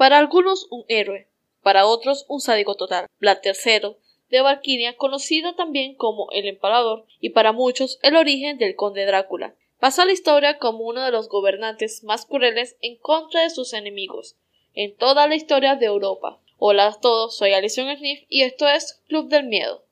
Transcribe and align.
Para 0.00 0.16
algunos 0.16 0.66
un 0.70 0.86
héroe, 0.88 1.28
para 1.62 1.84
otros 1.84 2.24
un 2.26 2.40
sádico 2.40 2.74
total. 2.74 3.04
Vlad 3.18 3.40
III 3.44 3.96
de 4.30 4.40
Valkyria, 4.40 4.96
conocido 4.96 5.54
también 5.56 5.94
como 5.94 6.30
el 6.32 6.48
Empalador, 6.48 7.04
y 7.20 7.28
para 7.28 7.52
muchos 7.52 7.98
el 8.02 8.16
origen 8.16 8.56
del 8.56 8.76
conde 8.76 9.04
Drácula. 9.04 9.56
Pasó 9.78 10.00
a 10.00 10.04
la 10.06 10.12
historia 10.12 10.56
como 10.56 10.86
uno 10.86 11.04
de 11.04 11.10
los 11.10 11.28
gobernantes 11.28 12.02
más 12.02 12.24
crueles 12.24 12.78
en 12.80 12.96
contra 12.96 13.42
de 13.42 13.50
sus 13.50 13.74
enemigos 13.74 14.36
en 14.72 14.96
toda 14.96 15.28
la 15.28 15.34
historia 15.34 15.76
de 15.76 15.84
Europa. 15.84 16.40
Hola 16.56 16.86
a 16.86 16.98
todos, 16.98 17.36
soy 17.36 17.52
Alison 17.52 17.94
Smith 17.94 18.24
y 18.30 18.40
esto 18.40 18.66
es 18.66 19.02
Club 19.06 19.28
del 19.28 19.48
Miedo. 19.48 19.84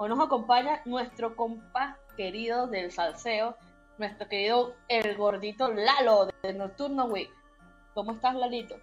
Hoy 0.00 0.08
nos 0.08 0.18
acompaña 0.58 0.82
nuestro 0.84 1.36
compa 1.36 1.98
querido 2.16 2.66
del 2.66 2.90
salseo, 2.90 3.56
nuestro 3.98 4.28
querido 4.28 4.74
el 4.88 5.16
gordito 5.16 5.72
Lalo 5.72 6.28
de 6.42 6.52
Nocturno 6.54 7.06
Week. 7.06 7.30
¿Cómo 7.94 8.12
estás, 8.12 8.34
Lalito? 8.34 8.76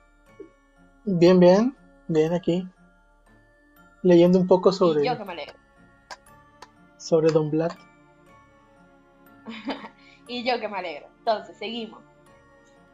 Bien, 1.06 1.40
bien, 1.40 1.76
bien 2.08 2.34
aquí. 2.34 2.68
Leyendo 4.04 4.40
un 4.40 4.48
poco 4.48 4.72
sobre. 4.72 5.04
Y 5.04 5.08
yo 5.08 5.18
que 5.18 5.26
me 5.26 5.34
alegro. 5.34 5.56
Sobre 6.98 7.32
Don 7.32 7.50
Black. 7.52 7.78
y 10.28 10.44
yo 10.44 10.60
que 10.60 10.68
me 10.68 10.78
alegro. 10.78 11.08
Entonces, 11.20 11.58
seguimos. 11.58 12.04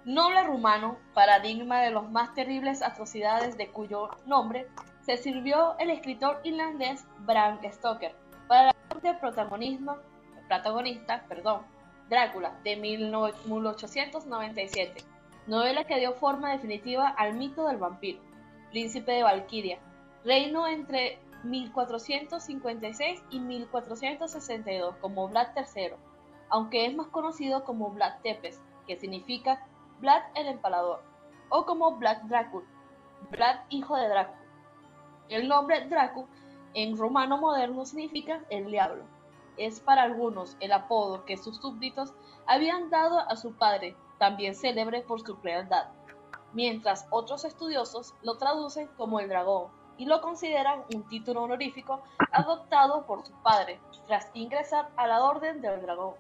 Noble 0.06 0.44
rumano, 0.44 0.98
paradigma 1.14 1.82
de 1.82 1.92
las 1.92 2.10
más 2.10 2.34
terribles 2.34 2.82
atrocidades 2.82 3.58
de 3.58 3.70
cuyo 3.70 4.10
nombre 4.26 4.68
se 5.02 5.18
sirvió 5.18 5.78
el 5.78 5.92
escritor 5.92 6.40
irlandés 6.44 7.06
Bram 7.20 7.60
Stoker 7.72 8.16
de 9.02 9.14
protagonismo, 9.16 9.98
protagonista 10.48 11.26
perdón, 11.28 11.64
Drácula 12.10 12.54
de 12.64 12.76
1897, 12.76 15.04
novela 15.48 15.86
que 15.86 16.00
dio 16.00 16.14
forma 16.14 16.52
definitiva 16.52 17.08
al 17.08 17.34
mito 17.36 17.66
del 17.68 17.78
vampiro, 17.78 18.20
príncipe 18.70 19.14
de 19.14 19.24
Valkyria, 19.24 19.80
reino 20.26 20.68
entre 20.68 21.20
1456 21.44 23.24
y 23.32 23.40
1462 23.40 24.96
como 24.98 25.30
Vlad 25.30 25.48
III, 25.56 25.94
aunque 26.50 26.86
es 26.86 26.96
más 26.96 27.08
conocido 27.08 27.64
como 27.64 27.90
Vlad 27.92 28.20
Tepes, 28.24 28.62
que 28.86 29.00
significa 29.00 29.66
Vlad 30.02 30.22
el 30.36 30.48
Empalador, 30.48 31.02
o 31.50 31.66
como 31.66 31.96
Vlad 31.96 32.24
Dracul, 32.24 32.66
Vlad 33.30 33.62
hijo 33.70 33.96
de 33.96 34.10
Drácula. 34.10 34.42
El 35.30 35.48
nombre 35.48 35.88
Dracu 35.88 36.28
en 36.74 36.98
romano 36.98 37.38
moderno 37.38 37.86
significa 37.86 38.44
el 38.50 38.72
diablo. 38.72 39.04
Es 39.58 39.80
para 39.80 40.04
algunos 40.04 40.58
el 40.60 40.72
apodo 40.72 41.26
que 41.26 41.38
sus 41.38 41.58
súbditos 41.58 42.14
habían 42.48 42.90
dado 42.90 43.20
a 43.20 43.36
su 43.36 43.54
padre, 43.54 43.96
también 44.18 44.56
célebre 44.56 45.02
por 45.02 45.22
su 45.22 45.38
crueldad, 45.38 45.88
mientras 46.54 47.08
otros 47.10 47.46
estudiosos 47.46 48.14
lo 48.22 48.38
traducen 48.38 48.88
como 48.98 49.20
el 49.20 49.30
dragón 49.30 49.70
y 49.98 50.06
lo 50.06 50.22
consideran 50.22 50.84
un 50.94 51.08
título 51.08 51.44
honorífico 51.44 52.02
adoptado 52.32 53.06
por 53.06 53.26
su 53.26 53.34
padre 53.44 53.80
tras 54.08 54.30
ingresar 54.34 54.90
a 54.96 55.08
la 55.08 55.24
Orden 55.24 55.62
del 55.62 55.82
Dragón. 55.82 56.16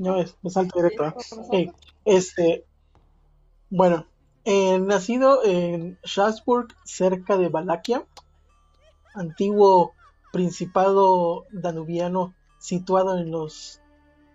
No, 0.00 0.16
es, 0.16 0.36
salto 0.48 0.82
directo. 0.82 1.14
¿eh? 1.52 1.70
este, 2.04 2.64
bueno, 3.70 4.06
eh, 4.50 4.78
nacido 4.78 5.44
en 5.44 5.98
Strasbourg, 6.02 6.68
cerca 6.82 7.36
de 7.36 7.50
Valaquia, 7.50 8.06
antiguo 9.14 9.92
principado 10.32 11.44
danubiano 11.52 12.34
situado 12.56 13.18
en 13.18 13.30
los 13.30 13.82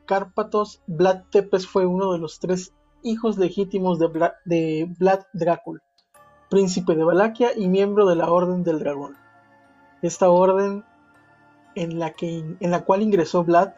Cárpatos, 0.05 0.83
Vlad 0.85 1.23
Tepes 1.31 1.65
fue 1.65 1.87
uno 1.87 2.13
de 2.13 2.19
los 2.19 2.39
tres 2.39 2.73
hijos 3.01 3.39
legítimos 3.39 3.97
de, 3.97 4.87
Vlad, 4.99 5.21
Drácula, 5.33 5.81
príncipe 6.47 6.93
de 6.93 7.03
Valaquia 7.03 7.49
y 7.57 7.67
miembro 7.67 8.05
de 8.05 8.15
la 8.15 8.31
Orden 8.31 8.63
del 8.63 8.77
Dragón. 8.77 9.17
Esta 10.03 10.29
orden 10.29 10.85
en 11.73 11.97
la, 11.97 12.11
que, 12.11 12.55
en 12.59 12.69
la 12.69 12.85
cual 12.85 13.01
ingresó 13.01 13.43
Vlad 13.43 13.71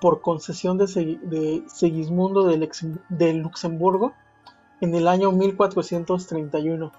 por 0.00 0.22
concesión 0.22 0.78
de, 0.78 1.62
Segismundo 1.66 2.44
de 2.44 3.34
Luxemburgo 3.34 4.14
en 4.82 4.96
el 4.96 5.06
año 5.06 5.30
1431. 5.30 6.90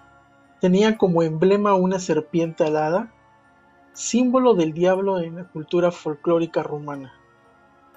Tenía 0.61 0.97
como 0.97 1.21
emblema 1.21 1.75
una 1.75 1.99
serpiente 1.99 2.63
alada, 2.63 3.11
símbolo 3.91 4.53
del 4.53 4.71
diablo 4.71 5.19
en 5.19 5.35
la 5.35 5.43
cultura 5.49 5.91
folclórica 5.91 6.63
rumana, 6.63 7.11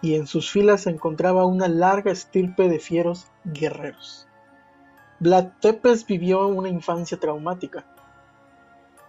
y 0.03 0.17
en 0.17 0.27
sus 0.27 0.51
filas 0.51 0.83
se 0.83 0.91
encontraba 0.91 1.47
una 1.47 1.69
larga 1.69 2.11
estirpe 2.11 2.69
de 2.69 2.81
fieros 2.81 3.29
guerreros. 3.45 4.27
Vlad 5.21 5.53
Tepes 5.61 6.05
vivió 6.05 6.49
una 6.49 6.69
infancia 6.69 7.21
traumática, 7.21 7.87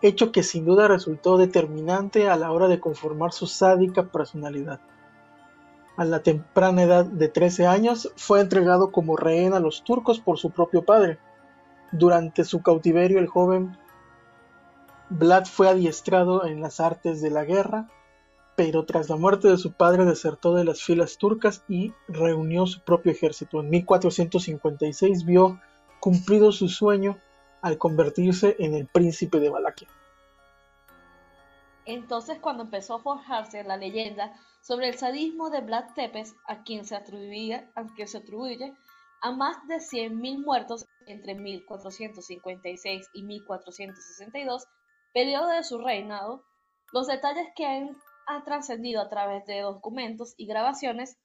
hecho 0.03 0.31
que 0.31 0.43
sin 0.43 0.63
duda 0.63 0.87
resultó 0.87 1.39
determinante 1.39 2.29
a 2.29 2.35
la 2.35 2.51
hora 2.51 2.67
de 2.67 2.79
conformar 2.79 3.33
su 3.33 3.47
sádica 3.47 4.03
personalidad. 4.03 4.79
A 5.97 6.05
la 6.05 6.21
temprana 6.21 6.83
edad 6.83 7.05
de 7.05 7.27
13 7.27 7.65
años 7.65 8.13
fue 8.15 8.39
entregado 8.39 8.91
como 8.91 9.17
rehén 9.17 9.53
a 9.53 9.59
los 9.59 9.83
turcos 9.83 10.19
por 10.19 10.37
su 10.37 10.51
propio 10.51 10.85
padre. 10.85 11.17
Durante 11.91 12.43
su 12.43 12.61
cautiverio 12.61 13.17
el 13.17 13.25
joven 13.25 13.75
Vlad 15.09 15.45
fue 15.45 15.69
adiestrado 15.69 16.45
en 16.45 16.61
las 16.61 16.79
artes 16.79 17.19
de 17.19 17.31
la 17.31 17.45
guerra, 17.45 17.87
pero 18.55 18.85
tras 18.85 19.09
la 19.09 19.15
muerte 19.15 19.47
de 19.47 19.57
su 19.57 19.71
padre 19.73 20.05
desertó 20.05 20.53
de 20.53 20.65
las 20.65 20.83
filas 20.83 21.17
turcas 21.17 21.63
y 21.67 21.93
reunió 22.07 22.67
su 22.67 22.81
propio 22.81 23.11
ejército. 23.11 23.59
En 23.61 23.71
1456 23.71 25.25
vio 25.25 25.59
cumplido 25.99 26.51
su 26.51 26.69
sueño 26.69 27.17
al 27.63 27.79
convertirse 27.79 28.55
en 28.59 28.75
el 28.75 28.85
príncipe 28.85 29.39
de 29.39 29.49
Valaquia. 29.49 29.87
Entonces 31.87 32.37
cuando 32.41 32.63
empezó 32.63 32.95
a 32.95 32.99
forjarse 32.99 33.63
la 33.63 33.77
leyenda 33.77 34.37
sobre 34.61 34.89
el 34.89 34.97
sadismo 34.97 35.49
de 35.49 35.61
Vlad 35.61 35.93
Tepes, 35.95 36.35
a 36.45 36.63
quien 36.63 36.85
se, 36.85 36.97
atribuye, 36.97 37.65
a, 37.75 38.05
se 38.05 38.17
atribuye 38.17 38.75
a 39.21 39.31
más 39.31 39.65
de 39.69 39.77
100.000 39.77 40.43
muertos 40.43 40.85
entre 41.05 41.33
1456 41.35 43.09
y 43.13 43.23
1462, 43.23 44.67
periodo 45.13 45.47
de 45.47 45.63
su 45.63 45.79
reinado, 45.79 46.43
los 46.91 47.07
detalles 47.07 47.47
que 47.55 47.65
han, 47.65 47.97
trascendido 48.43 49.01
a 49.01 49.07
través 49.07 49.45
de 49.45 49.61
documentos 49.61 50.33
y 50.35 50.45
grabaciones 50.47 51.17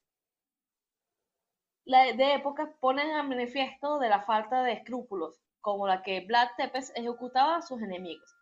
de 1.85 2.35
época 2.35 2.77
ponen 2.79 3.11
a 3.17 3.25
manifiesto 3.25 3.99
de 3.99 4.09
la 4.09 4.23
falta 4.23 4.63
de 4.63 4.75
escrúpulos, 4.75 5.41
como 5.61 5.89
la 5.89 6.05
que 6.05 6.25
Vlad 6.25 6.51
Tepes 6.57 6.93
ejecutaba 6.95 7.57
a 7.57 7.63
sus 7.63 7.83
enemigos. 7.83 8.33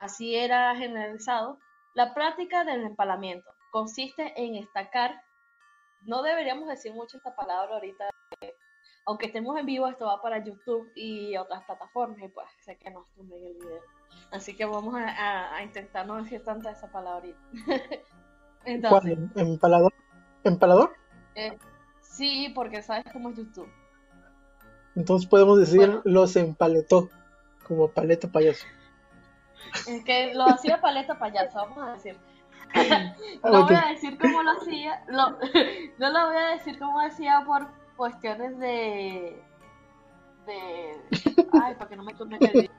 Así 0.00 0.34
era 0.34 0.74
generalizado 0.76 1.58
la 1.96 2.12
práctica 2.12 2.62
del 2.62 2.82
empalamiento, 2.82 3.50
consiste 3.72 4.34
en 4.36 4.54
estacar, 4.54 5.22
no 6.02 6.22
deberíamos 6.22 6.68
decir 6.68 6.92
mucho 6.92 7.16
esta 7.16 7.34
palabra 7.34 7.74
ahorita, 7.74 8.10
aunque 9.06 9.26
estemos 9.26 9.58
en 9.58 9.64
vivo, 9.64 9.88
esto 9.88 10.04
va 10.04 10.20
para 10.20 10.44
YouTube 10.44 10.92
y 10.94 11.38
otras 11.38 11.64
plataformas 11.64 12.18
y 12.22 12.28
pues 12.28 12.46
sé 12.60 12.76
que 12.76 12.90
nos 12.90 13.10
tumben 13.14 13.42
el 13.46 13.54
video. 13.54 13.80
Así 14.30 14.54
que 14.54 14.66
vamos 14.66 14.94
a, 14.94 15.62
intentar 15.62 16.06
no 16.06 16.16
decir 16.22 16.44
tanta 16.44 16.70
esa 16.70 16.92
palabra 16.92 17.28
Entonces, 18.66 19.18
¿Empalador? 19.34 19.94
¿Empalador? 20.44 20.94
Eh, 21.34 21.56
sí, 22.02 22.52
porque 22.54 22.82
sabes 22.82 23.04
cómo 23.10 23.30
es 23.30 23.36
YouTube. 23.36 23.72
Entonces 24.96 25.26
podemos 25.26 25.58
decir 25.58 26.02
los 26.04 26.36
empaletó, 26.36 27.08
como 27.66 27.90
paleta 27.90 28.28
payaso. 28.28 28.66
Que 30.04 30.34
lo 30.34 30.44
hacía 30.44 30.80
paleta 30.80 31.18
payaso, 31.18 31.58
vamos 31.58 31.78
a 31.78 31.92
decir. 31.92 32.16
no 33.44 33.64
voy 33.64 33.74
a 33.74 33.88
decir 33.88 34.18
cómo 34.18 34.42
lo 34.42 34.52
hacía, 34.52 35.02
no 35.08 36.10
lo 36.10 36.26
voy 36.26 36.36
a 36.36 36.48
decir 36.48 36.78
cómo 36.78 37.00
decía 37.00 37.42
por 37.46 37.68
cuestiones 37.96 38.58
de 38.58 39.42
de 40.46 41.00
ay 41.60 41.74
para 41.74 41.88
que 41.88 41.96
no 41.96 42.04
me 42.04 42.14
tome 42.14 42.38
que 42.38 42.70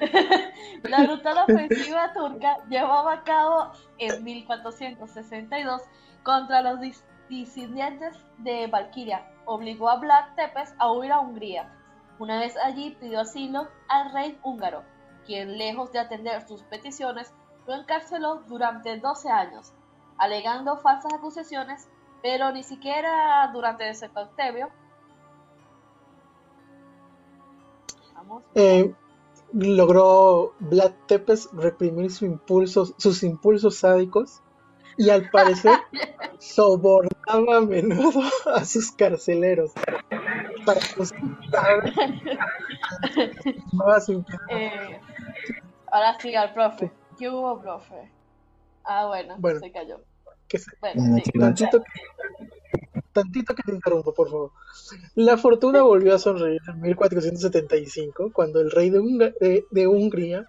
La 0.82 1.04
brutal 1.04 1.38
ofensiva 1.38 2.12
turca 2.12 2.58
llevaba 2.68 3.12
a 3.12 3.22
cabo 3.24 3.72
en 3.98 4.22
1462 4.24 5.82
contra 6.22 6.62
los 6.62 6.80
disidentes 7.28 8.16
de 8.38 8.66
Valkyria. 8.66 9.26
Obligó 9.46 9.88
a 9.88 9.96
Vlad 9.96 10.34
Tepes 10.36 10.74
a 10.78 10.90
huir 10.92 11.12
a 11.12 11.20
Hungría 11.20 11.70
Una 12.18 12.38
vez 12.38 12.56
allí 12.56 12.96
pidió 13.00 13.20
asilo 13.20 13.68
al 13.88 14.12
rey 14.12 14.38
húngaro, 14.44 14.82
quien 15.26 15.58
lejos 15.58 15.90
de 15.92 15.98
atender 15.98 16.46
sus 16.46 16.62
peticiones, 16.62 17.32
lo 17.66 17.74
encarceló 17.74 18.42
durante 18.46 18.98
12 18.98 19.28
años, 19.30 19.72
alegando 20.18 20.76
falsas 20.76 21.12
acusaciones, 21.12 21.88
pero 22.22 22.52
ni 22.52 22.62
siquiera 22.62 23.50
durante 23.52 23.88
ese 23.88 24.08
cautiverio. 24.10 24.68
Eh, 28.54 28.94
logró 29.52 30.54
Vlad 30.60 30.92
Tepes 31.06 31.48
reprimir 31.52 32.10
sus 32.10 32.22
impulsos, 32.22 32.94
sus 32.96 33.22
impulsos 33.22 33.76
sádicos 33.76 34.40
y 34.96 35.10
al 35.10 35.28
parecer 35.30 35.78
sobornaba 36.38 37.56
a 37.56 37.60
menudo 37.60 38.22
a 38.54 38.64
sus 38.64 38.92
carceleros 38.92 39.72
para 40.64 40.80
eh, 44.50 45.00
ahora 45.90 46.18
sí 46.18 46.34
al 46.34 46.52
profe. 46.52 46.90
¿Qué 47.18 47.28
hubo, 47.28 47.60
profe? 47.60 48.10
Ah, 48.84 49.06
bueno, 49.06 49.36
se 49.60 49.72
cayó. 49.72 50.00
Que 50.48 50.60
bueno, 50.80 51.18
tantito, 51.38 51.82
que, 51.82 52.88
tantito 53.12 53.54
que 53.54 53.62
te 53.62 53.72
interrumpo, 53.72 54.12
por 54.12 54.30
favor. 54.30 54.50
La 55.14 55.38
fortuna 55.38 55.82
volvió 55.82 56.14
a 56.14 56.18
sonreír 56.18 56.60
en 56.68 56.80
1475, 56.80 58.30
cuando 58.32 58.60
el 58.60 58.70
rey 58.70 58.90
de, 58.90 59.64
de 59.70 59.86
Hungría 59.86 60.48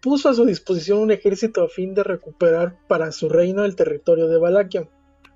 puso 0.00 0.28
a 0.28 0.34
su 0.34 0.44
disposición 0.44 0.98
un 0.98 1.10
ejército 1.10 1.62
a 1.62 1.68
fin 1.68 1.94
de 1.94 2.04
recuperar 2.04 2.76
para 2.86 3.12
su 3.12 3.28
reino 3.28 3.64
el 3.64 3.76
territorio 3.76 4.28
de 4.28 4.38
Valaquia. 4.38 4.88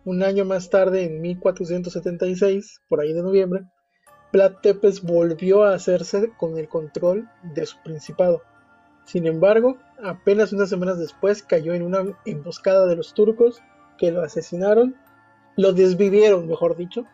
Un 0.04 0.22
año 0.24 0.44
más 0.44 0.68
tarde, 0.68 1.04
en 1.04 1.20
1476, 1.20 2.80
por 2.88 3.00
ahí 3.00 3.12
de 3.12 3.22
noviembre, 3.22 3.64
Vlad 4.32 4.54
Tepes 4.62 5.02
volvió 5.02 5.62
a 5.62 5.74
hacerse 5.74 6.32
con 6.38 6.58
el 6.58 6.68
control 6.68 7.28
de 7.42 7.66
su 7.66 7.76
principado. 7.82 8.42
Sin 9.04 9.26
embargo, 9.26 9.78
apenas 10.02 10.52
unas 10.52 10.70
semanas 10.70 10.98
después 10.98 11.42
cayó 11.42 11.74
en 11.74 11.82
una 11.82 12.18
emboscada 12.24 12.86
de 12.86 12.96
los 12.96 13.14
turcos 13.14 13.62
que 13.98 14.10
lo 14.10 14.22
asesinaron, 14.22 14.96
lo 15.56 15.72
desvivieron, 15.72 16.48
mejor 16.48 16.76
dicho, 16.76 17.04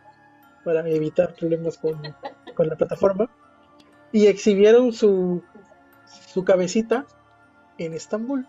para 0.65 0.89
evitar 0.89 1.35
problemas 1.35 1.77
con, 1.77 2.01
con 2.55 2.69
la 2.69 2.77
plataforma, 2.77 3.31
y 4.13 4.27
exhibieron 4.27 4.93
su, 4.93 5.43
su 6.07 6.45
cabecita 6.45 7.05
en 7.77 7.93
Estambul. 7.93 8.47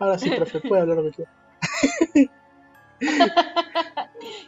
Ahora 0.00 0.18
sí, 0.18 0.30
profe, 0.30 0.60
puede 0.60 0.82
hablar 0.82 0.96
lo 0.96 1.04
que 1.04 1.12
quiera. 1.12 1.30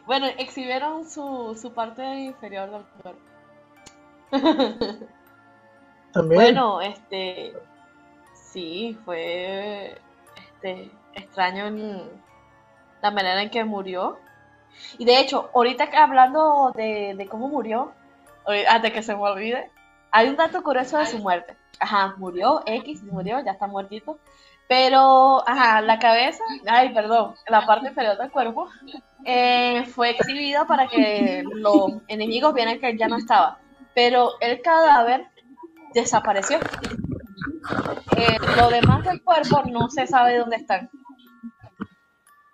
bueno, 0.06 0.26
exhibieron 0.38 1.08
su, 1.08 1.56
su 1.60 1.72
parte 1.72 2.02
inferior 2.02 2.70
del 2.70 2.84
cuerpo. 3.02 3.20
¿También? 6.12 6.40
Bueno, 6.40 6.80
este. 6.80 7.52
Sí, 8.34 8.98
fue. 9.04 9.98
Este. 10.36 10.90
Extraño 11.14 11.66
en 11.66 12.00
la 13.02 13.10
manera 13.10 13.42
en 13.42 13.50
que 13.50 13.62
murió. 13.64 14.18
Y 14.96 15.04
de 15.04 15.20
hecho, 15.20 15.50
ahorita 15.54 15.90
hablando 16.02 16.72
de, 16.74 17.14
de 17.14 17.26
cómo 17.28 17.48
murió, 17.48 17.92
antes 18.68 18.92
que 18.92 19.02
se 19.02 19.14
me 19.14 19.20
olvide, 19.20 19.70
hay 20.10 20.28
un 20.28 20.36
dato 20.36 20.62
curioso 20.62 20.96
de 20.96 21.06
su 21.06 21.18
muerte. 21.18 21.56
Ajá, 21.78 22.14
murió, 22.16 22.62
X 22.64 23.02
murió, 23.02 23.40
ya 23.44 23.52
está 23.52 23.66
muertito. 23.66 24.18
Pero, 24.68 25.46
ajá, 25.46 25.80
la 25.82 25.98
cabeza, 25.98 26.42
ay, 26.66 26.94
perdón, 26.94 27.34
la 27.48 27.66
parte 27.66 27.88
inferior 27.88 28.16
del 28.16 28.30
cuerpo, 28.30 28.68
eh, 29.24 29.84
fue 29.86 30.10
exhibida 30.10 30.64
para 30.64 30.88
que 30.88 31.44
los 31.54 31.92
enemigos 32.08 32.54
vieran 32.54 32.78
que 32.80 32.90
él 32.90 32.98
ya 32.98 33.08
no 33.08 33.16
estaba. 33.16 33.58
Pero 33.94 34.30
el 34.40 34.62
cadáver 34.62 35.26
desapareció. 35.94 36.58
Eh, 38.16 38.36
lo 38.56 38.70
demás 38.70 39.04
del 39.04 39.22
cuerpo 39.22 39.62
no 39.70 39.90
se 39.90 40.06
sabe 40.06 40.38
dónde 40.38 40.56
están. 40.56 40.90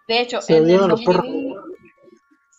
De 0.08 0.20
hecho, 0.20 0.40
en 0.48 0.70
el 0.70 0.80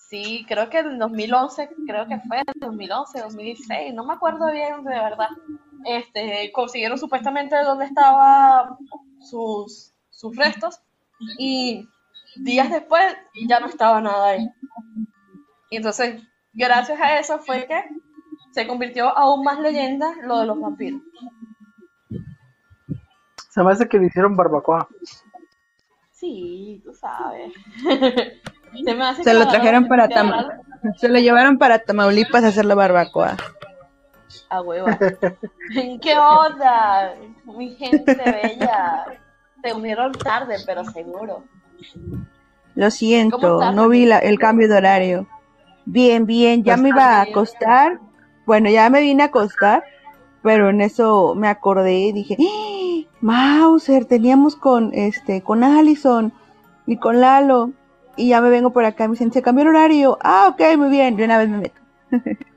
Sí, 0.10 0.44
creo 0.48 0.70
que 0.70 0.80
en 0.80 0.98
2011, 0.98 1.70
creo 1.86 2.08
que 2.08 2.20
fue 2.22 2.40
en 2.40 2.46
2011, 2.56 3.22
2016, 3.22 3.94
no 3.94 4.06
me 4.06 4.14
acuerdo 4.14 4.52
bien 4.52 4.84
de 4.84 4.90
verdad. 4.90 5.30
Este, 5.86 6.52
consiguieron 6.52 6.98
supuestamente 6.98 7.56
dónde 7.64 7.86
estaban 7.86 8.78
sus, 9.22 9.94
sus 10.10 10.36
restos 10.36 10.80
y 11.38 11.88
días 12.36 12.70
después 12.70 13.04
ya 13.48 13.60
no 13.60 13.68
estaba 13.68 14.02
nada 14.02 14.30
ahí. 14.30 14.50
Y 15.70 15.78
entonces, 15.78 16.22
gracias 16.54 17.00
a 17.00 17.20
eso 17.20 17.40
fue 17.40 17.66
que 17.68 17.84
se 18.52 18.68
convirtió 18.68 19.16
aún 19.18 19.44
más 19.44 19.60
leyenda 19.60 20.14
lo 20.24 20.40
de 20.40 20.46
los 20.48 20.60
vampiros. 20.60 21.02
Se 23.50 23.64
me 23.64 23.72
hace 23.72 23.88
que 23.88 24.00
le 24.00 24.08
hicieron 24.08 24.36
barbacoa. 24.36 24.88
Sí, 26.12 26.82
tú 26.84 26.94
sabes. 26.94 27.54
Se, 29.24 29.34
lo 29.34 29.48
trajeron 29.48 29.88
para 29.88 30.08
Tamaulipas. 30.08 30.60
Se 30.98 31.10
lo 31.10 31.18
llevaron 31.18 31.58
para 31.58 31.80
Tamaulipas 31.80 32.44
a 32.44 32.50
hacer 32.50 32.66
la 32.66 32.76
barbacoa. 32.76 33.36
A 34.50 34.62
hueva. 34.62 34.98
¿Qué 36.02 36.18
onda? 36.18 37.16
Mi 37.46 37.76
gente 37.76 38.16
bella. 38.16 39.06
Se 39.64 39.74
unieron 39.74 40.12
tarde, 40.14 40.58
pero 40.66 40.86
seguro. 40.86 41.44
Lo 42.76 42.92
siento, 42.92 43.72
no 43.74 43.90
vi 43.90 44.10
el 44.10 44.40
cambio 44.40 44.70
de 44.70 44.78
horario. 44.78 45.28
Bien, 45.86 46.26
bien, 46.26 46.64
ya 46.64 46.78
me 46.78 46.90
iba 46.90 47.18
a 47.18 47.22
acostar. 47.22 48.00
Bueno, 48.46 48.70
ya 48.70 48.90
me 48.90 49.02
vine 49.02 49.24
a 49.24 49.28
acostar, 49.28 49.84
pero 50.42 50.70
en 50.70 50.82
eso 50.82 51.36
me 51.36 51.50
acordé 51.50 52.00
y 52.00 52.12
dije, 52.14 52.38
¡Ah! 52.40 52.90
Mauser, 53.22 54.06
teníamos 54.06 54.56
con 54.56 54.92
este, 54.94 55.42
con 55.42 55.64
Allison 55.64 56.32
y 56.86 56.98
con 56.98 57.20
Lalo 57.20 57.72
y 58.16 58.30
ya 58.30 58.42
me 58.42 58.50
vengo 58.50 58.72
por 58.72 58.86
acá. 58.86 59.08
Me 59.08 59.14
dicen, 59.14 59.32
se 59.32 59.42
cambió 59.42 59.64
el 59.64 59.70
horario. 59.70 60.18
Ah, 60.22 60.50
ok, 60.54 60.78
muy 60.78 60.90
bien. 60.90 61.16
De 61.16 61.26
una 61.26 61.38
vez 61.38 61.50
me 61.50 61.58
meto. 61.58 61.82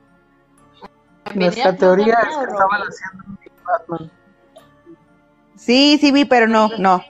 Nuestra 1.35 1.75
teoría 1.75 2.17
es 2.21 2.37
que 2.37 2.43
estaban 2.43 2.81
haciendo 2.81 3.23
un 3.27 3.37
Batman. 3.65 4.11
Sí, 5.55 5.97
sí 5.99 6.11
vi, 6.11 6.25
pero 6.25 6.47
no, 6.47 6.69
no. 6.77 7.03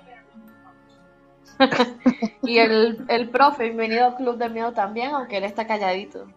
y 2.43 2.57
el, 2.57 3.05
el 3.07 3.29
profe, 3.29 3.65
bienvenido 3.65 4.05
al 4.05 4.15
Club 4.15 4.37
de 4.37 4.49
Miedo 4.49 4.71
también, 4.73 5.13
aunque 5.13 5.37
él 5.37 5.43
está 5.43 5.65
calladito. 5.65 6.27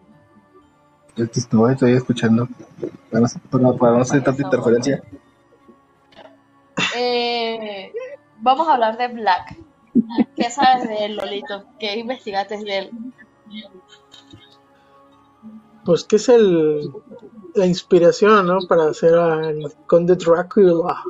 Yo 1.15 1.25
estoy, 1.25 1.73
estoy 1.73 1.93
escuchando. 1.93 2.47
Para, 3.11 3.27
para, 3.77 3.91
no 3.93 4.01
hacer 4.01 4.23
tanta 4.23 4.43
interferencia. 4.43 5.01
Eh, 6.95 7.91
vamos 8.39 8.67
a 8.67 8.73
hablar 8.73 8.97
de 8.97 9.07
Black. 9.07 9.57
¿Qué 10.35 10.49
sabes 10.49 10.87
de 10.87 11.05
él, 11.05 11.15
Lolito? 11.17 11.65
¿Qué 11.79 11.97
investigaste 11.97 12.57
de 12.57 12.77
él? 12.77 12.91
Pues 15.85 16.03
que 16.03 16.17
es 16.17 16.29
el 16.29 16.91
la 17.57 17.65
inspiración, 17.65 18.47
¿no? 18.47 18.59
Para 18.67 18.89
hacer 18.89 19.15
al 19.15 19.73
Conde 19.85 20.15
Drácula 20.15 21.03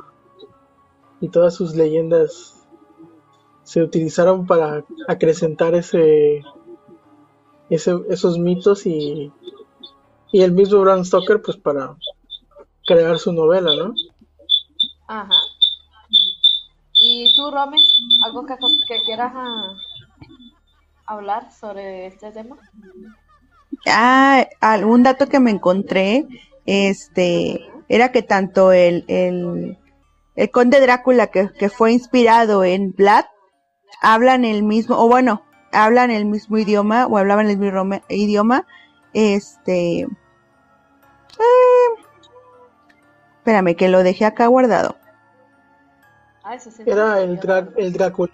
y 1.20 1.28
todas 1.28 1.54
sus 1.54 1.74
leyendas 1.74 2.66
se 3.64 3.82
utilizaron 3.82 4.46
para 4.46 4.84
acrecentar 5.08 5.74
ese, 5.74 6.42
ese 7.68 7.96
esos 8.08 8.38
mitos 8.38 8.86
y, 8.86 9.30
y 10.32 10.40
el 10.40 10.52
mismo 10.52 10.80
Bram 10.80 11.04
Stoker 11.04 11.42
pues 11.42 11.56
para 11.56 11.96
crear 12.86 13.18
su 13.18 13.32
novela, 13.32 13.74
¿no? 13.76 13.94
Ajá. 15.06 15.34
¿Y 16.94 17.34
tú, 17.36 17.50
Rome, 17.50 17.78
algo 18.24 18.44
que, 18.44 18.56
quieras 19.04 19.32
ah, 19.34 19.74
hablar 21.06 21.52
sobre 21.52 22.06
este 22.06 22.32
tema? 22.32 22.56
Ah, 23.90 24.46
algún 24.60 25.02
dato 25.02 25.28
que 25.28 25.40
me 25.40 25.50
encontré, 25.50 26.26
este, 26.66 27.60
era 27.88 28.10
que 28.12 28.22
tanto 28.22 28.72
el, 28.72 29.04
el, 29.08 29.78
el 30.36 30.50
conde 30.50 30.80
Drácula 30.80 31.28
que, 31.28 31.50
que 31.58 31.68
fue 31.68 31.92
inspirado 31.92 32.64
en 32.64 32.92
Vlad, 32.92 33.24
hablan 34.00 34.44
el 34.44 34.62
mismo, 34.62 34.96
o 34.98 35.08
bueno, 35.08 35.42
hablan 35.72 36.10
el 36.10 36.24
mismo 36.24 36.58
idioma, 36.58 37.06
o 37.06 37.18
hablaban 37.18 37.48
el 37.48 37.58
mismo 37.58 38.00
idioma, 38.08 38.66
este, 39.12 40.00
eh, 40.00 40.06
espérame 43.38 43.74
que 43.76 43.88
lo 43.88 44.02
dejé 44.02 44.24
acá 44.24 44.46
guardado. 44.46 44.96
Ah, 46.44 46.56
era 46.86 47.20
el, 47.20 47.38
el 47.76 47.92
Drácula. 47.92 48.32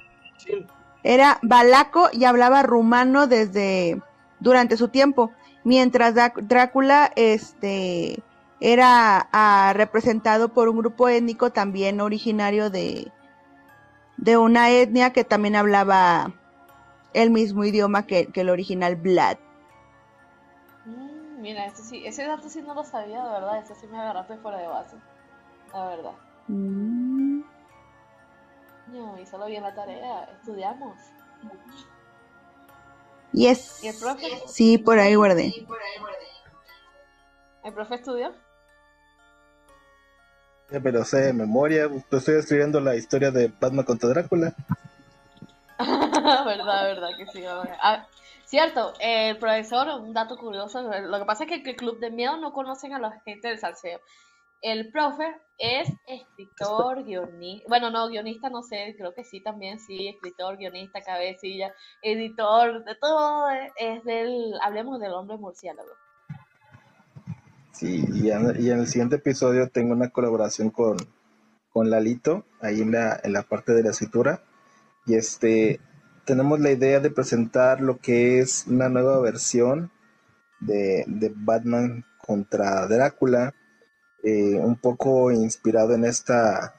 Era 1.03 1.39
balaco 1.43 2.09
y 2.13 2.25
hablaba 2.25 2.63
rumano 2.63 3.27
desde 3.27 4.01
durante 4.41 4.77
su 4.77 4.89
tiempo, 4.89 5.33
mientras 5.65 6.15
Drácula 6.15 7.11
este 7.17 8.23
era 8.61 9.29
ah, 9.33 9.73
representado 9.75 10.51
por 10.51 10.69
un 10.69 10.79
grupo 10.79 11.09
étnico 11.09 11.51
también 11.51 12.01
originario 12.01 12.71
de 12.71 13.11
de 14.17 14.37
una 14.37 14.71
etnia 14.71 15.13
que 15.13 15.25
también 15.25 15.57
hablaba 15.57 16.33
el 17.13 17.31
mismo 17.31 17.65
idioma 17.65 18.07
que, 18.07 18.31
el 18.35 18.51
original 18.51 18.97
Vlad. 18.97 19.39
mira, 21.39 21.67
ese, 21.67 21.83
sí, 21.83 22.07
ese 22.07 22.25
dato 22.25 22.49
sí 22.49 22.63
no 22.63 22.75
lo 22.75 22.85
sabía, 22.85 23.23
de 23.23 23.31
verdad. 23.31 23.59
Ese 23.59 23.75
sí 23.75 23.87
me 23.87 23.99
agarraste 23.99 24.37
fuera 24.39 24.59
de 24.59 24.67
base. 24.67 24.97
La 25.73 25.87
verdad. 25.87 26.13
Mm. 26.49 27.43
No, 28.89 29.19
hizo 29.19 29.45
bien 29.47 29.63
la 29.63 29.75
tarea. 29.75 30.25
Estudiamos. 30.41 30.97
Yes. 33.35 33.83
¿Y 33.83 33.89
el 33.89 33.97
profe? 33.97 34.27
Sí, 34.47 34.79
por 34.79 34.99
ahí 34.99 35.17
guardé. 35.17 35.53
¿El 37.65 37.75
profe 37.75 37.97
estudió? 37.97 38.33
Ya 40.71 40.81
pero 40.81 41.05
sé 41.05 41.19
de 41.19 41.33
memoria, 41.33 41.91
estoy 42.11 42.37
escribiendo 42.37 42.81
la 42.81 42.95
historia 42.95 43.31
de 43.31 43.53
Batman 43.61 43.85
contra 43.85 44.09
Drácula. 44.11 44.55
verdad, 45.79 46.85
verdad 46.85 47.09
que 47.19 47.27
sí. 47.27 47.45
Ah, 47.83 48.07
cierto, 48.45 48.95
el 49.01 49.37
profesor, 49.39 49.89
un 50.01 50.15
dato 50.15 50.37
curioso, 50.37 50.83
lo 50.83 51.19
que 51.19 51.25
pasa 51.25 51.45
es 51.45 51.51
que 51.51 51.71
el 51.71 51.77
club 51.77 51.99
de 51.99 52.11
miedo 52.11 52.37
no 52.37 52.53
conocen 52.53 52.95
a 52.95 53.01
la 53.01 53.21
gente 53.25 53.49
del 53.49 53.59
salseo. 53.59 54.01
El 54.65 54.91
profe 54.91 55.25
es 55.59 55.91
escritor, 56.07 57.05
guionista, 57.05 57.69
bueno, 57.69 57.91
no, 57.91 58.09
guionista 58.09 58.49
no 58.49 58.63
sé, 58.63 58.95
creo 58.97 59.13
que 59.13 59.23
sí 59.23 59.43
también, 59.43 59.79
sí, 59.79 60.09
escritor, 60.09 60.57
guionista, 60.57 61.03
cabecilla, 61.03 61.71
editor, 62.01 62.83
de 62.83 62.95
todo, 62.95 63.51
es 63.79 64.03
del, 64.05 64.55
hablemos 64.63 64.99
del 65.01 65.13
hombre 65.13 65.37
murciélago. 65.37 65.91
Sí, 67.73 68.07
y 68.15 68.31
en, 68.31 68.47
el 68.57 68.87
siguiente 68.87 69.17
episodio 69.17 69.69
tengo 69.69 69.93
una 69.93 70.09
colaboración 70.09 70.71
con, 70.71 70.97
con 71.69 71.91
Lalito, 71.91 72.47
ahí 72.63 72.81
en 72.81 72.93
la, 72.93 73.21
en 73.23 73.35
la 73.35 73.43
parte 73.43 73.75
de 73.75 73.83
la 73.83 73.91
escritura, 73.91 74.43
y 75.05 75.17
este, 75.17 75.79
tenemos 76.25 76.59
la 76.59 76.71
idea 76.71 77.01
de 77.01 77.11
presentar 77.11 77.83
lo 77.83 77.99
que 77.99 78.39
es 78.39 78.67
una 78.67 78.89
nueva 78.89 79.21
versión 79.21 79.93
de, 80.61 81.05
de 81.07 81.31
Batman 81.37 82.07
contra 82.17 82.87
Drácula, 82.87 83.53
eh, 84.25 84.59
un 84.59 84.77
poco 84.77 85.31
inspirado 85.31 85.95
en 85.95 86.05
esta, 86.05 86.75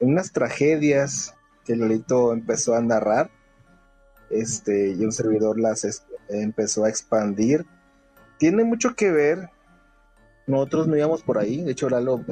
en 0.00 0.10
unas 0.10 0.32
tragedias 0.32 1.34
que 1.64 1.76
Lolito 1.76 2.32
empezó 2.32 2.74
a 2.74 2.80
narrar, 2.80 3.30
este, 4.30 4.90
y 4.90 5.04
un 5.04 5.12
servidor 5.12 5.60
las 5.60 6.02
empezó 6.28 6.84
a 6.84 6.88
expandir. 6.88 7.66
Tiene 8.38 8.64
mucho 8.64 8.94
que 8.94 9.10
ver, 9.10 9.50
nosotros 10.46 10.88
no 10.88 10.96
íbamos 10.96 11.22
por 11.22 11.38
ahí, 11.38 11.62
de 11.62 11.72
hecho 11.72 11.90
Lalo, 11.90 12.24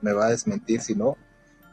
me 0.00 0.12
va 0.12 0.26
a 0.26 0.30
desmentir 0.30 0.80
si 0.80 0.94
no, 0.94 1.16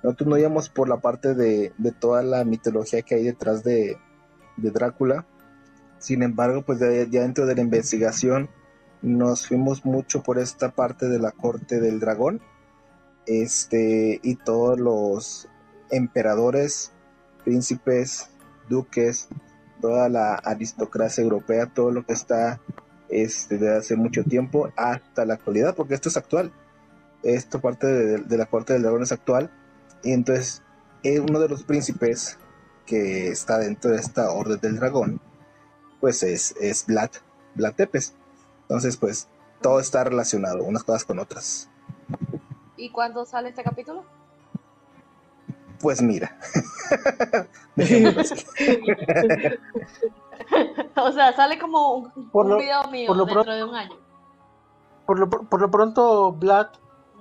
nosotros 0.03 0.27
no 0.27 0.38
íbamos 0.38 0.70
por 0.70 0.89
la 0.89 0.98
parte 0.98 1.36
de, 1.36 1.72
toda 2.00 2.24
la 2.24 2.44
mitología 2.44 3.03
que 3.03 3.15
hay 3.15 3.24
detrás 3.24 3.63
de, 3.63 3.98
Drácula, 4.58 5.25
sin 5.98 6.24
embargo, 6.24 6.63
pues 6.63 6.80
ya 6.80 7.22
dentro 7.22 7.46
de 7.46 7.56
la 7.56 7.62
investigación, 7.62 8.50
nos 9.01 9.48
fuimos 9.48 9.86
mucho 9.86 10.24
por 10.24 10.39
esta 10.39 10.72
parte 10.72 11.08
de 11.08 11.20
la 11.20 11.31
corte 11.31 11.79
del 11.79 12.00
dragón 12.00 12.41
este 13.25 14.20
y 14.24 14.36
todos 14.36 14.79
los 14.79 15.48
emperadores 15.89 16.91
príncipes 17.43 18.29
duques 18.70 19.27
toda 19.81 20.10
la 20.10 20.36
aristocracia 20.36 21.24
europea 21.24 21.65
todo 21.67 21.91
lo 21.91 22.05
que 22.05 22.13
está 22.13 22.60
este 23.12 23.58
desde 23.58 23.77
hace 23.77 23.96
mucho 23.96 24.24
tiempo 24.24 24.72
hasta 24.75 25.25
la 25.25 25.36
actualidad 25.36 25.75
porque 25.75 25.93
esto 25.93 26.10
es 26.10 26.17
actual. 26.17 26.51
Esto 27.24 27.62
parte 27.62 27.86
de, 27.86 28.38
la 28.38 28.48
corte 28.48 28.74
del 28.74 28.81
dragón 28.81 29.03
es 29.03 29.12
actual 29.12 29.51
y 30.01 30.13
entonces 30.13 30.63
es 31.03 31.20
uno 31.20 31.39
de 31.39 31.50
los 31.50 31.63
príncipes 31.63 32.39
que 32.86 33.27
está 33.27 33.60
dentro 33.60 33.91
de 33.91 33.98
esta 33.98 34.31
orden 34.31 34.60
del 34.60 34.77
dragón 34.77 35.22
pues 36.00 36.24
es 36.24 36.55
es 36.60 36.88
Vlad 36.88 37.12
Vlad 37.53 37.75
Tepes 37.75 38.15
entonces, 38.71 38.95
pues, 38.95 39.27
todo 39.61 39.81
está 39.81 40.05
relacionado, 40.05 40.63
unas 40.63 40.85
cosas 40.85 41.03
con 41.03 41.19
otras. 41.19 41.69
¿Y 42.77 42.89
cuándo 42.89 43.25
sale 43.25 43.49
este 43.49 43.63
capítulo? 43.63 44.05
Pues 45.81 46.01
mira. 46.01 46.39
o 50.95 51.11
sea, 51.11 51.35
sale 51.35 51.59
como 51.59 51.95
un, 51.95 52.13
video 52.57 52.83
mío 52.89 53.13
dentro 53.13 53.53
de 53.53 53.65
un 53.65 53.75
año. 53.75 53.97
Por 55.05 55.19
lo, 55.19 55.29
por 55.29 55.59
lo 55.59 55.69
pronto, 55.69 56.31
Vlad 56.31 56.67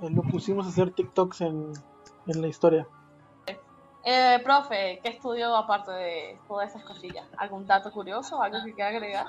eh, 0.03 0.11
lo 0.11 0.23
pusimos 0.23 0.67
a 0.67 0.69
hacer 0.69 0.93
TikToks 0.93 1.41
en, 1.41 1.73
en 2.29 2.43
la 2.43 2.47
historia. 2.47 2.87
Eh, 4.05 4.39
profe, 4.45 5.01
¿qué 5.03 5.09
estudió 5.09 5.57
aparte 5.57 5.91
de 5.91 6.39
todas 6.47 6.71
esas 6.71 6.85
cosillas? 6.85 7.27
¿Algún 7.37 7.67
dato 7.67 7.91
curioso? 7.91 8.41
¿Algo 8.41 8.59
que 8.65 8.73
quiera 8.73 8.91
agregar? 8.91 9.27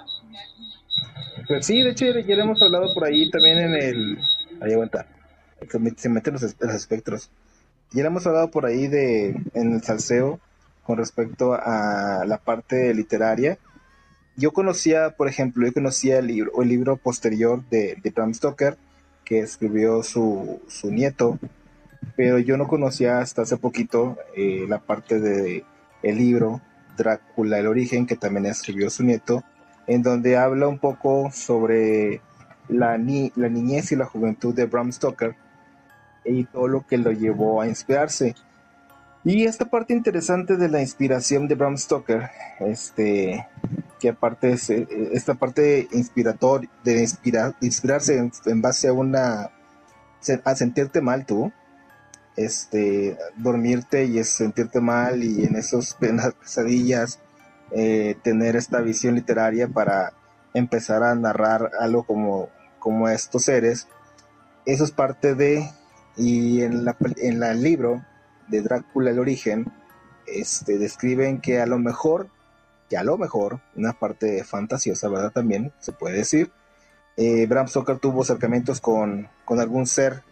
Pues 1.48 1.66
sí, 1.66 1.82
de 1.82 1.92
hecho 1.92 2.06
ya, 2.06 2.36
le 2.36 2.42
hemos 2.42 2.62
hablado 2.62 2.94
por 2.94 3.06
ahí 3.06 3.30
también 3.30 3.60
en 3.60 3.76
el... 3.76 4.18
Ahí 4.62 4.74
aguanta. 4.74 5.06
Se 5.98 6.10
meten 6.10 6.34
los, 6.34 6.44
espectros. 6.44 7.30
Ya 7.92 8.02
le 8.02 8.08
hemos 8.08 8.26
hablado 8.26 8.50
por 8.50 8.66
ahí 8.66 8.88
de 8.88 9.36
en 9.54 9.74
el 9.74 9.84
salseo 9.84 10.40
con 10.84 10.98
respecto 10.98 11.54
a 11.54 12.24
la 12.26 12.38
parte 12.38 12.94
literaria. 12.94 13.58
Yo 14.36 14.52
conocía, 14.52 15.12
por 15.12 15.28
ejemplo, 15.28 15.66
yo 15.66 15.74
conocía 15.74 16.20
el 16.20 16.28
libro, 16.28 16.62
el 16.62 16.70
libro 16.70 16.98
posterior 16.98 17.64
de, 17.70 17.98
de 18.02 18.10
Bram 18.10 18.34
Stoker 18.34 18.78
que 19.24 19.40
escribió 19.40 20.04
su, 20.04 20.62
su 20.68 20.92
nieto, 20.92 21.40
pero 22.16 22.40
yo 22.40 22.58
no 22.58 22.68
conocía 22.68 23.20
hasta 23.20 23.44
hace 23.44 23.58
poquito 23.58 24.18
eh, 24.36 24.66
la 24.68 24.80
parte 24.80 25.20
de 25.20 25.64
el 26.04 26.18
libro 26.18 26.62
Drácula 26.98 27.60
el 27.60 27.68
origen 27.68 28.06
que 28.06 28.16
también 28.16 28.46
escribió 28.46 28.90
su 28.90 29.04
nieto 29.04 29.44
en 29.88 30.04
donde 30.04 30.38
habla 30.38 30.68
un 30.68 30.80
poco 30.80 31.32
sobre 31.32 32.22
la, 32.70 32.98
ni 32.98 33.32
la 33.36 33.50
niñez 33.50 33.92
y 33.92 33.96
la 33.96 34.06
juventud 34.06 34.54
de 34.54 34.66
Bram 34.66 34.92
Stoker 34.92 35.36
y 36.26 36.46
todo 36.46 36.68
lo 36.68 36.86
que 36.86 36.98
lo 36.98 37.12
llevó 37.12 37.62
a 37.62 37.68
inspirarse. 37.68 38.36
Y 39.24 39.46
esta 39.46 39.66
parte 39.66 39.94
interesante 39.94 40.58
de 40.58 40.68
la 40.68 40.82
inspiración 40.82 41.48
de 41.48 41.56
Bram 41.56 41.78
Stoker, 41.78 42.30
este, 42.60 43.48
que 44.00 44.10
aparte 44.10 44.54
es 44.54 44.70
eh, 44.70 44.88
esta 45.14 45.36
parte 45.36 45.88
inspiratoria, 45.92 46.70
de 46.84 47.08
inspirarse 47.62 48.32
en, 48.46 48.62
base 48.62 48.88
a 48.88 48.94
una, 48.94 49.52
a 50.44 50.56
sentirte 50.56 51.02
mal 51.02 51.26
tú, 51.26 51.52
este, 52.36 53.16
dormirte 53.38 54.06
y 54.06 54.24
sentirte 54.24 54.82
mal 54.82 55.24
y 55.24 55.46
en 55.46 55.56
esos 55.56 55.96
pesadillas 55.96 57.20
eh, 57.72 58.16
tener 58.24 58.56
esta 58.56 58.82
visión 58.82 59.16
literaria 59.16 59.68
para 59.68 60.14
empezar 60.54 61.04
a 61.04 61.16
narrar 61.16 61.72
algo 61.80 62.04
como, 62.04 62.50
como 62.80 63.08
estos 63.10 63.44
seres. 63.44 63.88
Eso 64.66 64.84
es 64.84 64.92
parte 64.92 65.36
de, 65.36 65.70
y 66.18 66.62
en, 66.62 66.86
la, 66.86 66.96
en 67.18 67.42
el 67.42 67.64
libro 67.64 68.04
de 68.48 68.62
Drácula 68.62 69.12
el 69.12 69.20
origen, 69.20 69.72
este, 70.28 70.78
describen 70.78 71.40
que 71.40 71.62
a 71.62 71.66
lo 71.66 71.80
mejor, 71.80 72.30
que 72.90 72.98
a 72.98 73.04
lo 73.04 73.18
mejor, 73.18 73.62
una 73.76 73.94
parte 73.94 74.44
fantasiosa, 74.44 75.08
¿verdad? 75.08 75.32
También 75.32 75.72
se 75.80 75.94
puede 75.94 76.18
decir, 76.18 76.52
eh, 77.18 77.46
Bram 77.48 77.68
Stoker 77.68 78.00
tuvo 78.00 78.22
acercamientos 78.22 78.82
con, 78.82 79.30
con 79.46 79.60
algún 79.60 79.88
ser 79.88 80.24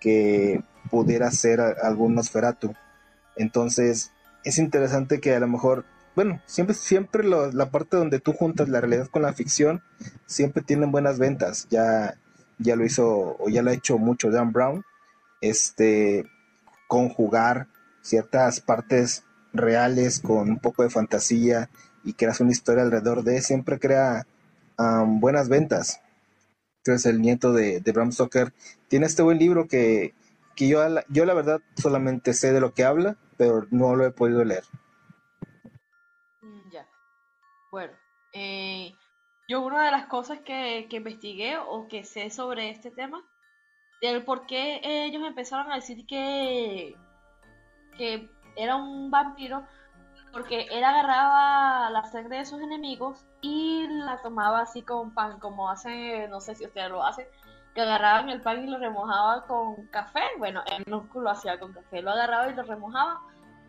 que 0.00 0.62
pudiera 0.90 1.30
ser 1.30 1.60
algún 1.60 2.14
Nosferatu. 2.14 2.74
Entonces, 3.36 4.12
es 4.44 4.58
interesante 4.58 5.20
que 5.20 5.34
a 5.34 5.40
lo 5.40 5.48
mejor 5.48 5.84
bueno, 6.16 6.40
siempre, 6.46 6.74
siempre 6.74 7.22
la 7.24 7.70
parte 7.70 7.98
donde 7.98 8.20
tú 8.20 8.32
juntas 8.32 8.70
la 8.70 8.80
realidad 8.80 9.08
con 9.08 9.22
la 9.22 9.34
ficción, 9.34 9.82
siempre 10.24 10.62
tienen 10.62 10.90
buenas 10.90 11.18
ventas. 11.18 11.68
Ya, 11.70 12.18
ya 12.58 12.74
lo 12.74 12.86
hizo, 12.86 13.36
o 13.38 13.48
ya 13.50 13.62
lo 13.62 13.70
ha 13.70 13.74
hecho 13.74 13.98
mucho 13.98 14.30
Dan 14.30 14.50
Brown, 14.50 14.82
este, 15.42 16.24
conjugar 16.88 17.68
ciertas 18.00 18.60
partes 18.60 19.24
reales 19.52 20.20
con 20.20 20.48
un 20.48 20.58
poco 20.58 20.82
de 20.82 20.90
fantasía 20.90 21.68
y 22.02 22.14
creas 22.14 22.40
una 22.40 22.52
historia 22.52 22.82
alrededor 22.82 23.22
de, 23.22 23.42
siempre 23.42 23.78
crea 23.78 24.26
buenas 25.06 25.50
ventas. 25.50 26.00
Entonces 26.78 27.12
el 27.12 27.20
nieto 27.20 27.52
de, 27.52 27.80
de 27.80 27.92
Bram 27.92 28.12
Stoker 28.12 28.54
tiene 28.88 29.04
este 29.04 29.22
buen 29.22 29.38
libro 29.38 29.68
que, 29.68 30.14
que 30.54 30.66
yo, 30.68 30.82
yo 31.08 31.26
la 31.26 31.34
verdad 31.34 31.60
solamente 31.76 32.32
sé 32.32 32.52
de 32.52 32.60
lo 32.60 32.72
que 32.72 32.84
habla, 32.84 33.18
pero 33.36 33.66
no 33.70 33.96
lo 33.96 34.06
he 34.06 34.10
podido 34.12 34.42
leer. 34.44 34.64
Bueno, 37.76 37.92
eh, 38.32 38.96
yo 39.48 39.60
una 39.60 39.84
de 39.84 39.90
las 39.90 40.06
cosas 40.06 40.40
que, 40.40 40.88
investigué 40.90 41.58
o 41.58 41.88
que 41.88 42.04
sé 42.04 42.30
sobre 42.30 42.70
este 42.70 42.90
tema, 42.90 43.22
del 44.00 44.24
por 44.24 44.46
qué 44.46 44.80
ellos 44.82 45.22
empezaron 45.22 45.70
a 45.70 45.74
decir 45.74 46.06
que, 46.06 46.96
que 47.98 48.30
era 48.56 48.76
un 48.76 49.10
vampiro, 49.10 49.66
porque 50.32 50.62
él 50.70 50.82
agarraba 50.82 51.90
la 51.90 52.02
sangre 52.04 52.38
de 52.38 52.46
sus 52.46 52.62
enemigos 52.62 53.26
y 53.42 53.86
la 53.88 54.22
tomaba 54.22 54.60
así 54.60 54.80
con 54.80 55.12
pan, 55.12 55.38
como 55.38 55.68
hacen, 55.68 56.30
no 56.30 56.40
sé 56.40 56.54
si 56.54 56.64
ustedes 56.64 56.88
lo 56.88 57.04
hacen, 57.04 57.26
que 57.74 57.82
agarraban 57.82 58.30
el 58.30 58.40
pan 58.40 58.64
y 58.64 58.68
lo 58.68 58.78
remojaba 58.78 59.46
con 59.46 59.86
café. 59.88 60.22
Bueno, 60.38 60.62
él 60.74 60.82
no 60.86 61.10
lo 61.14 61.28
hacía 61.28 61.60
con 61.60 61.74
café, 61.74 62.00
lo 62.00 62.12
agarraba 62.12 62.48
y 62.48 62.54
lo 62.54 62.62
remojaba 62.62 63.20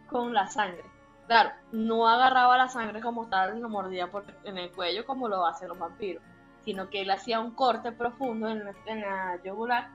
con 0.10 0.34
la 0.34 0.48
sangre. 0.48 0.97
Claro, 1.28 1.52
no 1.74 2.08
agarraba 2.08 2.58
la 2.58 2.70
sangre 2.70 3.02
como 3.02 3.28
tal 3.28 3.58
y 3.58 3.62
lo 3.62 3.68
mordía 3.70 4.10
por, 4.10 4.24
en 4.46 4.58
el 4.58 4.72
cuello 4.72 5.06
como 5.06 5.28
lo 5.28 5.46
hacen 5.46 5.68
los 5.68 5.78
vampiros, 5.78 6.24
sino 6.64 6.90
que 6.90 7.02
él 7.02 7.12
hacía 7.12 7.42
un 7.42 7.52
corte 7.52 7.92
profundo 7.92 8.48
en 8.50 8.64
la, 8.64 8.74
en 8.86 9.02
la 9.02 9.40
yugular 9.44 9.90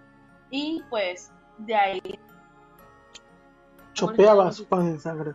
y 0.51 0.83
pues 0.91 1.33
de 1.57 1.75
ahí 1.75 2.19
chopeaba 3.95 4.53
su 4.53 4.67
pan 4.67 4.89
en 4.89 5.01
sangre. 5.01 5.33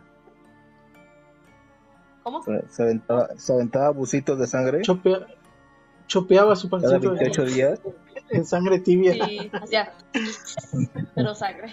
¿Cómo? 2.22 2.42
Se 2.42 2.82
aventaba, 2.82 3.28
se 3.36 3.52
aventaba 3.52 3.90
bucitos 3.90 4.38
de 4.38 4.46
sangre. 4.46 4.82
chopeaba 6.06 6.56
su 6.56 6.68
pancito 6.68 7.10
28 7.10 7.44
días. 7.44 7.80
En 8.30 8.44
sangre 8.44 8.78
tibia. 8.78 9.14
Sí, 9.24 9.50
ya. 9.70 9.90
Pero 11.14 11.34
sangre. 11.34 11.72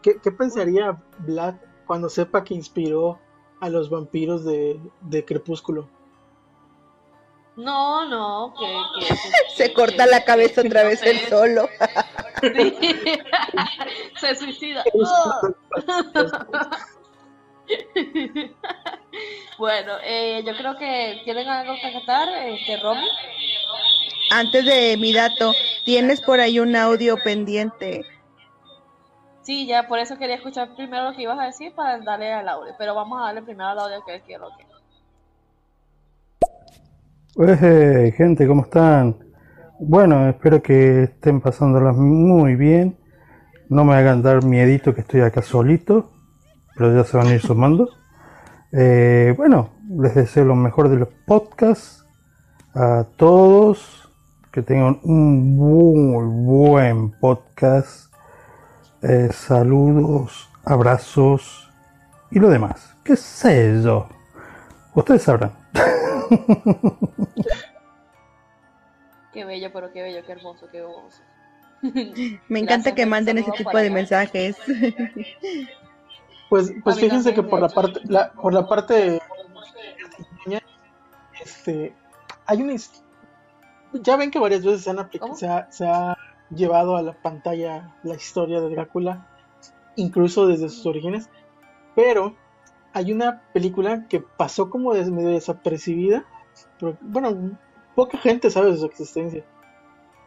¿Qué, 0.00 0.18
¿Qué, 0.22 0.32
pensaría 0.32 0.96
Vlad 1.18 1.56
cuando 1.86 2.08
sepa 2.08 2.44
que 2.44 2.54
inspiró 2.54 3.18
a 3.60 3.68
los 3.68 3.88
vampiros 3.90 4.44
de, 4.44 4.78
de 5.02 5.24
Crepúsculo? 5.24 5.88
No, 7.56 8.06
no, 8.06 8.54
que, 8.58 8.66
se 9.56 9.72
corta 9.72 10.04
la 10.06 10.24
cabeza 10.24 10.60
otra 10.60 10.84
vez 10.84 11.02
el 11.02 11.20
solo. 11.20 11.68
se 14.20 14.34
suicida. 14.36 14.84
bueno, 19.58 19.92
eh, 20.04 20.44
yo 20.46 20.54
creo 20.56 20.76
que 20.76 21.22
tienen 21.24 21.48
algo 21.48 21.74
que 21.80 21.92
cantar, 21.92 22.28
este 22.46 22.76
Romy. 22.76 23.08
Antes 24.30 24.66
de 24.66 24.98
mi 24.98 25.14
dato, 25.14 25.54
tienes 25.84 26.20
por 26.20 26.40
ahí 26.40 26.58
un 26.60 26.76
audio 26.76 27.16
pendiente. 27.24 28.04
Sí, 29.46 29.64
ya 29.64 29.86
por 29.86 30.00
eso 30.00 30.18
quería 30.18 30.34
escuchar 30.34 30.74
primero 30.74 31.04
lo 31.04 31.16
que 31.16 31.22
ibas 31.22 31.38
a 31.38 31.44
decir 31.44 31.72
para 31.72 32.00
darle 32.00 32.32
al 32.32 32.48
audio, 32.48 32.74
pero 32.76 32.96
vamos 32.96 33.20
a 33.20 33.26
darle 33.26 33.42
primero 33.42 33.68
al 33.68 33.78
audio 33.78 34.04
que 34.04 34.20
quiero 34.26 34.48
que. 34.58 34.66
Pues, 37.32 37.60
gente, 38.16 38.44
¿cómo 38.44 38.62
están? 38.62 39.16
Bueno, 39.78 40.28
espero 40.28 40.60
que 40.60 41.04
estén 41.04 41.40
pasándolas 41.40 41.94
muy 41.94 42.56
bien. 42.56 42.98
No 43.68 43.84
me 43.84 43.94
hagan 43.94 44.20
dar 44.20 44.44
miedito 44.44 44.92
que 44.92 45.02
estoy 45.02 45.20
acá 45.20 45.42
solito, 45.42 46.10
pero 46.76 46.92
ya 46.92 47.04
se 47.04 47.16
van 47.16 47.28
a 47.28 47.34
ir 47.34 47.40
sumando. 47.40 47.88
Eh, 48.72 49.32
bueno, 49.36 49.70
les 49.88 50.16
deseo 50.16 50.44
lo 50.44 50.56
mejor 50.56 50.88
de 50.88 50.96
los 50.96 51.08
podcasts 51.24 52.04
a 52.74 53.06
todos. 53.16 54.10
Que 54.50 54.62
tengan 54.62 54.98
un 55.04 55.56
muy 55.56 56.24
buen 56.24 57.12
podcast. 57.20 58.06
Eh, 59.08 59.30
saludos, 59.32 60.48
abrazos 60.64 61.70
y 62.32 62.40
lo 62.40 62.48
demás. 62.48 62.96
¿Qué 63.04 63.14
sé 63.14 63.80
yo? 63.80 64.08
Ustedes 64.94 65.22
sabrán. 65.22 65.52
Qué 69.32 69.44
bello, 69.44 69.70
pero 69.72 69.92
qué 69.92 70.02
bello, 70.02 70.24
qué 70.26 70.32
hermoso, 70.32 70.66
qué 70.72 70.78
hermoso. 70.78 71.22
Me 72.48 72.58
encanta 72.58 72.96
que 72.96 73.06
manden 73.06 73.38
ese 73.38 73.52
tipo 73.52 73.78
de 73.78 73.90
mensajes. 73.90 74.56
Pues, 76.48 76.72
pues 76.84 77.00
fíjense 77.00 77.34
que 77.34 77.42
por 77.42 77.60
la 77.60 77.68
parte, 77.68 77.98
la, 78.04 78.30
por 78.30 78.54
la 78.54 78.68
parte 78.68 79.20
este, 81.42 81.92
hay 82.46 82.62
una 82.62 82.76
ya 83.94 84.16
ven 84.16 84.30
que 84.30 84.38
varias 84.38 84.64
veces 84.64 84.82
se, 84.82 84.90
han 84.90 85.10
se, 85.34 85.48
ha, 85.48 85.66
se 85.72 85.84
ha 85.84 86.15
llevado 86.50 86.96
a 86.96 87.02
la 87.02 87.12
pantalla 87.12 87.94
la 88.02 88.14
historia 88.14 88.60
de 88.60 88.70
Drácula, 88.70 89.26
incluso 89.96 90.46
desde 90.46 90.68
sus 90.68 90.86
orígenes, 90.86 91.28
pero 91.94 92.36
hay 92.92 93.12
una 93.12 93.42
película 93.52 94.06
que 94.08 94.20
pasó 94.20 94.70
como 94.70 94.92
medio 94.92 95.30
desapercibida, 95.30 96.24
pero, 96.78 96.96
bueno, 97.00 97.58
poca 97.94 98.18
gente 98.18 98.50
sabe 98.50 98.70
de 98.70 98.78
su 98.78 98.86
existencia. 98.86 99.44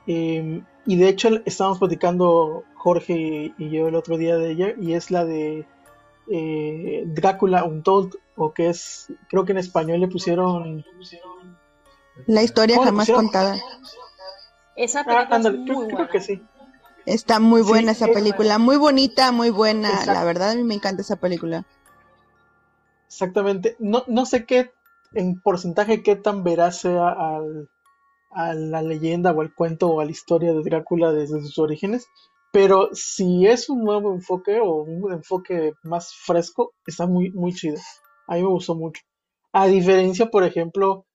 Em, 0.05 0.65
y 0.85 0.95
de 0.95 1.07
hecho 1.07 1.29
estábamos 1.45 1.79
platicando 1.79 2.63
Jorge 2.75 3.53
y, 3.57 3.69
yo 3.69 3.87
el 3.87 3.95
otro 3.95 4.17
día 4.17 4.37
de 4.37 4.51
ella, 4.51 4.73
y 4.79 4.93
es 4.93 5.11
la 5.11 5.25
de 5.25 5.65
eh, 6.31 7.03
Drácula 7.07 7.63
Untold, 7.63 8.15
o 8.35 8.53
que 8.53 8.69
es, 8.69 9.11
creo 9.29 9.45
que 9.45 9.51
en 9.51 9.59
español 9.59 9.99
le 10.01 10.07
pusieron... 10.07 10.85
La 12.27 12.43
historia 12.43 12.83
jamás 12.83 13.09
contada. 13.09 13.55
Esa 14.79 15.03
película 15.03 15.35
ah, 15.35 15.51
muy 15.51 15.87
creo, 15.87 16.07
que 16.07 16.21
sí. 16.21 16.41
Está 17.05 17.41
muy 17.41 17.61
buena 17.61 17.91
esa 17.91 18.07
película, 18.07 18.59
muy 18.59 18.77
bonita, 18.77 19.33
muy 19.33 19.49
buena. 19.49 20.05
La 20.05 20.23
verdad 20.23 20.51
a 20.51 20.55
mí 20.55 20.63
me 20.63 20.75
encanta 20.75 21.01
esa 21.01 21.17
película. 21.17 21.65
Exactamente. 23.07 23.75
No, 23.79 24.05
no 24.07 24.25
sé 24.25 24.45
qué 24.45 24.71
en 25.13 25.41
porcentaje 25.41 26.01
qué 26.01 26.15
tan 26.15 26.45
veraz 26.45 26.79
sea 26.79 27.09
al, 27.09 27.69
a 28.31 28.53
la 28.53 28.81
leyenda 28.81 29.33
o 29.33 29.41
al 29.41 29.53
cuento 29.53 29.89
o 29.89 29.99
a 29.99 30.05
la 30.05 30.11
historia 30.11 30.53
de 30.53 30.63
Drácula 30.63 31.11
desde 31.11 31.41
sus 31.41 31.59
orígenes, 31.59 32.07
pero 32.53 32.89
si 32.93 33.47
es 33.47 33.69
un 33.69 33.83
nuevo 33.83 34.13
enfoque 34.13 34.61
o 34.61 34.83
un 34.83 35.11
enfoque 35.11 35.73
más 35.83 36.13
fresco, 36.13 36.73
está 36.85 37.05
muy, 37.05 37.31
muy 37.31 37.51
chido. 37.53 37.79
A 38.27 38.35
mí 38.35 38.43
me 38.43 38.47
gustó 38.47 38.75
mucho. 38.75 39.01
A 39.51 39.67
diferencia, 39.67 40.27
por 40.29 40.45
ejemplo, 40.45 41.05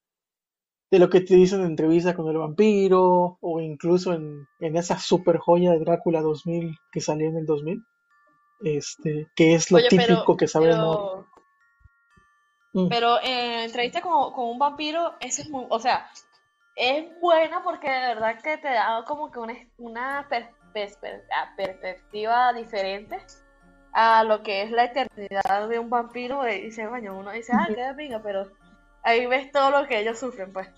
de 0.91 0.99
lo 0.99 1.11
que 1.11 1.21
te 1.21 1.35
dicen 1.35 1.61
en 1.61 1.67
entrevista 1.67 2.15
con 2.15 2.29
el 2.29 2.39
vampiro 2.39 3.39
o 3.41 3.61
incluso 3.61 4.13
en, 4.13 4.47
esa 4.61 4.99
super 4.99 5.39
joya 5.39 5.73
de 5.73 5.81
Drácula 5.81 6.21
2000 6.21 6.79
que 6.93 7.01
salió 7.01 7.29
en 7.29 7.39
el 7.39 7.47
2000, 7.47 7.83
este, 8.63 9.29
que 9.35 9.55
es 9.55 9.71
lo 9.71 9.79
típico 9.89 10.37
que 10.37 10.47
sabemos. 10.47 11.27
Mm. 12.73 12.89
Pero 12.89 13.21
eh, 13.23 13.65
entrevista 13.65 14.01
con, 14.01 14.33
con, 14.33 14.49
un 14.49 14.59
vampiro, 14.59 15.15
ese 15.21 15.43
es 15.43 15.51
muy, 15.51 15.67
o 15.69 15.79
sea, 15.79 16.11
es 16.77 17.07
buena 17.21 17.63
porque 17.63 17.89
de 17.89 18.15
verdad 18.15 18.41
que 18.43 18.59
te 18.59 18.69
da 18.69 19.05
como 19.07 19.31
que 19.31 19.39
una, 19.39 19.55
una 19.79 20.29
perspectiva 20.29 22.53
diferente 22.53 23.19
a 23.93 24.25
lo 24.25 24.43
que 24.43 24.63
es 24.63 24.73
la 24.73 24.87
eternidad 24.87 25.69
de 25.69 25.79
un 25.79 25.89
vampiro 25.89 26.49
y 26.49 26.63
dice, 26.63 26.89
bueno, 26.89 27.17
uno 27.17 27.31
dice, 27.31 27.53
ah, 27.55 27.69
qué 27.69 27.95
pinga, 27.97 28.21
pero 28.23 28.51
ahí 29.05 29.27
ves 29.27 29.53
todo 29.53 29.71
lo 29.71 29.87
que 29.87 30.01
ellos 30.01 30.19
sufren, 30.19 30.53
pues. 30.53 30.69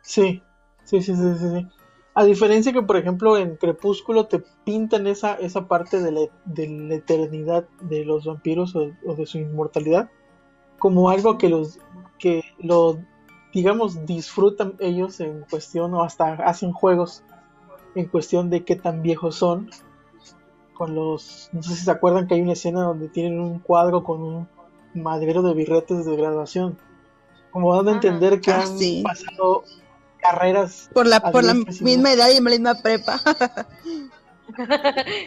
Sí, 0.00 0.42
sí, 0.84 1.02
sí, 1.02 1.14
sí, 1.14 1.34
sí. 1.38 1.68
A 2.14 2.24
diferencia 2.24 2.72
que, 2.72 2.82
por 2.82 2.96
ejemplo, 2.96 3.38
en 3.38 3.56
Crepúsculo 3.56 4.26
te 4.26 4.42
pintan 4.64 5.06
esa, 5.06 5.34
esa 5.34 5.66
parte 5.66 6.00
de 6.00 6.12
la, 6.12 6.20
de 6.44 6.68
la 6.68 6.94
eternidad 6.96 7.66
de 7.80 8.04
los 8.04 8.26
vampiros 8.26 8.76
o, 8.76 8.90
o 9.06 9.14
de 9.14 9.26
su 9.26 9.38
inmortalidad 9.38 10.10
como 10.82 11.10
algo 11.10 11.38
que 11.38 11.48
los 11.48 11.78
que 12.18 12.42
lo 12.58 12.98
digamos 13.52 14.04
disfrutan 14.04 14.74
ellos 14.80 15.20
en 15.20 15.44
cuestión 15.48 15.94
o 15.94 16.02
hasta 16.02 16.32
hacen 16.32 16.72
juegos 16.72 17.22
en 17.94 18.06
cuestión 18.06 18.50
de 18.50 18.64
qué 18.64 18.74
tan 18.74 19.00
viejos 19.00 19.36
son 19.36 19.70
con 20.74 20.96
los 20.96 21.50
no 21.52 21.62
sé 21.62 21.76
si 21.76 21.84
se 21.84 21.90
acuerdan 21.92 22.26
que 22.26 22.34
hay 22.34 22.40
una 22.40 22.54
escena 22.54 22.82
donde 22.82 23.08
tienen 23.08 23.38
un 23.38 23.60
cuadro 23.60 24.02
con 24.02 24.24
un 24.24 24.48
madrero 24.94 25.42
de 25.42 25.54
birretes 25.54 26.04
de 26.04 26.16
graduación. 26.16 26.78
Como 27.50 27.74
dando 27.74 27.90
a 27.90 27.94
entender 27.94 28.40
que 28.40 28.50
ah, 28.50 28.62
han 28.62 29.02
pasado 29.02 29.64
carreras 30.18 30.88
por 30.94 31.06
la 31.06 31.20
por 31.20 31.44
la 31.44 31.54
misma 31.54 32.12
edad 32.12 32.30
y 32.30 32.40
la 32.40 32.50
misma 32.50 32.74
prepa. 32.82 33.20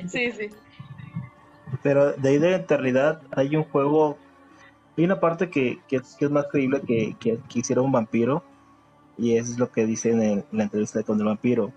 Sí 0.08 0.32
sí. 0.32 0.50
Pero 1.82 2.14
de 2.14 2.30
ahí 2.30 2.38
de 2.38 2.52
la 2.52 2.58
eternidad 2.58 3.22
hay 3.32 3.56
un 3.56 3.64
juego 3.64 4.18
hay 4.98 5.04
una 5.04 5.20
parte 5.20 5.50
que, 5.50 5.80
que, 5.88 5.98
es 5.98 6.32
más 6.32 6.46
creíble 6.50 6.82
que, 6.82 7.16
que, 7.20 7.40
hiciera 7.54 7.82
un 7.82 7.92
vampiro, 7.92 8.44
y 9.18 9.36
es 9.36 9.58
lo 9.58 9.72
que 9.72 9.86
dice 9.86 10.12
en, 10.12 10.46
la 10.52 10.64
entrevista 10.64 11.04
con 11.04 11.20
el 11.20 11.26
vampiro. 11.26 11.74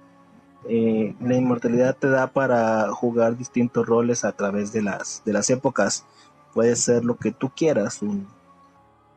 Eh, 0.68 1.14
la 1.20 1.36
inmortalidad 1.36 1.96
te 1.96 2.08
da 2.08 2.28
para 2.28 2.90
jugar 2.92 3.36
distintos 3.36 3.86
roles 3.86 4.24
a 4.24 4.32
través 4.32 4.72
de 4.72 4.82
las, 4.82 5.22
de 5.24 5.32
las 5.32 5.50
épocas. 5.50 6.04
Puede 6.54 6.76
ser 6.76 7.04
lo 7.04 7.16
que 7.16 7.32
tú 7.32 7.50
quieras, 7.54 8.02
un, 8.02 8.26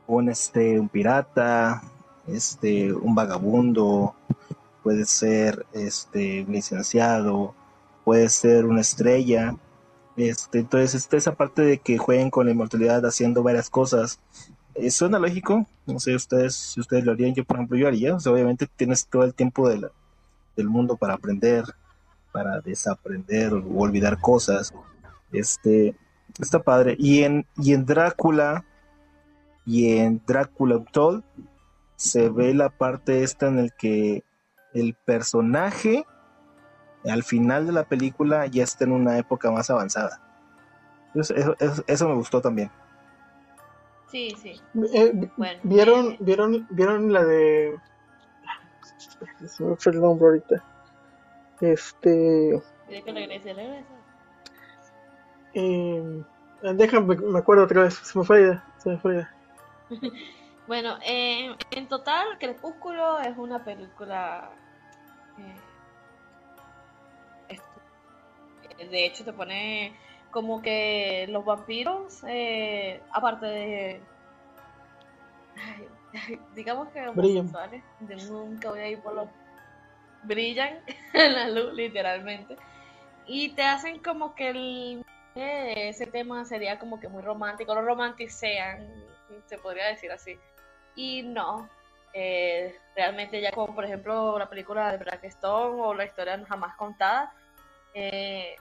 un, 0.08 0.30
este, 0.30 0.80
un 0.80 0.90
pirata, 0.90 1.82
este, 2.28 2.94
un 2.94 3.16
vagabundo, 3.16 4.16
puede 4.84 5.06
ser 5.06 5.66
este, 5.74 6.44
un 6.44 6.54
licenciado, 6.54 7.54
puede 8.04 8.30
ser 8.30 8.66
una 8.66 8.82
estrella 8.82 9.56
este, 10.16 10.60
entonces, 10.60 10.96
está 10.96 11.18
esa 11.18 11.36
parte 11.36 11.62
de 11.62 11.78
que 11.78 11.98
jueguen 11.98 12.30
con 12.30 12.46
la 12.46 12.52
inmortalidad 12.52 13.06
haciendo 13.06 13.44
varias 13.44 13.70
cosas. 13.70 14.20
Eh, 14.76 14.92
suena 14.92 15.20
lógico, 15.20 15.66
no 15.86 16.00
sé 16.00 16.16
ustedes 16.16 16.56
si 16.56 16.80
ustedes 16.80 17.06
lo 17.06 17.12
harían, 17.12 17.34
yo 17.34 17.44
por 17.44 17.58
ejemplo 17.58 17.78
yo 17.78 17.88
haría, 17.88 18.16
obviamente 18.16 18.68
tienes 18.68 19.06
todo 19.06 19.24
el 19.24 19.34
tiempo 19.34 19.70
del 19.70 20.70
mundo 20.70 20.96
para 20.96 21.16
aprender, 21.16 21.66
para 22.32 22.62
desaprender 22.62 23.54
o 23.54 23.64
olvidar 23.78 24.20
cosas. 24.20 24.74
Este, 25.32 25.96
está 26.40 26.62
padre. 26.64 26.96
Y 26.98 27.24
en, 27.24 27.46
y 27.58 27.74
en 27.74 27.86
Drácula 27.86 28.66
y 29.66 29.98
en 29.98 30.22
Drácula 30.26 30.78
Untold 30.78 31.24
se 31.96 32.30
ve 32.30 32.54
la 32.54 32.70
parte 32.70 33.24
esta 33.24 33.48
en 33.48 33.60
el 33.60 33.74
que 33.74 34.24
el 34.74 34.96
personaje 34.96 36.06
al 37.06 37.24
final 37.24 37.66
de 37.66 37.74
la 37.74 37.84
película 37.84 38.46
ya 38.48 38.64
está 38.64 38.86
en 38.86 38.92
una 38.92 39.18
época 39.18 39.52
más 39.52 39.70
avanzada. 39.70 40.22
Eso, 41.14 42.08
me 42.08 42.16
gustó 42.16 42.42
también. 42.42 42.72
Sí, 44.08 44.36
sí. 44.42 44.62
Eh, 44.94 45.30
¿vieron, 45.64 46.18
vieron, 46.20 46.68
¿Vieron 46.70 47.12
la 47.12 47.24
de 47.24 47.78
Se 49.48 49.64
me 49.64 49.76
fue 49.76 49.92
el 49.92 50.02
nombre 50.02 50.28
ahorita. 50.28 50.64
Este. 51.62 52.62
Eh, 55.54 56.24
déjame, 56.62 57.16
me 57.16 57.40
acuerdo 57.40 57.64
otra 57.64 57.84
vez. 57.84 57.96
Se 57.96 58.18
me 58.18 58.26
fue 58.26 58.60
Se 58.78 58.90
me 58.90 58.98
fue 58.98 59.28
bueno, 60.68 60.98
eh, 61.06 61.56
en 61.72 61.88
total, 61.88 62.38
Crepúsculo 62.40 63.20
es 63.20 63.38
una 63.38 63.64
película. 63.64 64.50
Eh, 68.80 68.90
de 68.90 69.06
hecho, 69.06 69.24
te 69.24 69.34
pone 69.34 69.96
como 70.32 70.62
que 70.62 71.28
los 71.30 71.46
vampiros, 71.46 72.24
eh, 72.28 73.02
aparte 73.12 73.46
de. 73.46 74.02
digamos 76.56 76.90
que 76.90 77.08
homosexuales, 77.08 77.84
de 78.00 78.16
nunca 78.28 78.70
voy 78.70 78.80
a 78.80 78.90
ir 78.90 79.00
por 79.02 79.14
los. 79.14 79.28
brillan 80.24 80.80
en 81.14 81.34
la 81.34 81.50
luz, 81.50 81.74
literalmente. 81.74 82.58
Y 83.28 83.50
te 83.50 83.64
hacen 83.64 84.00
como 84.00 84.34
que 84.36 84.50
el. 84.50 85.01
Ese 85.36 86.08
tema 86.08 86.44
sería 86.46 86.80
como 86.80 87.00
que 87.00 87.08
muy 87.08 87.22
romántico, 87.22 87.74
lo 87.74 87.82
romanticean, 87.82 88.88
se 89.46 89.58
podría 89.58 89.88
decir 89.88 90.12
así. 90.12 90.38
Y 90.96 91.24
no, 91.24 91.70
eh, 92.14 92.76
realmente 92.96 93.40
ya 93.40 93.52
como 93.52 93.74
por 93.74 93.86
ejemplo 93.86 94.38
la 94.38 94.50
película 94.50 94.92
de 94.92 94.98
Blackstone 94.98 95.82
o 95.82 95.94
la 95.94 96.06
historia 96.06 96.44
jamás 96.46 96.76
contada, 96.76 97.34
eh, 97.94 98.56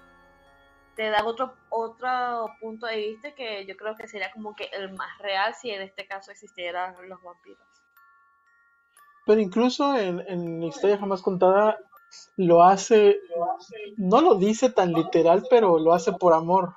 te 0.95 1.11
da 1.11 1.25
otro, 1.25 1.55
otro 1.71 2.55
punto 2.61 2.87
de 2.87 2.97
vista 2.97 3.33
que 3.35 3.67
yo 3.67 3.77
creo 3.77 3.97
que 3.97 4.07
sería 4.07 4.31
como 4.31 4.55
que 4.55 4.71
el 4.73 4.93
más 4.93 5.19
real 5.19 5.55
si 5.55 5.71
en 5.71 5.83
este 5.83 6.07
caso 6.07 6.31
existieran 6.31 6.95
los 7.09 7.23
vampiros. 7.23 7.67
Pero 9.27 9.41
incluso 9.41 9.97
en, 9.97 10.21
en 10.29 10.63
historia 10.63 10.99
jamás 10.99 11.23
contada 11.23 11.79
lo 12.37 12.63
hace, 12.63 13.21
no 13.97 14.21
lo 14.21 14.35
dice 14.37 14.71
tan 14.71 14.93
literal, 14.93 15.45
pero 15.49 15.79
lo 15.79 15.93
hace 15.93 16.13
por 16.13 16.33
amor, 16.35 16.75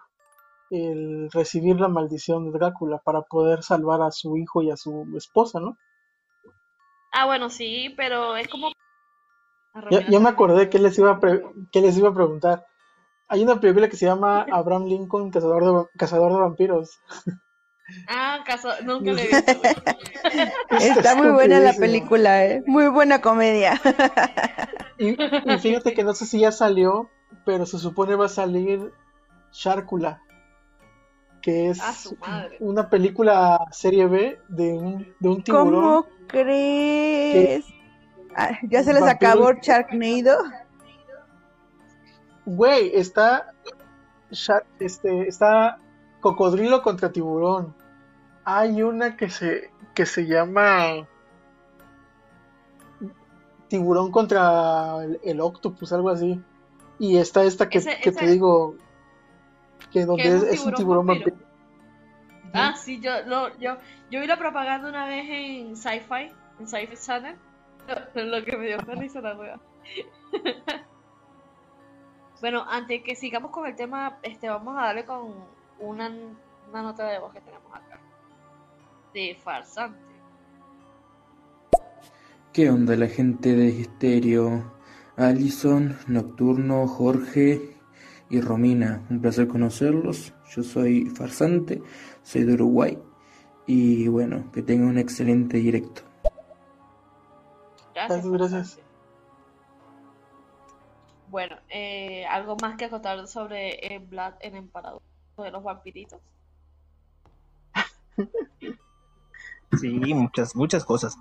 el 0.69 1.30
recibir 1.32 1.80
la 1.80 1.88
maldición 1.88 2.52
de 2.52 2.58
Drácula 2.58 3.00
para 3.00 3.22
poder 3.22 3.63
salvar 3.63 4.02
a 4.02 4.12
su 4.12 4.38
hijo 4.38 4.62
y 4.62 4.72
a 4.72 4.78
su 4.78 5.08
esposa, 5.15 5.60
¿no? 5.60 5.78
Ah, 7.12 7.26
bueno, 7.26 7.50
sí, 7.50 7.93
pero 7.96 8.36
es 8.36 8.48
como... 8.48 8.72
Ya, 9.89 10.19
me 10.19 10.30
acordé 10.30 10.69
que 10.69 10.78
les, 10.78 10.98
iba 11.00 11.19
que 11.72 11.82
les 11.82 11.98
iba 11.98 12.10
a 12.10 12.13
preguntar. 12.13 12.65
Hay 13.28 13.41
una 13.41 13.60
película 13.60 13.89
que 13.89 13.98
se 13.98 14.06
llama 14.06 14.46
Abraham 14.52 14.86
Lincoln, 14.86 15.32
Cazador 15.32 15.63
de, 15.63 15.89
Cazador 15.98 16.34
de 16.34 16.39
Vampiros. 16.39 17.00
Ah, 18.08 18.43
caso, 18.46 18.69
nunca 18.84 19.12
lo 19.12 19.17
he 19.17 19.28
visto. 19.28 19.52
Está 20.80 21.15
muy 21.15 21.30
buena 21.30 21.60
la 21.60 21.74
película, 21.74 22.46
¿eh? 22.46 22.63
muy 22.67 22.88
buena 22.88 23.22
comedia. 23.22 23.82
Y, 24.97 25.15
fíjate 25.60 25.93
que 25.93 26.03
no 26.03 26.13
sé 26.13 26.25
si 26.25 26.39
ya 26.39 26.51
salió, 26.51 27.10
pero 27.45 27.65
se 27.65 27.77
supone 27.79 28.15
va 28.15 28.25
a 28.25 28.29
salir 28.29 28.91
Sharkula, 29.51 30.21
que 31.41 31.69
es 31.69 32.15
una 32.60 32.89
película 32.89 33.65
serie 33.71 34.08
B 34.08 34.39
de 34.49 34.73
un, 34.73 35.15
de 35.19 35.29
un 35.29 35.43
tiburón. 35.43 35.73
¿Cómo 35.73 36.08
crees? 36.27 37.65
Ah, 38.36 38.58
¿Ya 38.63 38.84
se 38.84 38.93
les 38.93 39.03
acabó 39.03 39.53
Sharknado? 39.53 40.38
Güey, 42.45 42.91
está. 42.95 43.53
Este, 44.79 45.27
está 45.27 45.77
Cocodrilo 46.19 46.82
contra 46.82 47.12
Tiburón. 47.12 47.75
Hay 48.43 48.82
una 48.82 49.15
que 49.15 49.29
se, 49.29 49.71
que 49.93 50.06
se 50.06 50.25
llama. 50.25 51.08
Tiburón 53.73 54.12
contra 54.12 54.97
el, 55.23 55.41
Octopus, 55.41 55.91
algo 55.93 56.09
así. 56.09 56.39
Y 56.99 57.17
está 57.17 57.43
esta 57.43 57.69
que, 57.69 57.81
te 57.81 58.27
digo. 58.27 58.75
Que 59.91 60.05
donde 60.05 60.53
es, 60.53 60.63
un 60.63 60.75
tiburón, 60.75 61.07
vampiro. 61.07 61.36
Ah, 62.53 62.75
sí, 62.75 62.99
yo, 62.99 63.12
yo, 63.59 63.77
yo 64.12 64.21
vi 64.21 64.27
la 64.27 64.38
propaganda 64.38 64.88
una 64.88 65.07
vez 65.07 65.25
en 65.27 65.75
Sci-Fi, 65.75 66.31
en 66.59 66.67
Sci-Fi 66.67 66.95
Channel. 67.03 67.36
Lo, 68.13 68.45
que 68.45 68.57
me 68.57 68.67
dio 68.67 68.79
feliz 68.81 69.15
la 69.15 69.33
nueva. 69.33 69.59
Bueno, 72.41 72.65
antes 72.69 73.01
que 73.03 73.15
sigamos 73.15 73.51
con 73.51 73.65
el 73.65 73.73
tema, 73.75 74.19
este, 74.21 74.49
vamos 74.49 74.77
a 74.77 74.88
darle 74.88 75.05
con 75.05 75.33
una, 75.79 76.12
nota 76.73 77.07
de 77.07 77.17
voz 77.17 77.31
que 77.31 77.39
tenemos 77.39 77.73
acá. 77.73 77.97
De 79.13 79.36
farsante. 79.41 80.12
¿Qué 82.54 82.70
onda 82.70 82.96
la 82.96 83.08
gente 83.08 83.56
de 83.56 83.70
Histerio? 83.70 84.72
Alison, 85.18 85.98
Nocturno, 86.06 86.88
Jorge 86.88 87.80
y 88.30 88.42
Romina. 88.42 89.04
Un 89.10 89.22
placer 89.22 89.48
conocerlos. 89.48 90.36
Yo 90.56 90.62
soy 90.62 91.08
farsante, 91.08 91.82
soy 92.22 92.44
de 92.44 92.54
Uruguay. 92.54 93.00
Y 93.66 94.08
bueno, 94.08 94.52
que 94.52 94.62
tengan 94.62 94.89
un 94.89 95.00
excelente 95.00 95.58
directo. 95.58 96.04
Gracias. 97.96 98.30
Gracias. 98.30 98.80
Bueno, 101.30 101.56
eh, 101.70 102.24
¿algo 102.28 102.56
más 102.62 102.78
que 102.78 102.86
acotar 102.86 103.28
sobre 103.28 103.80
el 103.80 103.94
eh, 103.94 104.06
Blood 104.08 104.34
en 104.42 104.58
Emparador? 104.58 105.02
De 105.38 105.50
los 105.50 105.63
vampiritos. 105.63 106.22
Sí, 109.82 109.89
muchas, 109.89 110.56
muchas 110.56 110.86
cosas. 110.86 111.18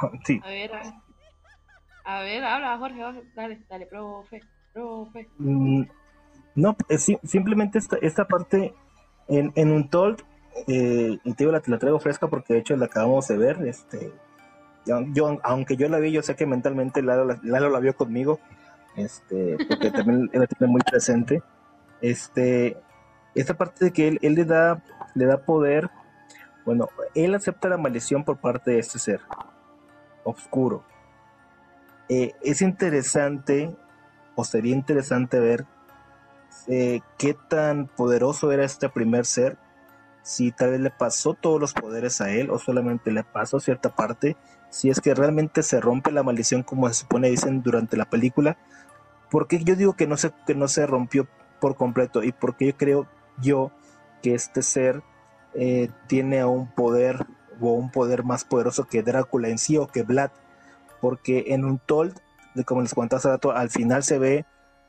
sí. 0.24 0.40
A 0.44 0.48
ver, 0.48 0.70
a 2.04 2.20
ver, 2.20 2.44
habla 2.44 2.78
Jorge, 2.78 3.24
dale, 3.34 3.60
dale, 3.68 3.86
profe, 3.86 4.40
profe. 4.72 5.28
Mm, 5.38 5.84
no, 6.56 6.76
simplemente 7.24 7.78
esta, 7.78 7.96
esta 8.02 8.26
parte 8.26 8.74
en, 9.28 9.52
en 9.54 9.70
un 9.70 9.88
told, 9.88 10.22
eh, 10.66 11.18
te 11.36 11.46
la, 11.46 11.62
la, 11.64 11.78
traigo 11.78 12.00
fresca 12.00 12.28
porque 12.28 12.54
de 12.54 12.60
hecho 12.60 12.76
la 12.76 12.86
acabamos 12.86 13.28
de 13.28 13.36
ver, 13.36 13.66
este, 13.66 14.12
yo, 14.84 15.38
aunque 15.44 15.76
yo 15.76 15.88
la 15.88 15.98
vi, 15.98 16.10
yo 16.10 16.22
sé 16.22 16.34
que 16.34 16.44
mentalmente 16.44 17.02
Lalo, 17.02 17.38
Lalo 17.42 17.70
la 17.70 17.78
vio 17.78 17.94
conmigo, 17.94 18.40
este, 18.96 19.56
porque 19.68 19.90
también 19.90 20.28
la 20.32 20.46
tiene 20.46 20.70
muy 20.70 20.82
presente. 20.82 21.42
Este, 22.00 22.76
esta 23.34 23.54
parte 23.54 23.86
de 23.86 23.92
que 23.92 24.08
él, 24.08 24.18
él 24.22 24.34
le 24.34 24.44
da, 24.44 24.82
le 25.14 25.26
da 25.26 25.38
poder, 25.38 25.88
bueno, 26.64 26.88
él 27.14 27.34
acepta 27.34 27.68
la 27.68 27.78
maldición 27.78 28.24
por 28.24 28.38
parte 28.38 28.72
de 28.72 28.80
este 28.80 28.98
ser 28.98 29.20
oscuro. 30.24 30.84
Eh, 32.08 32.34
es 32.42 32.62
interesante, 32.62 33.74
o 34.34 34.44
sería 34.44 34.74
interesante 34.74 35.40
ver 35.40 35.66
eh, 36.68 37.00
qué 37.18 37.34
tan 37.48 37.86
poderoso 37.86 38.52
era 38.52 38.64
este 38.64 38.88
primer 38.88 39.26
ser, 39.26 39.56
si 40.22 40.52
tal 40.52 40.70
vez 40.70 40.80
le 40.80 40.90
pasó 40.90 41.34
todos 41.34 41.60
los 41.60 41.72
poderes 41.72 42.20
a 42.20 42.30
él 42.30 42.50
o 42.50 42.58
solamente 42.58 43.10
le 43.10 43.24
pasó 43.24 43.60
cierta 43.60 43.94
parte, 43.94 44.36
si 44.70 44.88
es 44.88 45.00
que 45.00 45.14
realmente 45.14 45.62
se 45.62 45.80
rompe 45.80 46.12
la 46.12 46.22
maldición 46.22 46.62
como 46.62 46.88
se 46.88 46.94
supone 46.94 47.28
dicen 47.28 47.62
durante 47.62 47.96
la 47.96 48.04
película, 48.04 48.56
porque 49.30 49.62
yo 49.64 49.74
digo 49.76 49.94
que 49.94 50.06
no 50.06 50.16
se, 50.16 50.32
que 50.46 50.54
no 50.54 50.68
se 50.68 50.86
rompió 50.86 51.26
por 51.60 51.76
completo 51.76 52.22
y 52.22 52.32
porque 52.32 52.66
yo 52.66 52.76
creo 52.76 53.06
yo 53.40 53.72
que 54.22 54.34
este 54.34 54.62
ser 54.62 55.02
eh, 55.54 55.90
tiene 56.06 56.44
un 56.44 56.70
poder 56.70 57.26
un 57.70 57.90
poder 57.90 58.24
más 58.24 58.44
poderoso 58.44 58.84
que 58.84 59.02
Drácula 59.02 59.48
en 59.48 59.58
sí 59.58 59.76
o 59.76 59.86
que 59.86 60.02
Vlad, 60.02 60.30
porque 61.00 61.44
en 61.48 61.64
un 61.64 61.78
Told, 61.78 62.18
como 62.66 62.82
les 62.82 62.94
contaba 62.94 63.18
hace 63.18 63.28
rato, 63.28 63.52
al 63.52 63.70
final 63.70 64.02
se 64.02 64.18
ve 64.18 64.44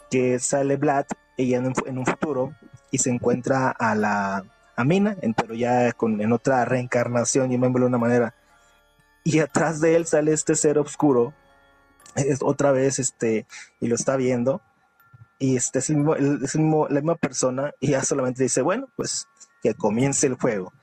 que 0.10 0.40
sale 0.40 0.78
Vlad 0.78 1.06
ella 1.38 1.58
en 1.58 1.68
un, 1.68 1.74
en 1.86 1.98
un 1.98 2.06
futuro 2.06 2.54
y 2.92 3.00
se 3.00 3.10
encuentra 3.10 3.70
a 3.70 3.96
la 3.96 4.44
Mina, 4.84 5.16
pero 5.38 5.54
ya 5.54 5.92
con, 5.94 6.20
en 6.20 6.32
otra 6.32 6.66
reencarnación, 6.66 7.52
y 7.52 7.58
me 7.58 7.70
de 7.70 7.86
una 7.86 7.98
manera. 7.98 8.34
Y 9.24 9.40
atrás 9.40 9.80
de 9.80 9.96
él 9.96 10.06
sale 10.06 10.34
este 10.34 10.56
ser 10.56 10.80
oscuro 10.80 11.34
es 12.16 12.40
otra 12.42 12.72
vez 12.72 13.00
este 13.00 13.48
y 13.80 13.88
lo 13.88 13.96
está 13.96 14.16
viendo 14.16 14.62
y 15.40 15.56
este 15.56 15.80
es, 15.80 15.90
mismo, 15.90 16.16
es 16.16 16.56
la 16.56 17.02
misma 17.02 17.16
persona 17.16 17.74
y 17.80 17.92
ya 17.92 18.04
solamente 18.04 18.44
dice 18.44 18.62
bueno 18.62 18.88
pues 18.96 19.28
que 19.62 19.74
comience 19.74 20.28
el 20.28 20.36
juego 20.36 20.74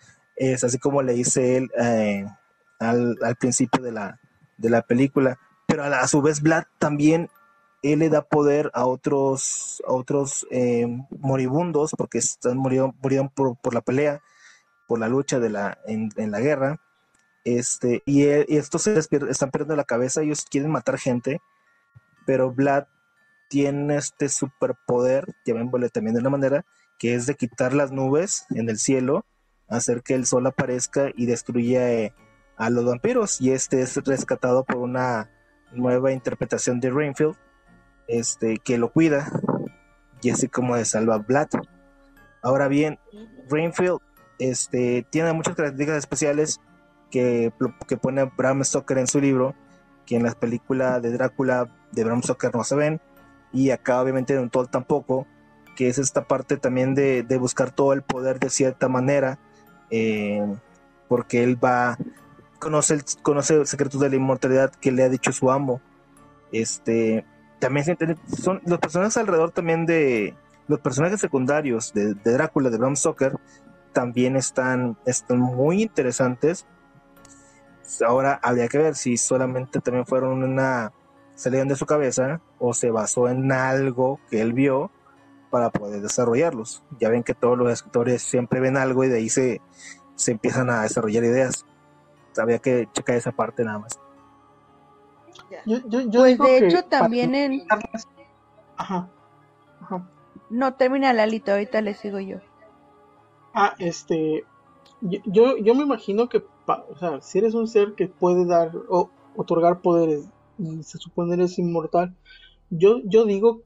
es 0.41 0.65
así 0.65 0.79
como 0.79 1.03
le 1.03 1.13
dice 1.13 1.59
él 1.59 1.71
eh, 1.79 2.27
al, 2.79 3.19
al, 3.23 3.37
principio 3.37 3.83
de 3.83 3.93
la, 3.93 4.19
de 4.57 4.71
la 4.71 4.83
película. 4.83 5.39
Pero 5.67 5.85
a, 5.85 6.09
su 6.09 6.23
vez 6.23 6.41
Vlad 6.41 6.65
también 6.79 7.29
él 7.83 7.99
le 7.99 8.09
da 8.09 8.23
poder 8.23 8.71
a 8.75 8.87
otros 8.87 9.83
a 9.87 9.93
otros 9.93 10.47
eh, 10.51 10.87
moribundos 11.19 11.93
porque 11.97 12.19
están 12.19 12.57
murieron, 12.57 12.93
por, 13.35 13.57
por, 13.57 13.75
la 13.75 13.81
pelea 13.81 14.21
por 14.89 14.99
la 14.99 15.09
lucha 15.09 15.39
de 15.39 15.51
la 15.51 15.79
en, 15.87 16.11
en 16.17 16.31
la 16.31 16.41
guerra. 16.41 16.81
Este, 17.45 18.03
y, 18.07 18.23
e, 18.23 18.47
estos 18.49 18.83
se 18.83 18.99
están 18.99 19.51
perdiendo 19.51 19.77
la 19.77 19.85
cabeza, 19.85 20.23
ellos 20.23 20.47
quieren 20.51 20.71
matar 20.71 20.99
gente, 20.99 21.41
pero 22.27 22.51
Vlad 22.51 22.87
tiene 23.49 23.97
este 23.97 24.29
superpoder, 24.29 25.27
llamémosle 25.45 25.91
también 25.91 26.15
de 26.15 26.21
una 26.21 26.31
manera, 26.31 26.65
que 26.99 27.15
es 27.15 27.27
de 27.27 27.35
quitar 27.35 27.73
las 27.73 27.93
nubes 27.93 28.47
en 28.51 28.69
el 28.69 28.79
cielo, 28.79 29.25
hacer 29.71 30.03
que 30.03 30.15
el 30.15 30.27
sol 30.27 30.47
aparezca 30.47 31.11
y 31.15 31.27
destruya 31.27 31.93
eh, 31.93 32.15
a 32.57 32.71
los 32.71 32.85
vampiros. 32.85 33.41
Y 33.41 33.53
este 33.53 33.81
es 33.81 33.97
rescatado 34.05 34.65
por 34.65 34.77
una 34.77 35.31
nueva 35.73 36.13
interpretación 36.13 36.81
de 36.81 36.91
Rainfield, 36.91 37.37
este, 38.09 38.59
que 38.59 38.77
lo 38.77 38.93
cuida 38.93 39.31
y 40.23 40.31
así 40.31 40.49
como 40.49 40.77
de 40.77 40.85
salva 40.85 41.19
Vlad. 41.19 41.49
Ahora 42.43 42.69
bien, 42.69 42.99
Rainfield 43.49 43.99
este, 44.39 45.07
tiene 45.11 45.33
muchas 45.33 45.55
características 45.55 45.99
especiales 45.99 46.61
que, 47.11 47.53
que 47.87 47.97
pone 47.97 48.25
Bram 48.25 48.65
Stoker 48.65 48.99
en 48.99 49.07
su 49.07 49.21
libro, 49.21 49.55
que 50.07 50.17
en 50.17 50.23
las 50.23 50.35
películas 50.35 51.03
de 51.03 51.13
Drácula 51.13 51.69
de 51.93 52.05
Bram 52.05 52.23
Stoker 52.23 52.55
no 52.55 52.65
se 52.65 52.77
ven, 52.77 53.01
y 53.53 53.71
acá 53.71 54.01
obviamente 54.01 54.35
en 54.35 54.41
un 54.41 54.51
Toll 54.51 54.69
tampoco, 54.69 55.27
que 55.77 55.89
es 55.89 55.99
esta 55.99 56.25
parte 56.25 56.57
también 56.57 56.95
de, 56.95 57.25
buscar 57.39 57.71
todo 57.71 57.93
el 57.93 58.03
poder 58.03 58.39
de 58.39 58.51
cierta 58.51 58.89
manera, 58.89 59.39
eh, 59.91 60.45
porque 61.09 61.43
él 61.43 61.63
va, 61.63 61.99
conoce 62.59 62.95
el, 62.95 63.05
conoce 63.23 63.55
el 63.57 63.67
secreto 63.67 63.99
de 63.99 64.11
la 64.11 64.17
inmortalidad 64.17 64.71
que 64.73 64.93
le 64.93 65.03
ha 65.03 65.09
dicho 65.09 65.33
su 65.33 65.51
amo. 65.51 65.81
Este, 66.53 67.25
también 67.59 67.85
son 68.43 68.61
los 68.67 68.79
personajes 68.79 69.17
alrededor 69.17 69.51
también 69.51 69.87
de 69.87 70.35
los 70.67 70.81
personajes 70.81 71.21
secundarios 71.21 71.93
de, 71.93 72.15
Drácula 72.15 72.71
de 72.71 72.79
Bram 72.79 72.97
Stoker 72.97 73.37
también 73.93 74.37
están, 74.37 74.97
están 75.05 75.41
muy 75.41 75.83
interesantes. 75.83 76.67
Ahora 78.07 78.39
habría 78.41 78.69
que 78.69 78.79
ver 78.79 78.95
si 78.95 79.17
solamente 79.17 79.81
también 79.81 80.07
fueron 80.07 80.45
una 80.45 80.93
salieron 81.35 81.69
de 81.69 81.77
su 81.77 81.87
cabeza 81.87 82.41
o 82.59 82.75
se 82.75 82.91
basó 82.91 83.29
en 83.29 83.51
algo 83.51 84.21
que 84.31 84.43
él 84.43 84.53
vio 84.53 84.91
para 85.51 85.71
poder 85.71 86.01
desarrollarlos. 86.01 86.83
Ya 86.99 87.09
ven 87.09 87.23
que 87.23 87.35
todos 87.35 87.59
los 87.59 87.71
escritores 87.71 88.23
siempre 88.23 88.61
ven 88.61 88.77
algo 88.77 89.05
y 89.05 89.09
de 89.09 89.19
ahí 89.19 89.29
se, 89.29 89.61
se 90.15 90.33
empiezan 90.33 90.71
a 90.71 90.83
desarrollar 90.83 91.25
ideas. 91.25 91.67
Había 92.39 92.59
que 92.59 92.89
checar 92.93 93.17
esa 93.17 93.33
parte 93.33 93.65
nada 93.65 93.81
más. 93.81 93.99
pues 95.65 96.39
de 96.39 96.59
hecho 96.59 96.85
también 96.85 97.35
en... 97.35 97.67
Ajá. 98.77 99.11
No, 100.49 100.75
termina 100.75 101.13
Lalito, 101.13 101.53
ahorita 101.53 101.81
le 101.81 101.95
sigo 101.95 102.19
yo. 102.19 102.39
Ah, 103.55 103.75
este... 103.79 104.45
Yo, 105.01 105.57
yo, 105.57 105.75
me 105.75 105.83
imagino 105.83 106.29
que, 106.29 106.45
o 106.67 106.99
sea, 106.99 107.23
si 107.23 107.39
eres 107.39 107.55
un 107.55 107.67
ser 107.67 107.95
que 107.95 108.07
puede 108.07 108.45
dar 108.45 108.73
o 108.91 109.09
otorgar 109.35 109.81
poderes 109.81 110.29
y 110.59 110.83
se 110.83 110.99
supone 110.99 111.33
eres 111.35 111.59
inmortal, 111.59 112.15
yo, 112.69 113.01
yo 113.05 113.25
digo 113.25 113.63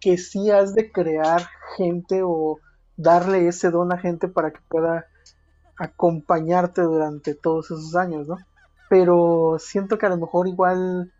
que 0.00 0.18
sí 0.18 0.50
has 0.50 0.74
de 0.74 0.90
crear 0.90 1.46
gente 1.76 2.22
o 2.24 2.58
darle 2.96 3.48
ese 3.48 3.70
don 3.70 3.92
a 3.92 3.98
gente 3.98 4.28
para 4.28 4.50
que 4.50 4.60
pueda 4.68 5.06
acompañarte 5.76 6.82
durante 6.82 7.34
todos 7.34 7.66
esos 7.66 7.96
años, 7.96 8.28
¿no? 8.28 8.38
Pero 8.88 9.56
siento 9.58 9.98
que 9.98 10.06
a 10.06 10.10
lo 10.10 10.18
mejor 10.18 10.48
igual 10.48 11.12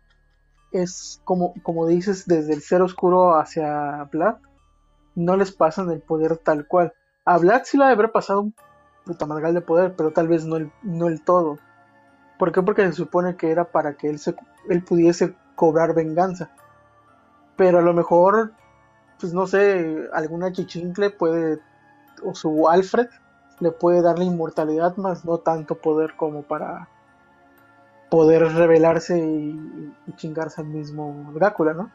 es 0.71 1.21
como, 1.23 1.53
como 1.63 1.87
dices, 1.87 2.25
desde 2.25 2.53
el 2.53 2.61
ser 2.61 2.81
oscuro 2.81 3.35
hacia 3.35 4.03
Vlad, 4.11 4.37
no 5.15 5.35
les 5.37 5.51
pasan 5.51 5.89
el 5.91 6.01
poder 6.01 6.37
tal 6.37 6.67
cual. 6.67 6.93
A 7.25 7.37
Vlad 7.37 7.63
sí 7.65 7.77
le 7.77 7.85
haber 7.85 8.11
pasado 8.11 8.41
un 8.41 8.55
puta 9.05 9.25
margal 9.25 9.53
de 9.53 9.61
poder, 9.61 9.95
pero 9.95 10.11
tal 10.11 10.27
vez 10.27 10.45
no 10.45 10.57
el, 10.57 10.71
no 10.83 11.07
el 11.07 11.23
todo. 11.23 11.57
¿Por 12.37 12.51
qué? 12.51 12.61
Porque 12.61 12.85
se 12.85 12.93
supone 12.93 13.35
que 13.35 13.51
era 13.51 13.65
para 13.65 13.93
que 13.95 14.09
él, 14.09 14.19
se, 14.19 14.35
él 14.69 14.83
pudiese 14.83 15.35
cobrar 15.55 15.93
venganza. 15.93 16.51
Pero 17.55 17.79
a 17.79 17.81
lo 17.81 17.93
mejor 17.93 18.53
pues 19.21 19.33
no 19.33 19.45
sé, 19.47 20.09
alguna 20.11 20.51
chichincle 20.51 21.11
puede, 21.11 21.59
o 22.23 22.33
su 22.33 22.67
Alfred, 22.67 23.07
le 23.59 23.71
puede 23.71 24.01
dar 24.01 24.17
la 24.17 24.25
inmortalidad, 24.25 24.97
más 24.97 25.23
no 25.23 25.37
tanto 25.37 25.75
poder 25.75 26.15
como 26.15 26.41
para 26.41 26.89
poder 28.09 28.41
revelarse 28.53 29.19
y, 29.19 29.93
chingarse 30.17 30.61
al 30.61 30.67
mismo 30.67 31.31
Drácula, 31.33 31.73
¿no? 31.73 31.91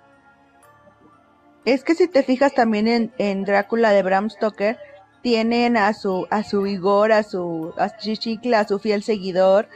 Es 1.64 1.82
que 1.82 1.96
si 1.96 2.06
te 2.06 2.22
fijas 2.22 2.54
también 2.54 3.12
en, 3.18 3.44
Drácula 3.44 3.90
de 3.90 4.04
Bram 4.04 4.30
Stoker, 4.30 4.78
tienen 5.20 5.76
a 5.76 5.92
su, 5.92 6.28
a 6.30 6.44
su 6.44 6.66
Igor, 6.66 7.10
a 7.10 7.24
su 7.24 7.74
a 7.76 7.96
Chichicle, 7.96 8.54
a 8.54 8.66
su 8.66 8.78
fiel 8.78 9.02
seguidor, 9.02 9.68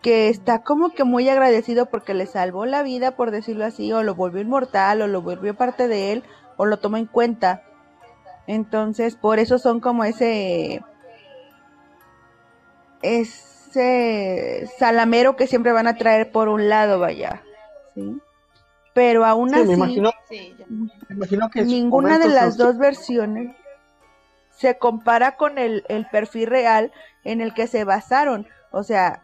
que 0.00 0.30
está 0.30 0.62
como 0.62 0.90
que 0.90 1.04
muy 1.04 1.28
agradecido 1.28 1.86
porque 1.86 2.14
le 2.14 2.26
salvó 2.26 2.64
la 2.64 2.82
vida, 2.82 3.14
por 3.14 3.30
decirlo 3.30 3.66
así, 3.66 3.92
o 3.92 4.02
lo 4.02 4.14
volvió 4.14 4.40
inmortal, 4.40 5.02
o 5.02 5.06
lo 5.06 5.20
volvió 5.20 5.54
parte 5.54 5.88
de 5.88 6.12
él, 6.12 6.24
o 6.56 6.66
lo 6.66 6.78
toma 6.78 6.98
en 6.98 7.06
cuenta. 7.06 7.62
Entonces, 8.46 9.16
por 9.16 9.38
eso 9.38 9.58
son 9.58 9.80
como 9.80 10.04
ese 10.04 10.82
ese 13.02 14.68
salamero 14.78 15.36
que 15.36 15.46
siempre 15.46 15.72
van 15.72 15.86
a 15.86 15.96
traer 15.96 16.30
por 16.30 16.48
un 16.48 16.68
lado, 16.68 16.98
vaya. 16.98 17.42
¿sí? 17.94 18.20
Pero 18.94 19.24
aún 19.24 19.54
así, 19.54 19.72
imagino, 19.72 20.12
que 21.50 21.64
ninguna 21.64 22.18
de 22.18 22.28
las 22.28 22.56
dos 22.56 22.78
versiones 22.78 23.54
se 24.50 24.78
compara 24.78 25.36
con 25.36 25.58
el, 25.58 25.84
el 25.88 26.06
perfil 26.06 26.46
real 26.46 26.92
en 27.24 27.40
el 27.40 27.52
que 27.52 27.66
se 27.66 27.84
basaron. 27.84 28.46
O 28.70 28.84
sea, 28.84 29.22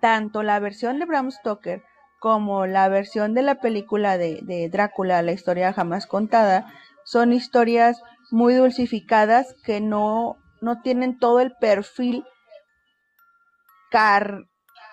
tanto 0.00 0.42
la 0.42 0.60
versión 0.60 0.98
de 0.98 1.06
Bram 1.06 1.30
Stoker 1.30 1.82
como 2.22 2.66
la 2.66 2.88
versión 2.88 3.34
de 3.34 3.42
la 3.42 3.56
película 3.56 4.16
de, 4.16 4.68
Drácula, 4.70 5.22
la 5.22 5.32
historia 5.32 5.72
jamás 5.72 6.06
contada, 6.06 6.72
son 7.02 7.32
historias 7.32 8.00
muy 8.30 8.54
dulcificadas 8.54 9.56
que 9.64 9.80
no, 9.80 10.36
no 10.60 10.80
tienen 10.82 11.18
todo 11.18 11.40
el 11.40 11.50
perfil 11.56 12.24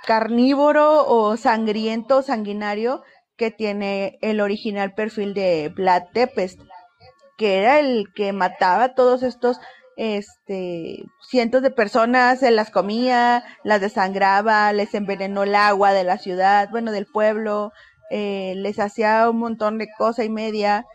carnívoro 0.08 1.06
o 1.06 1.38
sangriento, 1.38 2.24
sanguinario 2.24 3.04
que 3.38 3.52
tiene 3.52 4.18
el 4.24 4.42
original 4.42 4.96
perfil 4.96 5.36
de 5.36 5.72
Vlad 5.76 6.06
Tepes, 6.12 6.58
que 7.38 7.60
era 7.60 7.80
el 7.80 8.08
que 8.15 8.34
mataba 8.34 8.86
a 8.86 8.96
todos 8.96 9.22
estos 9.22 9.60
este, 10.02 11.04
cientos 11.20 11.62
de 11.62 11.72
personas 11.72 12.40
se 12.40 12.52
las 12.52 12.72
comía, 12.72 13.44
las 13.66 13.82
desangraba, 13.82 14.72
les 14.72 14.94
envenenó 14.94 15.44
el 15.44 15.54
agua 15.56 15.92
de 15.92 16.06
la 16.06 16.18
ciudad, 16.18 16.70
bueno, 16.72 16.94
del 16.94 17.06
pueblo, 17.06 17.74
eh, 18.10 18.54
les 18.56 18.80
hacía 18.80 19.30
un 19.30 19.40
montón 19.40 19.78
de 19.78 19.90
cosa 19.98 20.24
y 20.24 20.30
media, 20.30 20.86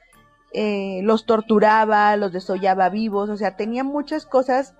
eh, 0.54 1.00
los 1.02 1.26
torturaba, 1.26 2.16
los 2.16 2.32
desollaba 2.32 2.88
vivos, 2.88 3.28
o 3.28 3.36
sea, 3.36 3.56
tenía 3.56 3.84
muchas 3.84 4.24
cosas 4.24 4.74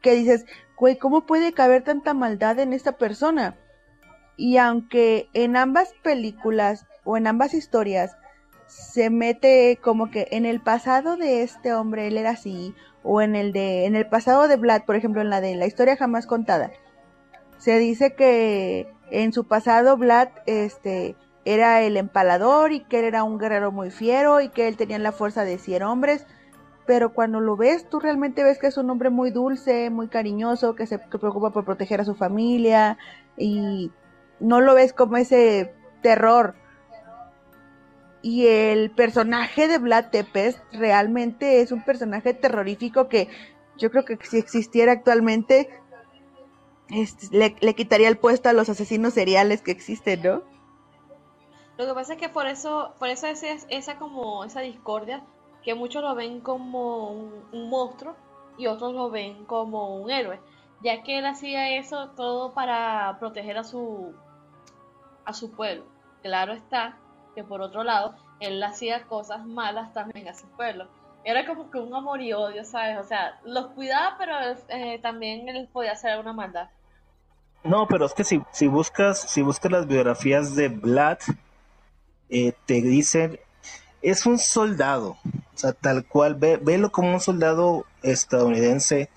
que 0.00 0.14
dices, 0.14 0.46
güey, 0.78 0.96
¿cómo 0.96 1.26
puede 1.26 1.52
caber 1.52 1.84
tanta 1.84 2.14
maldad 2.14 2.58
en 2.60 2.72
esta 2.72 2.92
persona? 2.92 3.58
Y 4.38 4.56
aunque 4.56 5.28
en 5.34 5.58
ambas 5.58 5.92
películas 6.02 6.86
o 7.04 7.18
en 7.18 7.26
ambas 7.26 7.52
historias 7.52 8.16
se 8.68 9.10
mete 9.10 9.78
como 9.82 10.10
que 10.10 10.28
en 10.30 10.46
el 10.46 10.62
pasado 10.62 11.18
de 11.18 11.42
este 11.42 11.74
hombre 11.74 12.06
él 12.06 12.16
era 12.16 12.30
así 12.30 12.74
o 13.04 13.20
en 13.20 13.36
el 13.36 13.52
de 13.52 13.84
en 13.84 13.94
el 13.94 14.08
pasado 14.08 14.48
de 14.48 14.56
Vlad, 14.56 14.82
por 14.84 14.96
ejemplo, 14.96 15.20
en 15.20 15.30
la 15.30 15.40
de 15.40 15.54
la 15.54 15.66
historia 15.66 15.96
jamás 15.96 16.26
contada. 16.26 16.72
Se 17.58 17.78
dice 17.78 18.14
que 18.14 18.88
en 19.10 19.32
su 19.32 19.46
pasado 19.46 19.96
Vlad 19.96 20.28
este 20.46 21.14
era 21.44 21.82
el 21.82 21.96
empalador 21.96 22.72
y 22.72 22.80
que 22.80 23.00
él 23.00 23.04
era 23.04 23.22
un 23.22 23.38
guerrero 23.38 23.70
muy 23.70 23.90
fiero 23.90 24.40
y 24.40 24.48
que 24.48 24.66
él 24.66 24.76
tenía 24.76 24.98
la 24.98 25.12
fuerza 25.12 25.44
de 25.44 25.58
100 25.58 25.82
hombres, 25.82 26.26
pero 26.86 27.12
cuando 27.12 27.40
lo 27.40 27.56
ves 27.56 27.88
tú 27.88 28.00
realmente 28.00 28.42
ves 28.42 28.58
que 28.58 28.68
es 28.68 28.78
un 28.78 28.88
hombre 28.88 29.10
muy 29.10 29.30
dulce, 29.30 29.90
muy 29.90 30.08
cariñoso, 30.08 30.74
que 30.74 30.86
se 30.86 30.98
preocupa 30.98 31.50
por 31.50 31.66
proteger 31.66 32.00
a 32.00 32.04
su 32.04 32.14
familia 32.14 32.96
y 33.36 33.92
no 34.40 34.62
lo 34.62 34.74
ves 34.74 34.94
como 34.94 35.18
ese 35.18 35.74
terror 36.02 36.54
y 38.24 38.46
el 38.46 38.90
personaje 38.90 39.68
de 39.68 39.76
Vlad 39.76 40.06
Tepes 40.08 40.58
realmente 40.72 41.60
es 41.60 41.72
un 41.72 41.84
personaje 41.84 42.32
terrorífico 42.32 43.06
que 43.06 43.28
yo 43.76 43.90
creo 43.90 44.06
que 44.06 44.16
si 44.22 44.38
existiera 44.38 44.92
actualmente 44.92 45.68
este, 46.88 47.28
le, 47.36 47.74
quitaría 47.74 48.08
el 48.08 48.16
puesto 48.16 48.48
a 48.48 48.54
los 48.54 48.70
asesinos 48.70 49.12
seriales 49.12 49.60
que 49.60 49.72
existen, 49.72 50.22
¿no? 50.22 50.42
Lo 51.76 51.86
que 51.86 51.92
pasa 51.92 52.14
es 52.14 52.18
que 52.18 52.30
por 52.30 52.46
eso, 52.46 52.94
por 52.98 53.10
eso 53.10 53.26
es, 53.26 53.44
esa 53.68 53.98
como 53.98 54.42
esa 54.44 54.62
discordia, 54.62 55.22
que 55.62 55.74
muchos 55.74 56.02
lo 56.02 56.14
ven 56.14 56.40
como 56.40 57.10
un, 57.10 57.68
monstruo 57.68 58.16
y 58.56 58.68
otros 58.68 58.94
lo 58.94 59.10
ven 59.10 59.44
como 59.44 59.96
un 59.96 60.10
héroe, 60.10 60.40
ya 60.82 61.02
que 61.02 61.18
él 61.18 61.26
hacía 61.26 61.76
eso 61.76 62.08
todo 62.16 62.54
para 62.54 63.18
proteger 63.20 63.58
a 63.58 63.64
su 63.64 64.14
a 65.26 65.34
su 65.34 65.50
pueblo. 65.50 65.84
Claro 66.22 66.54
está, 66.54 66.98
que 67.34 67.44
por 67.44 67.60
otro 67.60 67.84
lado, 67.84 68.14
él 68.40 68.62
hacía 68.62 69.04
cosas 69.04 69.46
malas 69.46 69.92
también 69.92 70.28
a 70.28 70.34
su 70.34 70.46
pueblo. 70.48 70.88
Era 71.24 71.46
como 71.46 71.70
que 71.70 71.78
un 71.78 71.94
amor 71.94 72.20
y 72.20 72.32
odio, 72.32 72.64
¿sabes? 72.64 72.98
O 72.98 73.04
sea, 73.04 73.40
los 73.44 73.68
cuidaba, 73.68 74.16
pero 74.18 74.34
eh, 74.68 74.98
también 75.00 75.48
él 75.48 75.68
podía 75.72 75.92
hacer 75.92 76.18
una 76.18 76.32
maldad. 76.32 76.68
No, 77.62 77.86
pero 77.88 78.04
es 78.04 78.12
que 78.12 78.24
si, 78.24 78.42
si 78.52 78.66
buscas, 78.66 79.20
si 79.20 79.40
buscas 79.40 79.72
las 79.72 79.86
biografías 79.86 80.54
de 80.54 80.68
Vlad, 80.68 81.18
eh, 82.28 82.52
te 82.66 82.82
dicen, 82.82 83.40
es 84.02 84.26
un 84.26 84.38
soldado, 84.38 85.16
o 85.24 85.56
sea, 85.56 85.72
tal 85.72 86.04
cual, 86.04 86.34
ve, 86.34 86.58
velo 86.58 86.92
como 86.92 87.14
un 87.14 87.20
soldado 87.20 87.86
estadounidense 88.02 89.08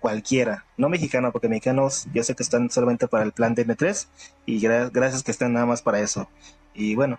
cualquiera, 0.00 0.66
no 0.76 0.90
mexicano, 0.90 1.32
porque 1.32 1.48
mexicanos 1.48 2.06
yo 2.12 2.22
sé 2.22 2.34
que 2.34 2.42
están 2.42 2.70
solamente 2.70 3.08
para 3.08 3.24
el 3.24 3.32
plan 3.32 3.54
de 3.54 3.66
M3 3.66 4.06
y 4.44 4.60
gracias 4.60 5.22
que 5.22 5.30
están 5.30 5.54
nada 5.54 5.64
más 5.64 5.80
para 5.80 6.00
eso. 6.00 6.28
Y 6.74 6.94
bueno, 6.94 7.16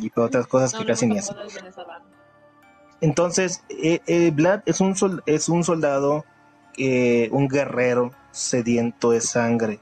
y 0.00 0.10
otras 0.14 0.46
cosas 0.46 0.74
que 0.74 0.84
casi 0.84 1.06
ni 1.06 1.18
hacen. 1.18 1.36
Entonces, 3.00 3.62
eh, 3.68 4.00
eh, 4.06 4.30
Vlad 4.30 4.62
es 4.66 4.80
un, 4.80 4.94
es 5.26 5.48
un 5.48 5.62
soldado, 5.62 6.24
eh, 6.78 7.28
un 7.32 7.48
guerrero 7.48 8.12
sediento 8.30 9.10
de 9.10 9.20
sangre, 9.20 9.80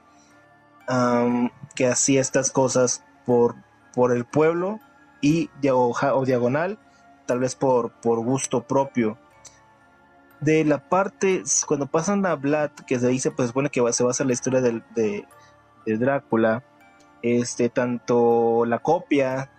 que 1.75 1.87
hacía 1.87 2.21
estas 2.21 2.51
cosas 2.51 3.03
por, 3.25 3.55
por 3.95 4.13
el 4.13 4.25
pueblo 4.27 4.81
y 5.23 5.49
o, 5.71 6.25
diagonal, 6.27 6.79
tal 7.25 7.39
vez 7.39 7.55
por, 7.55 7.93
por 7.93 8.19
gusto 8.21 8.65
propio. 8.67 9.17
De 10.41 10.65
la 10.65 10.89
parte, 10.89 11.45
cuando 11.67 11.87
pasan 11.87 12.27
a 12.27 12.35
Vlad, 12.35 12.73
que 12.87 12.99
se 12.99 13.09
dice, 13.09 13.31
pues 13.31 13.49
supone 13.49 13.71
que 13.71 13.81
se 13.93 14.03
basa 14.03 14.25
en 14.25 14.27
la 14.27 14.33
historia 14.33 14.61
de, 14.61 14.83
de, 14.97 15.97
Drácula, 15.97 16.65
este, 17.23 17.69
tanto 17.69 18.65
la 18.67 18.81
copia, 18.81 19.52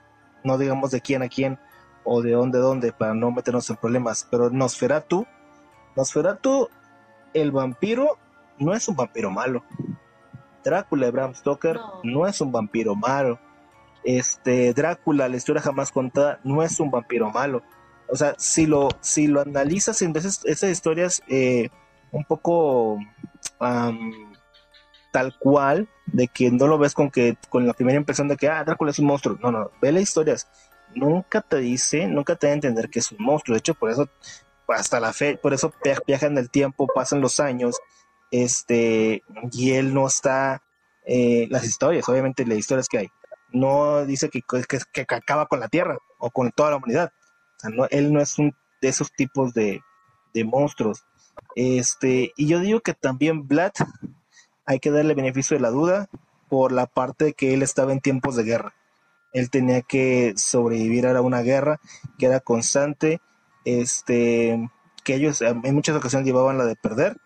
no 0.44 0.58
digamos 0.58 0.92
de 0.92 1.02
quién 1.02 1.24
a 1.24 1.30
quién, 1.30 1.60
o 2.04 2.22
de 2.22 2.32
dónde 2.32 2.58
a 2.60 2.62
dónde, 2.62 2.92
para 2.92 3.14
no 3.14 3.32
meternos 3.32 3.70
en 3.70 3.78
problemas, 3.78 4.28
pero 4.30 4.50
Nosferatu, 4.50 5.26
Nosferatu, 5.96 6.70
el 7.34 7.52
vampiro, 7.52 8.18
no 8.60 8.74
es 8.74 8.88
un 8.88 8.96
vampiro 8.96 9.32
malo. 9.32 9.64
Drácula 10.64 11.06
de 11.06 11.12
Bram 11.12 11.36
Stoker 11.36 11.80
no. 12.04 12.26
es 12.26 12.40
un 12.42 12.52
vampiro 12.52 12.96
malo. 12.96 13.40
Este, 14.04 14.74
Drácula, 14.74 15.28
la 15.28 15.38
historia 15.38 15.62
jamás 15.62 15.92
contada, 15.92 16.40
no 16.44 16.64
es 16.64 16.80
un 16.80 16.92
vampiro 16.92 17.30
malo. 17.32 17.64
O 18.10 18.16
sea, 18.16 18.36
si 18.38 18.66
lo, 18.66 18.90
si 19.02 19.28
lo 19.28 19.42
analizas 19.42 20.02
en 20.02 20.14
veces 20.14 20.42
esas 20.46 20.70
historias 20.70 21.22
eh, 21.28 21.70
un 22.12 22.24
poco 22.26 23.00
tal 25.14 25.38
cual, 25.38 25.88
de 26.08 26.28
que 26.28 26.50
no 26.52 26.66
lo 26.66 26.80
ves 26.80 26.96
con 26.96 27.12
que 27.12 27.38
con 27.50 27.68
la 27.68 27.74
primera 27.74 27.98
impresión 27.98 28.28
de 28.28 28.36
que 28.36 28.50
ah, 28.50 28.64
Drácula 28.64 28.92
es 28.92 29.00
un 29.00 29.06
monstruo. 29.06 29.38
No, 29.42 29.52
no, 29.52 29.70
ve 29.80 29.92
las 29.92 30.02
historias. 30.02 30.50
Nunca 30.96 31.42
te 31.42 31.58
dice, 31.58 32.08
nunca 32.08 32.36
te 32.36 32.48
da 32.48 32.52
a 32.52 32.56
entender 32.56 32.90
que 32.90 33.00
es 33.00 33.12
un 33.12 33.24
monstruo. 33.24 33.54
De 33.54 33.60
hecho, 33.60 33.76
por 33.76 33.92
eso 33.92 34.10
hasta 34.68 35.00
la 35.00 35.14
fe, 35.14 35.38
por 35.38 35.54
eso 35.54 35.72
viajan 36.08 36.38
el 36.38 36.50
tiempo, 36.50 36.88
pasan 36.88 37.22
los 37.22 37.40
años 37.40 37.80
este, 38.32 39.22
y 39.52 39.74
él 39.74 39.94
no 39.94 40.08
está, 40.08 40.64
eh, 41.06 41.48
las 41.52 41.66
historias, 41.66 42.10
obviamente 42.10 42.46
las 42.48 42.58
historias 42.58 42.88
que 42.88 42.98
hay, 42.98 43.10
no 43.52 44.04
dice 44.06 44.30
que, 44.30 44.42
que, 44.42 45.02
acaba 45.02 45.46
con 45.46 45.60
la 45.60 45.68
Tierra 45.68 46.00
o 46.18 46.32
con 46.32 46.52
toda 46.52 46.72
la 46.72 46.78
humanidad. 46.78 47.14
O 47.58 47.60
sea, 47.60 47.70
no, 47.70 47.86
él 47.92 48.12
no 48.12 48.20
es 48.20 48.40
un 48.40 48.56
de 48.82 48.88
esos 48.88 49.12
tipos 49.12 49.54
de, 49.54 49.82
de 50.34 50.44
monstruos. 50.44 51.06
Este, 51.56 52.32
y 52.36 52.48
yo 52.48 52.60
digo 52.60 52.80
que 52.80 52.96
también 52.96 53.48
Vlad 53.48 53.74
hay 54.66 54.80
que 54.80 54.92
darle 54.92 55.14
beneficio 55.14 55.58
de 55.58 55.62
la 55.62 55.70
duda 55.70 56.10
por 56.50 56.72
la 56.72 56.86
parte 56.86 57.26
de 57.26 57.34
que 57.34 57.54
él 57.54 57.62
estaba 57.62 57.92
en 57.92 58.02
tiempos 58.02 58.36
de 58.36 58.44
guerra. 58.44 58.74
Él 59.34 59.50
tenía 59.50 59.82
que 59.82 60.34
sobrevivir 60.38 61.08
a 61.08 61.22
una 61.22 61.42
guerra 61.42 61.80
que 62.20 62.28
era 62.28 62.40
constante, 62.40 63.20
este, 63.66 64.70
que 65.04 65.16
ellos 65.16 65.42
en 65.42 65.74
muchas 65.74 65.96
ocasiones 65.96 66.28
llevaban 66.28 66.58
la 66.58 66.66
de 66.66 66.76
perder 66.76 67.18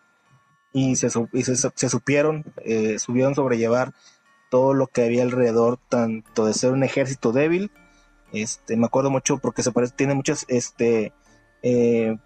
y 0.71 0.95
se, 0.95 1.10
se, 1.10 1.89
supieron, 1.89 2.45
eh, 2.63 3.00
subieron 3.00 3.36
sobrellevar 3.36 3.93
todo 4.50 4.73
lo 4.73 4.88
que 4.88 5.04
había 5.04 5.23
alrededor, 5.23 5.80
tanto 5.89 6.45
de 6.45 6.54
ser 6.54 6.71
un 6.71 6.84
ejército 6.84 7.32
débil, 7.32 7.71
este, 8.32 8.78
me 8.78 8.86
acuerdo 8.86 9.10
mucho 9.10 9.38
porque 9.38 9.63
se 9.63 9.71
parece, 9.71 9.93
tiene 9.95 10.13
muchas 10.13 10.45
este, 10.47 11.13
eh, 11.63 12.17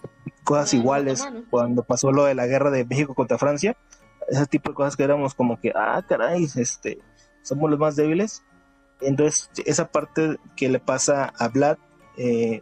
cosas 0.43 0.73
iguales 0.73 1.27
cuando 1.49 1.83
pasó 1.83 2.11
lo 2.11 2.25
de 2.25 2.35
la 2.35 2.47
guerra 2.47 2.71
de 2.71 2.85
México 2.85 3.15
contra 3.15 3.37
Francia, 3.37 3.77
ese 4.27 4.45
tipo 4.47 4.69
de 4.69 4.75
cosas 4.75 4.95
que 4.95 5.03
éramos 5.03 5.33
como 5.33 5.59
que, 5.59 5.71
ah, 5.75 6.03
caray, 6.07 6.47
este, 6.55 6.99
somos 7.41 7.69
los 7.69 7.79
más 7.79 7.95
débiles. 7.95 8.43
Entonces, 9.01 9.49
esa 9.65 9.91
parte 9.91 10.37
que 10.55 10.69
le 10.69 10.79
pasa 10.79 11.33
a 11.37 11.47
Vlad, 11.47 11.77
eh, 12.17 12.61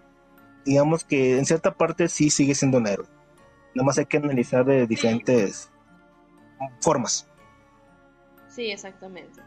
digamos 0.66 1.04
que 1.04 1.38
en 1.38 1.46
cierta 1.46 1.74
parte 1.74 2.08
sí 2.08 2.30
sigue 2.30 2.56
siendo 2.56 2.78
un 2.78 2.88
héroe. 2.88 3.08
Nada 3.76 3.86
más 3.86 3.98
hay 3.98 4.06
que 4.06 4.18
analizar 4.18 4.66
de 4.66 4.88
diferentes 4.88 5.70
formas. 6.82 7.28
Sí, 8.48 8.72
exactamente. 8.72 9.42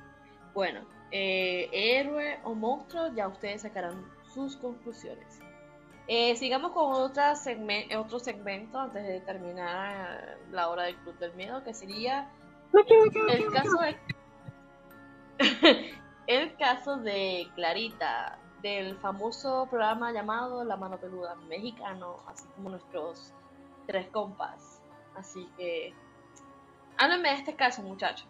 Bueno, 0.55 0.81
eh, 1.11 1.69
héroe 1.73 2.39
o 2.45 2.55
monstruo, 2.55 3.13
ya 3.15 3.29
ustedes 3.29 3.63
sacarán 3.63 4.05
sus 4.33 4.57
conclusiones. 4.57 5.42
Eh, 6.15 6.37
sigamos 6.37 6.73
con 6.73 6.93
otra 6.93 7.33
otro 7.97 8.19
segmento 8.19 8.79
antes 8.79 9.03
de 9.03 9.23
terminar 9.23 10.37
la 10.51 10.69
hora 10.69 10.83
del 10.83 10.97
Club 10.97 11.19
del 11.19 11.33
Miedo, 11.33 11.65
que 11.65 11.73
sería 11.73 12.31
el 13.31 13.51
caso 13.51 13.79
de, 13.79 13.97
el 16.27 16.55
caso 16.59 16.97
de 16.99 17.49
Clarita, 17.55 18.39
del 18.61 18.99
famoso 18.99 19.67
programa 19.71 20.13
llamado 20.13 20.63
La 20.65 20.77
Mano 20.77 20.99
Peluda 20.99 21.35
mexicano, 21.49 22.19
así 22.27 22.45
como 22.57 22.69
nuestros 22.69 23.33
tres 23.87 24.07
compas. 24.09 24.83
Así 25.17 25.49
que 25.57 25.95
háblenme 26.99 27.31
de 27.31 27.37
este 27.37 27.57
caso, 27.57 27.81
muchachos. 27.81 28.29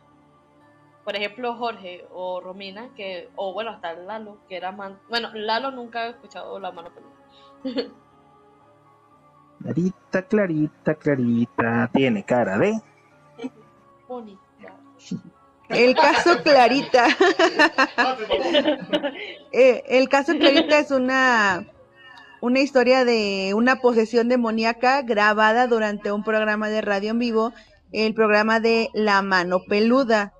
Por 1.02 1.16
ejemplo, 1.16 1.56
Jorge 1.56 2.06
o 2.12 2.40
Romina, 2.40 2.94
que, 2.94 3.28
o 3.34 3.52
bueno, 3.52 3.70
hasta 3.70 3.92
Lalo, 3.94 4.38
que 4.48 4.56
era 4.56 4.70
man... 4.70 5.00
Bueno, 5.08 5.30
Lalo 5.34 5.72
nunca 5.72 6.02
ha 6.02 6.06
escuchado 6.10 6.60
la 6.60 6.70
mano 6.70 6.94
peluda. 6.94 7.21
Clarita, 9.62 10.22
clarita, 10.22 10.94
clarita, 10.94 11.90
tiene 11.92 12.24
cara 12.24 12.58
de... 12.58 12.80
Bonita. 14.08 14.40
El 15.68 15.94
caso 15.94 16.42
Clarita. 16.42 17.06
Eh, 19.54 19.84
el 19.86 20.08
caso 20.08 20.32
Clarita 20.32 20.78
es 20.78 20.90
una 20.90 21.66
una 22.42 22.58
historia 22.58 23.04
de 23.04 23.52
una 23.54 23.76
posesión 23.76 24.28
demoníaca 24.28 25.02
grabada 25.02 25.68
durante 25.68 26.10
un 26.10 26.24
programa 26.24 26.68
de 26.68 26.80
radio 26.80 27.12
en 27.12 27.20
vivo, 27.20 27.52
el 27.92 28.14
programa 28.14 28.58
de 28.58 28.90
La 28.94 29.22
Mano 29.22 29.60
Peluda, 29.68 30.32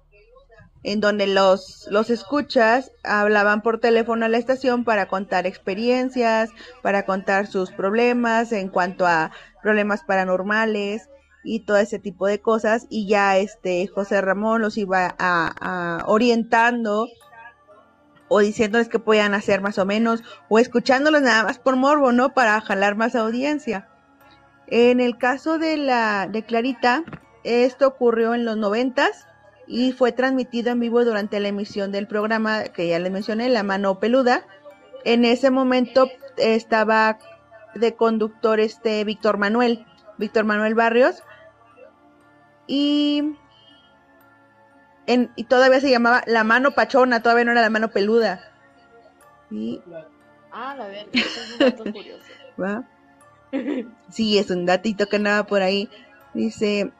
en 0.82 1.00
donde 1.00 1.26
los, 1.26 1.86
los 1.90 2.10
escuchas 2.10 2.92
hablaban 3.04 3.62
por 3.62 3.78
teléfono 3.78 4.26
a 4.26 4.28
la 4.28 4.38
estación 4.38 4.84
para 4.84 5.06
contar 5.06 5.46
experiencias, 5.46 6.50
para 6.82 7.04
contar 7.04 7.46
sus 7.46 7.70
problemas 7.70 8.52
en 8.52 8.68
cuanto 8.68 9.06
a 9.06 9.30
problemas 9.62 10.02
paranormales 10.02 11.08
y 11.44 11.60
todo 11.60 11.76
ese 11.76 11.98
tipo 11.98 12.26
de 12.26 12.40
cosas 12.40 12.86
y 12.88 13.06
ya 13.06 13.36
este 13.36 13.86
José 13.86 14.20
Ramón 14.20 14.62
los 14.62 14.76
iba 14.76 15.14
a 15.18 16.04
orientando 16.06 17.08
o 18.34 18.40
diciéndoles 18.40 18.88
que 18.88 18.98
podían 18.98 19.34
hacer 19.34 19.60
más 19.60 19.76
o 19.76 19.84
menos, 19.84 20.22
o 20.48 20.58
escuchándolos 20.58 21.20
nada 21.20 21.44
más 21.44 21.58
por 21.58 21.76
morbo, 21.76 22.12
¿no? 22.12 22.32
Para 22.32 22.58
jalar 22.62 22.96
más 22.96 23.14
audiencia. 23.14 23.90
En 24.68 25.00
el 25.00 25.18
caso 25.18 25.58
de 25.58 25.76
la 25.76 26.28
de 26.28 26.42
Clarita, 26.42 27.04
esto 27.44 27.86
ocurrió 27.86 28.32
en 28.32 28.46
los 28.46 28.56
noventas 28.56 29.26
y 29.72 29.92
fue 29.92 30.12
transmitido 30.12 30.70
en 30.70 30.80
vivo 30.80 31.02
durante 31.02 31.40
la 31.40 31.48
emisión 31.48 31.92
del 31.92 32.06
programa 32.06 32.64
que 32.64 32.88
ya 32.88 32.98
les 32.98 33.10
mencioné, 33.10 33.48
La 33.48 33.62
Mano 33.62 33.98
Peluda. 33.98 34.44
En 35.02 35.24
ese 35.24 35.50
momento 35.50 36.10
estaba 36.36 37.18
de 37.74 37.94
conductor 37.94 38.60
este 38.60 39.02
Víctor 39.04 39.38
Manuel, 39.38 39.86
Víctor 40.18 40.44
Manuel 40.44 40.74
Barrios. 40.74 41.22
Y 42.66 43.34
y 45.36 45.44
todavía 45.44 45.80
se 45.80 45.90
llamaba 45.90 46.22
la 46.26 46.44
mano 46.44 46.72
pachona, 46.72 47.22
todavía 47.22 47.46
no 47.46 47.52
era 47.52 47.62
la 47.62 47.70
mano 47.70 47.88
peluda. 47.88 48.52
Ah, 50.52 50.74
la 50.76 50.86
verdad, 50.86 51.06
es 51.14 51.50
un 51.50 51.58
dato 51.58 51.84
curioso. 51.84 52.24
¿Va? 52.60 52.84
Sí, 54.10 54.36
es 54.36 54.50
un 54.50 54.66
datito 54.66 55.06
que 55.06 55.16
andaba 55.16 55.46
por 55.46 55.62
ahí. 55.62 55.88
Dice, 56.34 56.92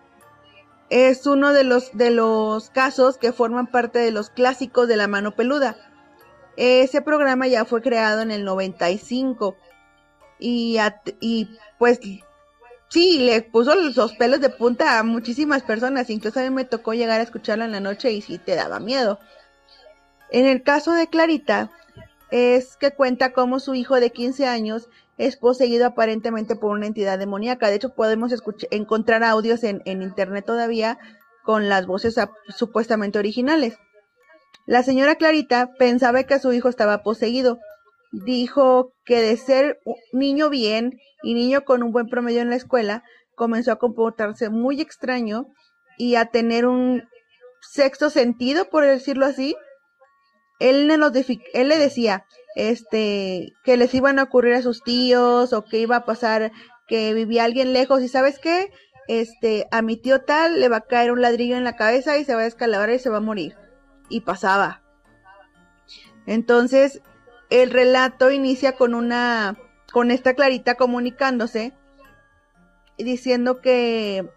es 0.90 1.26
uno 1.26 1.52
de 1.52 1.64
los, 1.64 1.96
de 1.96 2.10
los 2.10 2.70
casos 2.70 3.18
que 3.18 3.32
forman 3.32 3.66
parte 3.66 3.98
de 3.98 4.10
los 4.10 4.30
clásicos 4.30 4.88
de 4.88 4.96
la 4.96 5.08
mano 5.08 5.34
peluda. 5.34 5.76
Ese 6.56 7.00
programa 7.00 7.46
ya 7.46 7.64
fue 7.64 7.80
creado 7.80 8.20
en 8.20 8.30
el 8.30 8.44
95 8.44 9.56
y, 10.38 10.78
y 11.20 11.48
pues 11.78 12.00
sí, 12.88 13.18
le 13.18 13.42
puso 13.42 13.74
los 13.74 14.12
pelos 14.14 14.40
de 14.40 14.50
punta 14.50 14.98
a 14.98 15.02
muchísimas 15.02 15.62
personas. 15.62 16.10
Incluso 16.10 16.40
a 16.40 16.42
mí 16.42 16.50
me 16.50 16.64
tocó 16.64 16.92
llegar 16.92 17.20
a 17.20 17.24
escucharla 17.24 17.64
en 17.64 17.72
la 17.72 17.80
noche 17.80 18.12
y 18.12 18.20
sí 18.20 18.38
te 18.38 18.54
daba 18.54 18.78
miedo. 18.78 19.18
En 20.30 20.46
el 20.46 20.62
caso 20.62 20.92
de 20.92 21.08
Clarita, 21.08 21.70
es 22.30 22.76
que 22.78 22.90
cuenta 22.90 23.32
cómo 23.32 23.60
su 23.60 23.74
hijo 23.74 24.00
de 24.00 24.10
15 24.10 24.46
años 24.46 24.88
es 25.18 25.36
poseído 25.36 25.86
aparentemente 25.86 26.56
por 26.56 26.70
una 26.70 26.86
entidad 26.86 27.18
demoníaca. 27.18 27.68
De 27.68 27.76
hecho, 27.76 27.94
podemos 27.94 28.32
encontrar 28.70 29.24
audios 29.24 29.62
en, 29.64 29.82
en, 29.84 30.02
internet 30.02 30.44
todavía 30.46 30.98
con 31.44 31.68
las 31.68 31.86
voces 31.86 32.16
supuestamente 32.48 33.18
originales. 33.18 33.78
La 34.66 34.82
señora 34.82 35.16
Clarita 35.16 35.70
pensaba 35.78 36.22
que 36.22 36.38
su 36.38 36.52
hijo 36.52 36.68
estaba 36.68 37.02
poseído. 37.02 37.58
Dijo 38.12 38.92
que 39.04 39.20
de 39.22 39.36
ser 39.36 39.80
niño 40.12 40.50
bien 40.50 40.98
y 41.22 41.34
niño 41.34 41.64
con 41.64 41.82
un 41.82 41.92
buen 41.92 42.08
promedio 42.08 42.42
en 42.42 42.50
la 42.50 42.56
escuela, 42.56 43.02
comenzó 43.34 43.72
a 43.72 43.78
comportarse 43.78 44.50
muy 44.50 44.80
extraño 44.80 45.46
y 45.98 46.16
a 46.16 46.26
tener 46.26 46.66
un 46.66 47.04
sexto 47.60 48.10
sentido, 48.10 48.68
por 48.68 48.84
decirlo 48.84 49.26
así. 49.26 49.56
Él, 50.58 50.86
le 50.86 51.78
decía 51.78 52.26
este, 52.54 53.52
que 53.64 53.76
les 53.76 53.94
iban 53.94 54.18
a 54.18 54.24
ocurrir 54.24 54.54
a 54.54 54.62
sus 54.62 54.82
tíos 54.82 55.52
o 55.52 55.64
que 55.64 55.78
iba 55.78 55.96
a 55.96 56.04
pasar 56.04 56.52
que 56.86 57.14
vivía 57.14 57.44
alguien 57.44 57.72
lejos 57.72 58.02
y 58.02 58.08
sabes 58.08 58.38
qué, 58.38 58.70
este, 59.08 59.66
a 59.70 59.82
mi 59.82 59.96
tío 59.96 60.22
tal 60.22 60.60
le 60.60 60.68
va 60.68 60.78
a 60.78 60.86
caer 60.86 61.12
un 61.12 61.22
ladrillo 61.22 61.56
en 61.56 61.64
la 61.64 61.76
cabeza 61.76 62.18
y 62.18 62.24
se 62.24 62.34
va 62.34 62.42
a 62.42 62.44
descalabrar 62.44 62.94
y 62.94 62.98
se 62.98 63.10
va 63.10 63.18
a 63.18 63.20
morir. 63.20 63.56
Y 64.08 64.20
pasaba. 64.20 64.82
Entonces, 66.26 67.00
el 67.50 67.70
relato 67.70 68.30
inicia 68.30 68.76
con 68.76 68.94
una, 68.94 69.56
con 69.92 70.10
esta 70.10 70.34
Clarita 70.34 70.74
comunicándose, 70.74 71.72
diciendo 72.98 73.60
que, 73.60 74.28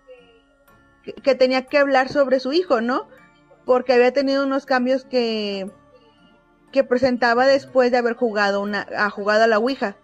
que 1.24 1.36
tenía 1.36 1.66
que 1.66 1.78
hablar 1.78 2.10
sobre 2.10 2.40
su 2.40 2.54
hijo, 2.54 2.82
¿no? 2.82 3.08
Porque 3.66 3.94
había 3.94 4.14
tenido 4.14 4.46
unos 4.46 4.66
cambios 4.66 5.06
que, 5.06 5.70
que 6.76 6.84
presentaba 6.84 7.48
después 7.48 7.90
de 7.90 7.98
haber 8.00 8.16
jugado 8.16 8.62
una, 8.62 8.86
ha 8.98 9.10
jugado 9.10 9.46
a 9.46 9.48
la 9.48 9.60
Ouija. 9.60 9.96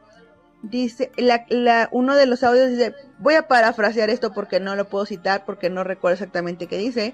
Dice, 0.63 1.11
la, 1.17 1.89
uno 1.91 2.15
de 2.15 2.25
los 2.25 2.45
audios 2.45 2.69
dice, 2.69 2.95
voy 3.19 3.33
a 3.33 3.49
parafrasear 3.49 4.09
esto 4.09 4.31
porque 4.31 4.61
no 4.61 4.77
lo 4.77 4.87
puedo 4.87 5.05
citar, 5.05 5.43
porque 5.43 5.69
no 5.69 5.83
recuerdo 5.83 6.13
exactamente 6.13 6.67
qué 6.67 6.77
dice, 6.77 7.13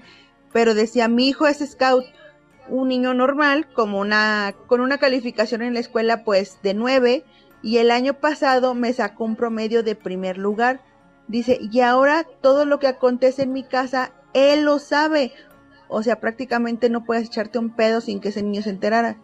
pero 0.52 0.74
decía, 0.74 1.08
mi 1.08 1.26
hijo 1.26 1.48
es 1.48 1.58
scout, 1.58 2.04
un 2.68 2.86
niño 2.86 3.14
normal, 3.14 3.66
como 3.72 3.98
una, 3.98 4.54
con 4.68 4.80
una 4.80 4.98
calificación 4.98 5.62
en 5.62 5.74
la 5.74 5.80
escuela 5.80 6.22
pues 6.22 6.62
de 6.62 6.74
9, 6.74 7.24
y 7.60 7.78
el 7.78 7.90
año 7.90 8.14
pasado 8.14 8.76
me 8.76 8.92
sacó 8.92 9.24
un 9.24 9.34
promedio 9.34 9.82
de 9.82 9.96
primer 9.96 10.38
lugar. 10.38 10.82
Dice, 11.26 11.58
y 11.60 11.80
ahora 11.80 12.24
todo 12.42 12.64
lo 12.64 12.78
que 12.78 12.86
acontece 12.86 13.42
en 13.42 13.52
mi 13.52 13.64
casa, 13.64 14.12
él 14.34 14.62
lo 14.62 14.78
sabe. 14.78 15.32
O 15.88 16.04
sea, 16.04 16.20
prácticamente 16.20 16.90
no 16.90 17.04
puedes 17.04 17.26
echarte 17.26 17.58
un 17.58 17.74
pedo 17.74 18.00
sin 18.00 18.20
que 18.20 18.28
ese 18.28 18.44
niño 18.44 18.62
se 18.62 18.70
enterara. 18.70 19.18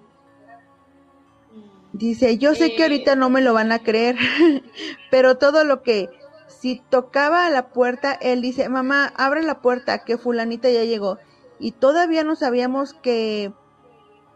Dice, 1.94 2.38
yo 2.38 2.56
sé 2.56 2.74
que 2.74 2.82
ahorita 2.82 3.14
no 3.14 3.30
me 3.30 3.40
lo 3.40 3.54
van 3.54 3.70
a 3.70 3.78
creer, 3.78 4.16
pero 5.12 5.38
todo 5.38 5.62
lo 5.62 5.84
que, 5.84 6.08
si 6.48 6.82
tocaba 6.90 7.46
a 7.46 7.50
la 7.50 7.68
puerta, 7.68 8.12
él 8.12 8.42
dice, 8.42 8.68
mamá, 8.68 9.12
abre 9.16 9.44
la 9.44 9.60
puerta, 9.60 10.04
que 10.04 10.18
fulanita 10.18 10.68
ya 10.68 10.82
llegó. 10.82 11.18
Y 11.60 11.70
todavía 11.70 12.24
no 12.24 12.34
sabíamos 12.34 12.94
que, 12.94 13.52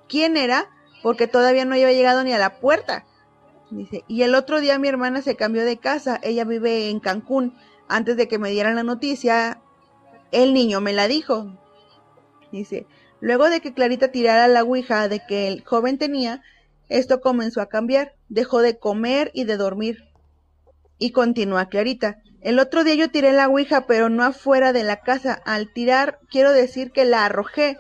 quién 0.09 0.37
era, 0.37 0.71
porque 1.03 1.27
todavía 1.27 1.65
no 1.65 1.75
había 1.75 1.91
llegado 1.91 2.23
ni 2.23 2.33
a 2.33 2.39
la 2.39 2.61
puerta. 2.61 3.05
Dice, 3.73 4.05
y 4.07 4.23
el 4.23 4.37
otro 4.37 4.61
día 4.61 4.79
mi 4.79 4.87
hermana 4.87 5.21
se 5.21 5.35
cambió 5.35 5.65
de 5.65 5.79
casa, 5.79 6.21
ella 6.23 6.45
vive 6.45 6.91
en 6.91 7.01
Cancún. 7.01 7.57
Antes 7.89 8.17
de 8.17 8.29
que 8.29 8.39
me 8.39 8.51
dieran 8.51 8.77
la 8.77 8.85
noticia, 8.85 9.61
el 10.31 10.55
niño 10.55 10.81
me 10.81 10.93
la 10.93 11.09
dijo. 11.09 11.53
Dice, 12.53 12.87
luego 13.19 13.51
de 13.51 13.61
que 13.61 13.75
Clarita 13.75 14.13
tirara 14.13 14.47
la 14.47 14.63
ouija 14.63 15.09
de 15.09 15.21
que 15.27 15.49
el 15.49 15.65
joven 15.65 15.99
tenía, 15.99 16.41
esto 16.89 17.21
comenzó 17.21 17.61
a 17.61 17.69
cambiar, 17.69 18.15
dejó 18.29 18.61
de 18.61 18.79
comer 18.79 19.31
y 19.35 19.45
de 19.45 19.57
dormir. 19.57 20.05
Y 20.99 21.13
continúa 21.13 21.69
Clarita. 21.69 22.19
El 22.41 22.59
otro 22.59 22.85
día 22.85 22.95
yo 22.95 23.11
tiré 23.11 23.33
la 23.33 23.49
ouija, 23.49 23.87
pero 23.87 24.09
no 24.09 24.25
afuera 24.25 24.73
de 24.73 24.85
la 24.85 25.01
casa. 25.01 25.35
Al 25.45 25.73
tirar, 25.73 26.21
quiero 26.31 26.53
decir 26.53 26.93
que 26.93 27.05
la 27.05 27.25
arrojé. 27.25 27.79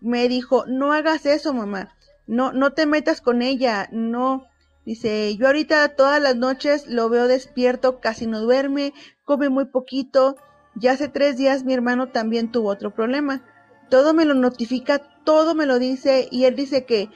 Me 0.00 0.28
dijo, 0.28 0.64
no 0.66 0.92
hagas 0.92 1.26
eso, 1.26 1.54
mamá. 1.54 1.94
No, 2.26 2.52
no 2.52 2.72
te 2.72 2.86
metas 2.86 3.20
con 3.20 3.42
ella. 3.42 3.88
No. 3.92 4.46
Dice, 4.84 5.34
yo 5.36 5.46
ahorita 5.46 5.88
todas 5.96 6.20
las 6.20 6.36
noches 6.36 6.86
lo 6.88 7.08
veo 7.08 7.26
despierto, 7.26 8.00
casi 8.00 8.26
no 8.26 8.40
duerme, 8.40 8.92
come 9.24 9.48
muy 9.48 9.66
poquito. 9.66 10.36
Ya 10.74 10.92
hace 10.92 11.08
tres 11.08 11.38
días 11.38 11.64
mi 11.64 11.72
hermano 11.72 12.08
también 12.08 12.52
tuvo 12.52 12.68
otro 12.68 12.94
problema. 12.94 13.42
Todo 13.88 14.12
me 14.12 14.24
lo 14.26 14.34
notifica, 14.34 14.98
todo 15.24 15.54
me 15.54 15.66
lo 15.66 15.78
dice 15.78 16.28
y 16.30 16.44
él 16.44 16.56
dice 16.56 16.84
que 16.84 17.08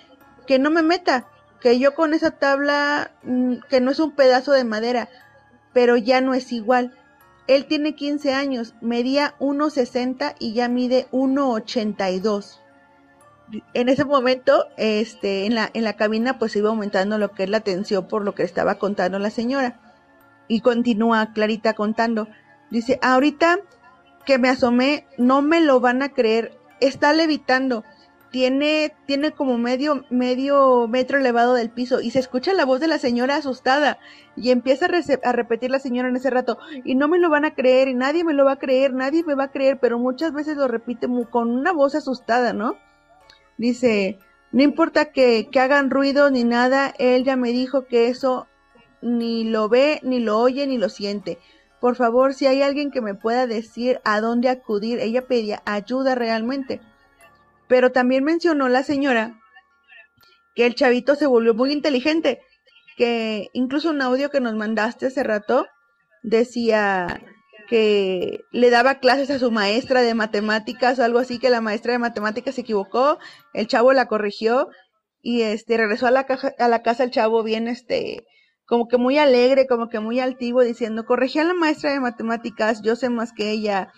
que 0.49 0.59
no 0.59 0.70
me 0.70 0.82
meta, 0.82 1.26
que 1.61 1.78
yo 1.78 1.94
con 1.94 2.14
esa 2.14 2.30
tabla, 2.30 3.12
mm, 3.22 3.57
que 3.68 3.82
no 3.82 3.90
es 3.90 4.01
un 4.01 4.12
pedazo 4.12 4.53
de 4.53 4.64
madera, 4.64 5.11
pero 5.74 5.99
ya 5.99 6.22
no 6.22 6.32
es 6.32 6.53
igual. 6.53 6.94
Él 7.46 7.66
tiene 7.66 7.94
15 7.94 8.32
años, 8.32 8.74
medía 8.80 9.34
1,60 9.40 10.34
y 10.38 10.55
ya 10.55 10.68
mide 10.68 11.07
1,82. 11.12 12.61
En 13.74 13.90
ese 13.90 14.07
momento, 14.07 14.68
este, 14.78 15.44
en 15.44 15.55
la, 15.55 15.70
en 15.74 15.84
la 15.84 15.96
cabina, 15.96 16.38
pues 16.38 16.57
iba 16.57 16.70
aumentando 16.70 17.18
lo 17.18 17.32
que 17.32 17.44
es 17.44 17.51
la 17.51 17.61
tensión 17.61 18.09
por 18.09 18.24
lo 18.24 18.34
que 18.34 18.42
estaba 18.42 18.76
contando 18.76 19.18
la 19.18 19.30
señora. 19.30 19.80
Y 20.49 20.62
continúa 20.62 21.34
Clarita 21.34 21.74
contando. 21.74 22.26
Dice, 22.70 22.99
ahorita 23.03 23.59
que 24.24 24.38
me 24.38 24.49
asomé, 24.49 25.07
no 25.18 25.42
me 25.42 25.61
lo 25.61 25.80
van 25.80 26.03
a 26.03 26.09
creer, 26.09 26.59
está 26.80 27.12
levitando 27.12 27.84
tiene, 28.30 28.94
tiene 29.06 29.32
como 29.32 29.58
medio, 29.58 30.04
medio 30.10 30.86
metro 30.88 31.18
elevado 31.18 31.54
del 31.54 31.70
piso 31.70 32.00
y 32.00 32.10
se 32.10 32.18
escucha 32.18 32.52
la 32.52 32.64
voz 32.64 32.80
de 32.80 32.88
la 32.88 32.98
señora 32.98 33.36
asustada 33.36 33.98
y 34.36 34.50
empieza 34.50 34.86
a, 34.86 35.32
repetir 35.32 35.70
la 35.70 35.78
señora 35.78 36.08
en 36.08 36.16
ese 36.16 36.30
rato 36.30 36.58
y 36.84 36.94
no 36.94 37.08
me 37.08 37.18
lo 37.18 37.30
van 37.30 37.44
a 37.44 37.54
creer 37.54 37.88
y 37.88 37.94
nadie 37.94 38.24
me 38.24 38.34
lo 38.34 38.44
va 38.44 38.52
a 38.52 38.58
creer, 38.58 38.92
nadie 38.92 39.24
me 39.24 39.34
va 39.34 39.44
a 39.44 39.50
creer, 39.50 39.78
pero 39.80 39.98
muchas 39.98 40.32
veces 40.32 40.56
lo 40.56 40.68
repite 40.68 41.08
con 41.30 41.50
una 41.50 41.72
voz 41.72 41.94
asustada, 41.94 42.52
¿no? 42.52 42.76
Dice, 43.56 44.18
no 44.52 44.62
importa 44.62 45.06
que, 45.06 45.48
que 45.50 45.60
hagan 45.60 45.90
ruido 45.90 46.30
ni 46.30 46.44
nada, 46.44 46.92
él 46.98 47.24
ya 47.24 47.36
me 47.36 47.50
dijo 47.50 47.86
que 47.86 48.08
eso 48.08 48.46
ni 49.00 49.44
lo 49.44 49.68
ve, 49.68 50.00
ni 50.02 50.20
lo 50.20 50.38
oye, 50.38 50.66
ni 50.66 50.78
lo 50.78 50.88
siente. 50.88 51.38
Por 51.80 51.94
favor, 51.94 52.34
si 52.34 52.46
hay 52.46 52.62
alguien 52.62 52.90
que 52.90 53.00
me 53.00 53.14
pueda 53.14 53.46
decir 53.46 54.00
a 54.04 54.20
dónde 54.20 54.48
acudir, 54.48 54.98
ella 54.98 55.26
pedía 55.26 55.62
ayuda 55.64 56.14
realmente. 56.14 56.80
Pero 57.68 57.92
también 57.92 58.24
mencionó 58.24 58.68
la 58.68 58.82
señora 58.82 59.38
que 60.54 60.66
el 60.66 60.74
chavito 60.74 61.14
se 61.14 61.26
volvió 61.26 61.54
muy 61.54 61.72
inteligente, 61.72 62.40
que 62.96 63.48
incluso 63.52 63.90
un 63.90 64.02
audio 64.02 64.30
que 64.30 64.40
nos 64.40 64.54
mandaste 64.54 65.06
hace 65.06 65.22
rato 65.22 65.66
decía 66.22 67.22
que 67.68 68.40
le 68.50 68.70
daba 68.70 68.98
clases 68.98 69.30
a 69.30 69.38
su 69.38 69.50
maestra 69.50 70.00
de 70.02 70.14
matemáticas 70.14 70.98
o 70.98 71.04
algo 71.04 71.18
así, 71.18 71.38
que 71.38 71.50
la 71.50 71.60
maestra 71.60 71.92
de 71.92 71.98
matemáticas 71.98 72.54
se 72.54 72.62
equivocó, 72.62 73.18
el 73.52 73.68
chavo 73.68 73.92
la 73.92 74.06
corrigió 74.06 74.68
y 75.22 75.42
este 75.42 75.76
regresó 75.76 76.06
a 76.06 76.10
la, 76.10 76.24
caja, 76.24 76.54
a 76.58 76.68
la 76.68 76.82
casa 76.82 77.04
el 77.04 77.10
chavo 77.10 77.42
bien 77.42 77.68
este 77.68 78.24
como 78.66 78.86
que 78.86 78.98
muy 78.98 79.16
alegre, 79.16 79.66
como 79.66 79.88
que 79.88 79.98
muy 79.98 80.20
altivo 80.20 80.62
diciendo, 80.62 81.06
corregí 81.06 81.38
a 81.38 81.44
la 81.44 81.54
maestra 81.54 81.90
de 81.90 82.00
matemáticas, 82.00 82.82
yo 82.82 82.96
sé 82.96 83.08
más 83.08 83.32
que 83.32 83.50
ella 83.50 83.92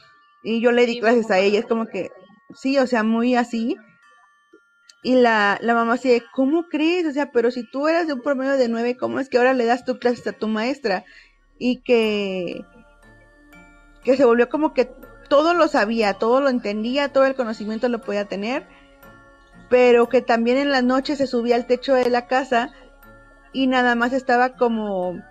y 0.44 0.60
yo 0.60 0.70
le 0.70 0.86
di 0.86 1.00
clases 1.00 1.30
a 1.30 1.40
ella, 1.40 1.58
es 1.58 1.66
como 1.66 1.86
que 1.86 2.10
sí, 2.54 2.78
o 2.78 2.86
sea, 2.86 3.02
muy 3.02 3.34
así. 3.34 3.76
Y 5.02 5.14
la, 5.14 5.58
la 5.62 5.74
mamá 5.74 5.94
así, 5.94 6.22
¿cómo 6.34 6.68
crees? 6.68 7.06
O 7.06 7.12
sea, 7.12 7.32
pero 7.32 7.50
si 7.50 7.68
tú 7.70 7.88
eras 7.88 8.06
de 8.06 8.12
un 8.12 8.20
promedio 8.20 8.56
de 8.56 8.68
nueve, 8.68 8.96
¿cómo 8.96 9.18
es 9.18 9.28
que 9.28 9.38
ahora 9.38 9.54
le 9.54 9.64
das 9.64 9.84
tu 9.84 9.98
clases 9.98 10.26
a 10.26 10.32
tu 10.32 10.46
maestra? 10.46 11.04
Y 11.58 11.82
que, 11.82 12.64
que 14.04 14.16
se 14.16 14.24
volvió 14.24 14.48
como 14.48 14.74
que 14.74 14.90
todo 15.30 15.54
lo 15.54 15.68
sabía, 15.68 16.14
todo 16.14 16.40
lo 16.40 16.48
entendía, 16.48 17.12
todo 17.12 17.24
el 17.24 17.34
conocimiento 17.34 17.88
lo 17.88 18.00
podía 18.00 18.26
tener, 18.26 18.66
pero 19.70 20.08
que 20.08 20.20
también 20.20 20.58
en 20.58 20.70
las 20.70 20.82
noches 20.82 21.18
se 21.18 21.26
subía 21.26 21.54
al 21.54 21.66
techo 21.66 21.94
de 21.94 22.10
la 22.10 22.26
casa 22.26 22.72
y 23.52 23.68
nada 23.68 23.94
más 23.94 24.12
estaba 24.12 24.56
como, 24.56 25.22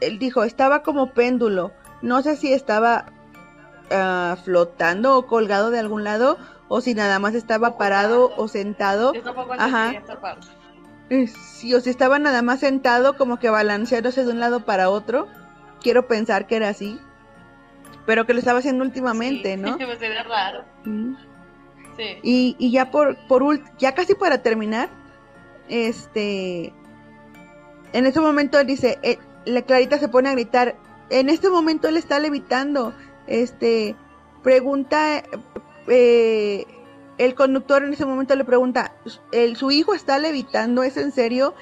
él 0.00 0.18
dijo, 0.18 0.42
estaba 0.44 0.82
como 0.82 1.12
péndulo. 1.12 1.72
No 2.00 2.22
sé 2.22 2.36
si 2.36 2.52
estaba 2.52 3.11
Ah, 3.90 4.36
flotando 4.42 5.18
o 5.18 5.26
colgado 5.26 5.70
de 5.70 5.78
algún 5.78 6.04
lado 6.04 6.38
o 6.68 6.80
si 6.80 6.94
nada 6.94 7.18
más 7.18 7.34
estaba 7.34 7.76
parado 7.76 8.32
o 8.36 8.48
sentado. 8.48 9.12
Ajá. 9.58 9.94
Eh, 11.10 11.26
sí, 11.26 11.74
o 11.74 11.80
si 11.80 11.90
estaba 11.90 12.18
nada 12.18 12.40
más 12.40 12.60
sentado 12.60 13.16
como 13.18 13.38
que 13.38 13.50
balanceándose 13.50 14.24
de 14.24 14.30
un 14.30 14.40
lado 14.40 14.64
para 14.64 14.88
otro. 14.88 15.28
Quiero 15.82 16.06
pensar 16.06 16.46
que 16.46 16.56
era 16.56 16.70
así. 16.70 16.98
Pero 18.06 18.24
que 18.26 18.32
lo 18.32 18.38
estaba 18.38 18.60
haciendo 18.60 18.84
últimamente, 18.84 19.56
¿no? 19.56 19.76
raro. 20.28 20.64
Sí. 20.84 22.18
Y, 22.22 22.56
y 22.58 22.70
ya 22.70 22.90
por, 22.90 23.16
por 23.28 23.60
ya 23.76 23.94
casi 23.94 24.14
para 24.14 24.38
terminar, 24.38 24.88
este 25.68 26.72
en 27.92 28.06
ese 28.06 28.20
momento 28.20 28.58
él 28.58 28.66
dice, 28.66 28.98
eh, 29.02 29.18
la 29.44 29.62
Clarita 29.62 29.98
se 29.98 30.08
pone 30.08 30.30
a 30.30 30.32
gritar, 30.32 30.76
en 31.10 31.28
este 31.28 31.50
momento 31.50 31.88
él 31.88 31.96
está 31.96 32.18
levitando, 32.18 32.94
este, 33.26 33.96
pregunta, 34.42 35.22
eh, 35.88 36.66
el 37.18 37.34
conductor 37.34 37.84
en 37.84 37.92
ese 37.92 38.06
momento 38.06 38.34
le 38.34 38.44
pregunta, 38.44 38.94
el, 39.30 39.56
¿su 39.56 39.70
hijo 39.70 39.94
está 39.94 40.18
levitando? 40.18 40.82
¿Es 40.82 40.96
en 40.96 41.12
serio? 41.12 41.54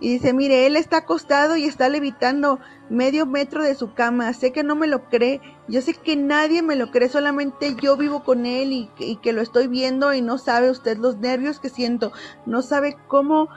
Y 0.00 0.14
dice, 0.14 0.32
mire, 0.32 0.66
él 0.66 0.76
está 0.76 0.98
acostado 0.98 1.56
y 1.56 1.66
está 1.66 1.90
levitando 1.90 2.58
medio 2.88 3.26
metro 3.26 3.62
de 3.62 3.74
su 3.74 3.92
cama. 3.92 4.32
Sé 4.32 4.50
que 4.50 4.62
no 4.62 4.74
me 4.74 4.86
lo 4.86 5.04
cree. 5.10 5.42
Yo 5.68 5.82
sé 5.82 5.92
que 5.92 6.16
nadie 6.16 6.62
me 6.62 6.74
lo 6.74 6.90
cree. 6.90 7.10
Solamente 7.10 7.76
yo 7.82 7.98
vivo 7.98 8.24
con 8.24 8.46
él 8.46 8.72
y, 8.72 8.90
y 8.98 9.16
que 9.16 9.34
lo 9.34 9.42
estoy 9.42 9.66
viendo 9.66 10.14
y 10.14 10.22
no 10.22 10.38
sabe 10.38 10.70
usted 10.70 10.96
los 10.96 11.18
nervios 11.18 11.60
que 11.60 11.68
siento. 11.68 12.12
No 12.46 12.62
sabe 12.62 12.96
cómo, 13.08 13.50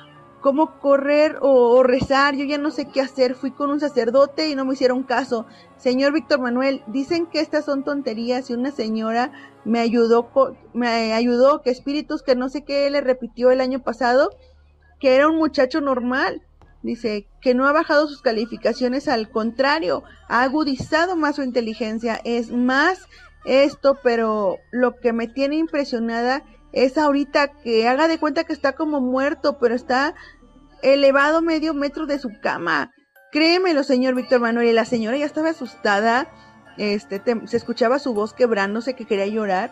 cómo 0.44 0.78
correr 0.80 1.38
o, 1.40 1.82
rezar, 1.84 2.36
yo 2.36 2.44
ya 2.44 2.58
no 2.58 2.70
sé 2.70 2.90
qué 2.90 3.00
hacer, 3.00 3.34
fui 3.34 3.52
con 3.52 3.72
un 3.72 3.80
sacerdote 3.80 4.50
y 4.50 4.56
no 4.56 4.66
me 4.66 4.74
hicieron 4.74 5.04
caso. 5.04 5.48
Señor 5.78 6.12
Víctor 6.12 6.42
Manuel, 6.42 6.84
dicen 6.88 7.28
que 7.28 7.40
estas 7.40 7.64
son 7.64 7.86
tonterías 7.86 8.50
y 8.50 8.54
una 8.54 8.72
señora 8.72 9.32
me 9.64 9.80
ayudó, 9.80 10.30
me 10.74 11.14
ayudó, 11.14 11.62
que 11.62 11.70
espíritus 11.70 12.24
que 12.24 12.36
no 12.36 12.50
sé 12.50 12.66
qué 12.66 12.90
le 12.90 13.00
repitió 13.00 13.52
el 13.52 13.62
año 13.62 13.80
pasado, 13.82 14.32
que 15.00 15.16
era 15.16 15.30
un 15.30 15.38
muchacho 15.38 15.80
normal. 15.80 16.42
Dice 16.82 17.26
que 17.42 17.56
no 17.56 17.66
ha 17.66 17.72
bajado 17.72 18.10
sus 18.10 18.22
calificaciones, 18.22 19.08
al 19.08 19.30
contrario, 19.30 20.04
ha 20.28 20.44
agudizado 20.44 21.16
más 21.16 21.38
su 21.38 21.44
inteligencia, 21.44 22.20
es 22.26 22.52
más 22.52 23.08
esto, 23.46 23.98
pero 24.04 24.58
lo 24.72 24.98
que 25.00 25.14
me 25.14 25.28
tiene 25.28 25.56
impresionada 25.56 26.44
es 26.74 26.98
ahorita 26.98 27.48
que 27.64 27.88
haga 27.88 28.08
de 28.08 28.18
cuenta 28.18 28.44
que 28.44 28.54
está 28.54 28.74
como 28.74 29.00
muerto, 29.00 29.58
pero 29.60 29.76
está 29.76 30.16
elevado 30.82 31.42
medio 31.42 31.74
metro 31.74 32.08
de 32.08 32.20
su 32.20 32.30
cama. 32.42 32.92
Créemelo, 33.32 33.84
señor 33.84 34.16
Víctor 34.16 34.42
Manuel. 34.42 34.68
Y 34.68 34.74
la 34.74 34.86
señora 34.86 35.18
ya 35.18 35.26
estaba 35.26 35.50
asustada. 35.50 36.28
Este, 36.78 37.22
se 37.46 37.58
escuchaba 37.58 38.00
su 38.00 38.14
voz 38.14 38.34
quebrándose 38.34 38.96
que 38.96 39.06
quería 39.06 39.28
llorar. 39.28 39.72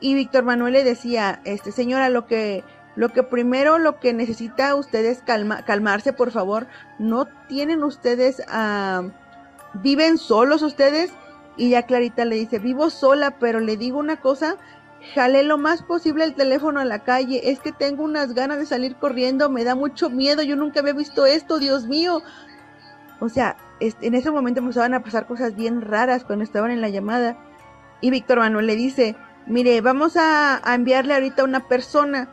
Y 0.00 0.14
Víctor 0.14 0.44
Manuel 0.44 0.72
le 0.72 0.84
decía, 0.84 1.40
este, 1.44 1.70
señora, 1.70 2.08
lo 2.08 2.26
que, 2.26 2.64
lo 2.96 3.10
que 3.10 3.22
primero, 3.22 3.78
lo 3.78 3.98
que 3.98 4.12
necesita 4.12 4.74
ustedes 4.74 5.22
calma, 5.24 5.64
calmarse, 5.64 6.12
por 6.12 6.30
favor. 6.30 6.66
No 6.98 7.26
tienen 7.48 7.82
ustedes, 7.82 8.42
ah, 8.48 9.02
viven 9.74 10.16
solos 10.16 10.62
ustedes. 10.62 11.12
Y 11.58 11.70
ya 11.70 11.84
Clarita 11.84 12.24
le 12.24 12.36
dice, 12.36 12.58
vivo 12.58 12.90
sola, 12.90 13.38
pero 13.38 13.60
le 13.60 13.78
digo 13.78 13.98
una 13.98 14.20
cosa, 14.20 14.56
Jalé 15.14 15.42
lo 15.42 15.58
más 15.58 15.82
posible 15.82 16.24
el 16.24 16.34
teléfono 16.34 16.80
a 16.80 16.84
la 16.84 17.04
calle. 17.04 17.50
Es 17.50 17.60
que 17.60 17.72
tengo 17.72 18.04
unas 18.04 18.34
ganas 18.34 18.58
de 18.58 18.66
salir 18.66 18.96
corriendo. 18.96 19.48
Me 19.50 19.64
da 19.64 19.74
mucho 19.74 20.10
miedo. 20.10 20.42
Yo 20.42 20.56
nunca 20.56 20.80
había 20.80 20.92
visto 20.92 21.26
esto, 21.26 21.58
Dios 21.58 21.86
mío. 21.86 22.22
O 23.20 23.28
sea, 23.28 23.56
en 23.80 24.14
ese 24.14 24.30
momento 24.30 24.60
empezaban 24.60 24.94
a 24.94 25.02
pasar 25.02 25.26
cosas 25.26 25.54
bien 25.54 25.80
raras 25.80 26.24
cuando 26.24 26.44
estaban 26.44 26.70
en 26.70 26.80
la 26.80 26.88
llamada. 26.88 27.36
Y 28.00 28.10
Víctor 28.10 28.38
Manuel 28.38 28.66
le 28.66 28.76
dice, 28.76 29.16
mire, 29.46 29.80
vamos 29.80 30.16
a, 30.16 30.60
enviarle 30.66 31.14
ahorita 31.14 31.42
a 31.42 31.46
una 31.46 31.66
persona. 31.66 32.28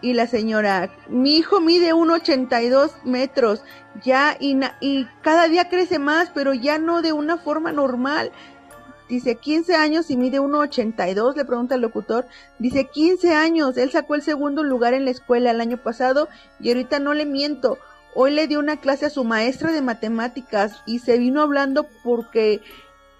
Y 0.00 0.12
la 0.12 0.26
señora, 0.26 0.90
mi 1.08 1.36
hijo 1.36 1.60
mide 1.60 1.92
1,82 1.92 3.02
metros, 3.02 3.64
ya, 4.04 4.36
y, 4.38 4.56
y 4.80 5.08
cada 5.22 5.48
día 5.48 5.68
crece 5.68 5.98
más, 5.98 6.30
pero 6.30 6.54
ya 6.54 6.78
no 6.78 7.02
de 7.02 7.12
una 7.12 7.36
forma 7.36 7.72
normal. 7.72 8.30
Dice 9.08 9.36
15 9.36 9.74
años 9.74 10.10
y 10.10 10.16
mide 10.16 10.38
1,82, 10.38 11.34
le 11.34 11.44
pregunta 11.44 11.76
el 11.76 11.80
locutor. 11.80 12.26
Dice 12.58 12.84
15 12.84 13.34
años, 13.34 13.76
él 13.78 13.90
sacó 13.90 14.14
el 14.14 14.22
segundo 14.22 14.62
lugar 14.62 14.92
en 14.92 15.06
la 15.06 15.10
escuela 15.10 15.50
el 15.50 15.60
año 15.60 15.78
pasado 15.78 16.28
y 16.60 16.68
ahorita 16.68 16.98
no 16.98 17.14
le 17.14 17.24
miento. 17.24 17.78
Hoy 18.14 18.32
le 18.32 18.46
dio 18.46 18.58
una 18.58 18.78
clase 18.78 19.06
a 19.06 19.10
su 19.10 19.24
maestra 19.24 19.72
de 19.72 19.80
matemáticas 19.80 20.82
y 20.86 20.98
se 20.98 21.18
vino 21.18 21.40
hablando 21.40 21.86
porque 22.02 22.60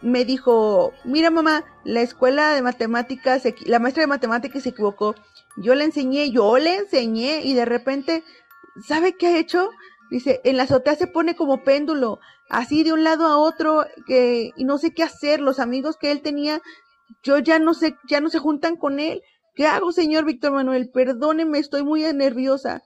me 0.03 0.25
dijo, 0.25 0.93
mira 1.05 1.31
mamá, 1.31 1.65
la 1.85 2.03
escuela 2.03 2.53
de 2.53 2.63
matemáticas, 2.63 3.43
la 3.65 3.79
maestra 3.79 4.03
de 4.03 4.09
matemáticas 4.09 4.65
se 4.65 4.71
equivocó. 4.71 5.15
Yo 5.57 5.75
le 5.75 5.85
enseñé, 5.85 6.31
yo 6.31 6.59
le 6.59 6.77
enseñé 6.77 7.43
y 7.43 7.55
de 7.55 7.65
repente, 7.65 8.25
¿sabe 8.87 9.17
qué 9.17 9.29
ha 9.29 9.39
hecho? 9.39 9.71
Dice, 10.11 10.41
en 10.45 10.57
la 10.57 10.63
azotea 10.65 10.95
se 10.95 11.07
pone 11.07 11.35
como 11.35 11.65
péndulo, 11.65 12.21
así 12.49 12.85
de 12.85 12.93
un 12.93 13.05
lado 13.05 13.27
a 13.27 13.39
otro, 13.39 13.85
que, 14.07 14.51
y 14.57 14.65
no 14.65 14.79
sé 14.79 14.93
qué 14.93 15.03
hacer. 15.03 15.41
Los 15.41 15.59
amigos 15.59 15.97
que 15.97 16.11
él 16.11 16.23
tenía, 16.23 16.61
yo 17.23 17.39
ya 17.39 17.59
no 17.59 17.75
sé, 17.75 17.97
ya 18.09 18.21
no 18.21 18.31
se 18.31 18.39
juntan 18.39 18.77
con 18.77 19.01
él. 19.01 19.23
¿Qué 19.55 19.67
hago, 19.67 19.93
señor 19.93 20.25
Víctor 20.25 20.53
Manuel? 20.53 20.91
Perdóneme, 20.91 21.59
estoy 21.59 21.83
muy 21.83 22.03
nerviosa. 22.13 22.83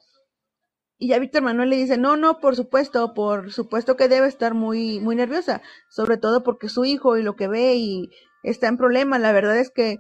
Y 0.99 1.09
ya 1.09 1.19
Víctor 1.19 1.43
Manuel 1.43 1.71
le 1.71 1.77
dice, 1.77 1.99
no, 1.99 2.17
no, 2.17 2.39
por 2.39 2.55
supuesto, 2.55 3.13
por 3.13 3.53
supuesto 3.53 3.97
que 3.97 4.09
debe 4.09 4.29
estar 4.29 4.55
muy, 4.55 5.01
muy 5.01 5.17
nerviosa, 5.17 5.61
sobre 5.91 6.17
todo 6.17 6.45
porque 6.45 6.69
su 6.69 6.85
hijo 6.85 7.17
y 7.17 7.23
lo 7.23 7.35
que 7.35 7.49
ve 7.49 7.75
y 7.75 8.11
está 8.43 8.69
en 8.69 8.77
problema. 8.77 9.19
La 9.19 9.33
verdad 9.33 9.59
es 9.59 9.71
que 9.71 9.99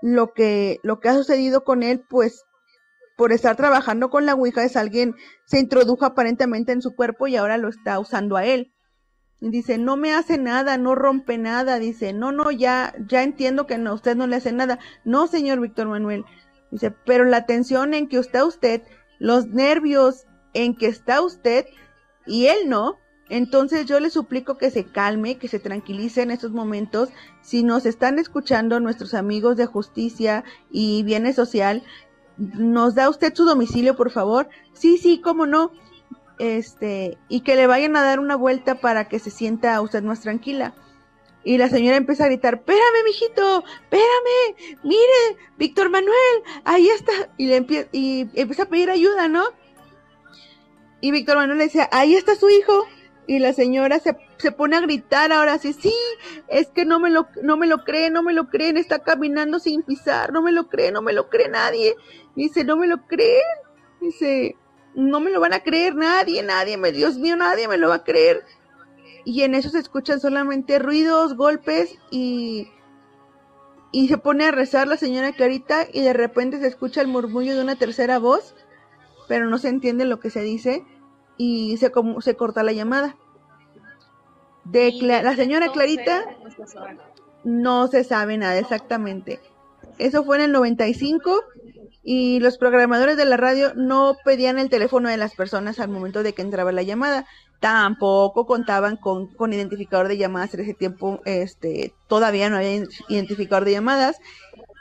lo 0.00 0.32
que, 0.32 0.78
lo 0.82 1.00
que 1.00 1.08
ha 1.08 1.14
sucedido 1.14 1.64
con 1.64 1.82
él, 1.82 2.04
pues 2.08 2.44
por 3.16 3.32
estar 3.32 3.56
trabajando 3.56 4.10
con 4.10 4.26
la 4.26 4.34
Ouija 4.34 4.64
es 4.64 4.76
alguien, 4.76 5.14
se 5.46 5.58
introdujo 5.58 6.04
aparentemente 6.04 6.72
en 6.72 6.82
su 6.82 6.94
cuerpo 6.94 7.26
y 7.26 7.36
ahora 7.36 7.58
lo 7.58 7.68
está 7.68 7.98
usando 7.98 8.36
a 8.36 8.44
él. 8.44 8.73
Dice, 9.50 9.78
no 9.78 9.96
me 9.96 10.12
hace 10.12 10.38
nada, 10.38 10.78
no 10.78 10.94
rompe 10.94 11.38
nada. 11.38 11.78
Dice, 11.78 12.12
no, 12.12 12.32
no, 12.32 12.50
ya, 12.50 12.94
ya 13.06 13.22
entiendo 13.22 13.66
que 13.66 13.78
no, 13.78 13.94
usted 13.94 14.16
no 14.16 14.26
le 14.26 14.36
hace 14.36 14.52
nada. 14.52 14.78
No, 15.04 15.26
señor 15.26 15.60
Víctor 15.60 15.88
Manuel. 15.88 16.24
Dice, 16.70 16.90
pero 17.04 17.24
la 17.24 17.46
tensión 17.46 17.94
en 17.94 18.08
que 18.08 18.18
está 18.18 18.44
usted, 18.44 18.82
los 19.18 19.46
nervios 19.48 20.26
en 20.54 20.74
que 20.74 20.86
está 20.86 21.20
usted 21.20 21.66
y 22.26 22.46
él 22.46 22.68
no, 22.68 22.98
entonces 23.28 23.86
yo 23.86 24.00
le 24.00 24.10
suplico 24.10 24.58
que 24.58 24.70
se 24.70 24.84
calme, 24.84 25.38
que 25.38 25.48
se 25.48 25.58
tranquilice 25.58 26.22
en 26.22 26.30
estos 26.30 26.52
momentos. 26.52 27.08
Si 27.42 27.62
nos 27.62 27.86
están 27.86 28.18
escuchando 28.18 28.80
nuestros 28.80 29.14
amigos 29.14 29.56
de 29.56 29.66
justicia 29.66 30.44
y 30.70 31.02
bienes 31.04 31.36
social, 31.36 31.82
¿nos 32.36 32.94
da 32.94 33.08
usted 33.08 33.34
su 33.34 33.44
domicilio, 33.44 33.96
por 33.96 34.10
favor? 34.10 34.48
Sí, 34.72 34.98
sí, 34.98 35.20
cómo 35.20 35.46
no. 35.46 35.72
Este, 36.38 37.16
y 37.28 37.40
que 37.42 37.56
le 37.56 37.66
vayan 37.66 37.96
a 37.96 38.02
dar 38.02 38.18
una 38.18 38.36
vuelta 38.36 38.76
para 38.76 39.08
que 39.08 39.18
se 39.18 39.30
sienta 39.30 39.80
usted 39.80 40.02
más 40.02 40.20
tranquila. 40.20 40.74
Y 41.44 41.58
la 41.58 41.68
señora 41.68 41.96
empieza 41.96 42.24
a 42.24 42.28
gritar, 42.28 42.54
espérame, 42.54 43.04
mijito, 43.04 43.64
espérame, 43.82 44.78
mire, 44.82 45.38
Víctor 45.58 45.90
Manuel, 45.90 46.42
ahí 46.64 46.88
está. 46.88 47.12
Y 47.36 47.46
le 47.46 47.56
empieza, 47.56 47.88
y 47.92 48.26
empieza 48.34 48.62
a 48.62 48.68
pedir 48.68 48.90
ayuda, 48.90 49.28
¿no? 49.28 49.44
Y 51.02 51.10
Víctor 51.10 51.36
Manuel 51.36 51.58
le 51.58 51.64
decía, 51.64 51.86
ahí 51.92 52.14
está 52.14 52.34
su 52.34 52.48
hijo. 52.48 52.86
Y 53.26 53.38
la 53.38 53.52
señora 53.52 53.98
se, 54.00 54.16
se, 54.38 54.52
pone 54.52 54.76
a 54.76 54.80
gritar 54.80 55.32
ahora 55.32 55.56
sí, 55.58 55.72
sí, 55.72 55.94
es 56.48 56.68
que 56.68 56.84
no 56.84 57.00
me 57.00 57.08
lo, 57.08 57.26
no 57.42 57.56
me 57.56 57.66
lo 57.66 57.84
cree, 57.84 58.10
no 58.10 58.22
me 58.22 58.34
lo 58.34 58.48
creen, 58.48 58.76
está 58.76 58.98
caminando 58.98 59.58
sin 59.58 59.82
pisar, 59.82 60.30
no 60.30 60.42
me 60.42 60.52
lo 60.52 60.68
cree, 60.68 60.92
no 60.92 61.00
me 61.00 61.14
lo 61.14 61.30
cree 61.30 61.48
nadie. 61.48 61.94
Dice, 62.36 62.64
no 62.64 62.76
me 62.76 62.86
lo 62.86 63.06
creen. 63.06 63.42
Dice, 64.00 64.56
no 64.94 65.20
me 65.20 65.30
lo 65.30 65.40
van 65.40 65.52
a 65.52 65.60
creer 65.60 65.94
nadie, 65.94 66.42
nadie, 66.42 66.76
Dios 66.92 67.18
mío, 67.18 67.36
nadie 67.36 67.68
me 67.68 67.78
lo 67.78 67.88
va 67.88 67.96
a 67.96 68.04
creer. 68.04 68.44
Y 69.24 69.42
en 69.42 69.54
eso 69.54 69.70
se 69.70 69.78
escuchan 69.78 70.20
solamente 70.20 70.78
ruidos, 70.78 71.34
golpes 71.34 71.98
y, 72.10 72.68
y 73.90 74.08
se 74.08 74.18
pone 74.18 74.44
a 74.44 74.50
rezar 74.50 74.86
la 74.86 74.96
señora 74.96 75.32
Clarita 75.32 75.86
y 75.92 76.02
de 76.02 76.12
repente 76.12 76.60
se 76.60 76.66
escucha 76.66 77.00
el 77.00 77.08
murmullo 77.08 77.56
de 77.56 77.62
una 77.62 77.76
tercera 77.76 78.18
voz, 78.18 78.54
pero 79.28 79.48
no 79.48 79.58
se 79.58 79.68
entiende 79.68 80.04
lo 80.04 80.20
que 80.20 80.30
se 80.30 80.42
dice 80.42 80.84
y 81.36 81.76
se, 81.78 81.90
se 82.20 82.36
corta 82.36 82.62
la 82.62 82.72
llamada. 82.72 83.16
De 84.64 84.92
la 85.02 85.36
señora 85.36 85.72
Clarita 85.72 86.24
no 87.44 87.86
se 87.88 88.04
sabe 88.04 88.38
nada 88.38 88.58
exactamente. 88.58 89.40
Eso 89.98 90.24
fue 90.24 90.36
en 90.36 90.44
el 90.44 90.52
95 90.52 91.40
y 92.04 92.38
los 92.40 92.58
programadores 92.58 93.16
de 93.16 93.24
la 93.24 93.38
radio 93.38 93.72
no 93.74 94.16
pedían 94.24 94.58
el 94.58 94.68
teléfono 94.68 95.08
de 95.08 95.16
las 95.16 95.34
personas 95.34 95.80
al 95.80 95.88
momento 95.88 96.22
de 96.22 96.34
que 96.34 96.42
entraba 96.42 96.70
la 96.70 96.82
llamada. 96.82 97.26
Tampoco 97.60 98.46
contaban 98.46 98.98
con, 98.98 99.28
con 99.34 99.54
identificador 99.54 100.08
de 100.08 100.18
llamadas 100.18 100.52
en 100.52 100.60
ese 100.60 100.74
tiempo, 100.74 101.22
este, 101.24 101.94
todavía 102.06 102.50
no 102.50 102.56
había 102.58 102.84
identificador 103.08 103.64
de 103.64 103.72
llamadas. 103.72 104.18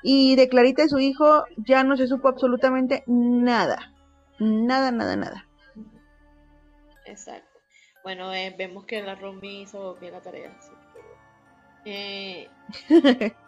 Y 0.03 0.35
de 0.35 0.49
Clarita 0.49 0.83
y 0.83 0.89
su 0.89 0.99
hijo 0.99 1.45
ya 1.55 1.85
no 1.85 1.95
se 1.95 2.07
supo 2.07 2.27
absolutamente 2.27 3.05
nada. 3.07 3.93
Nada, 4.37 4.91
nada, 4.91 5.15
nada. 5.15 5.47
Exacto. 7.05 7.59
Bueno, 8.03 8.33
eh, 8.33 8.53
vemos 8.57 8.83
que 8.83 9.01
la 9.01 9.15
Rumi 9.15 9.61
hizo 9.61 9.95
bien 9.95 10.11
la 10.11 10.21
tarea. 10.21 10.51
Eh, 11.85 12.49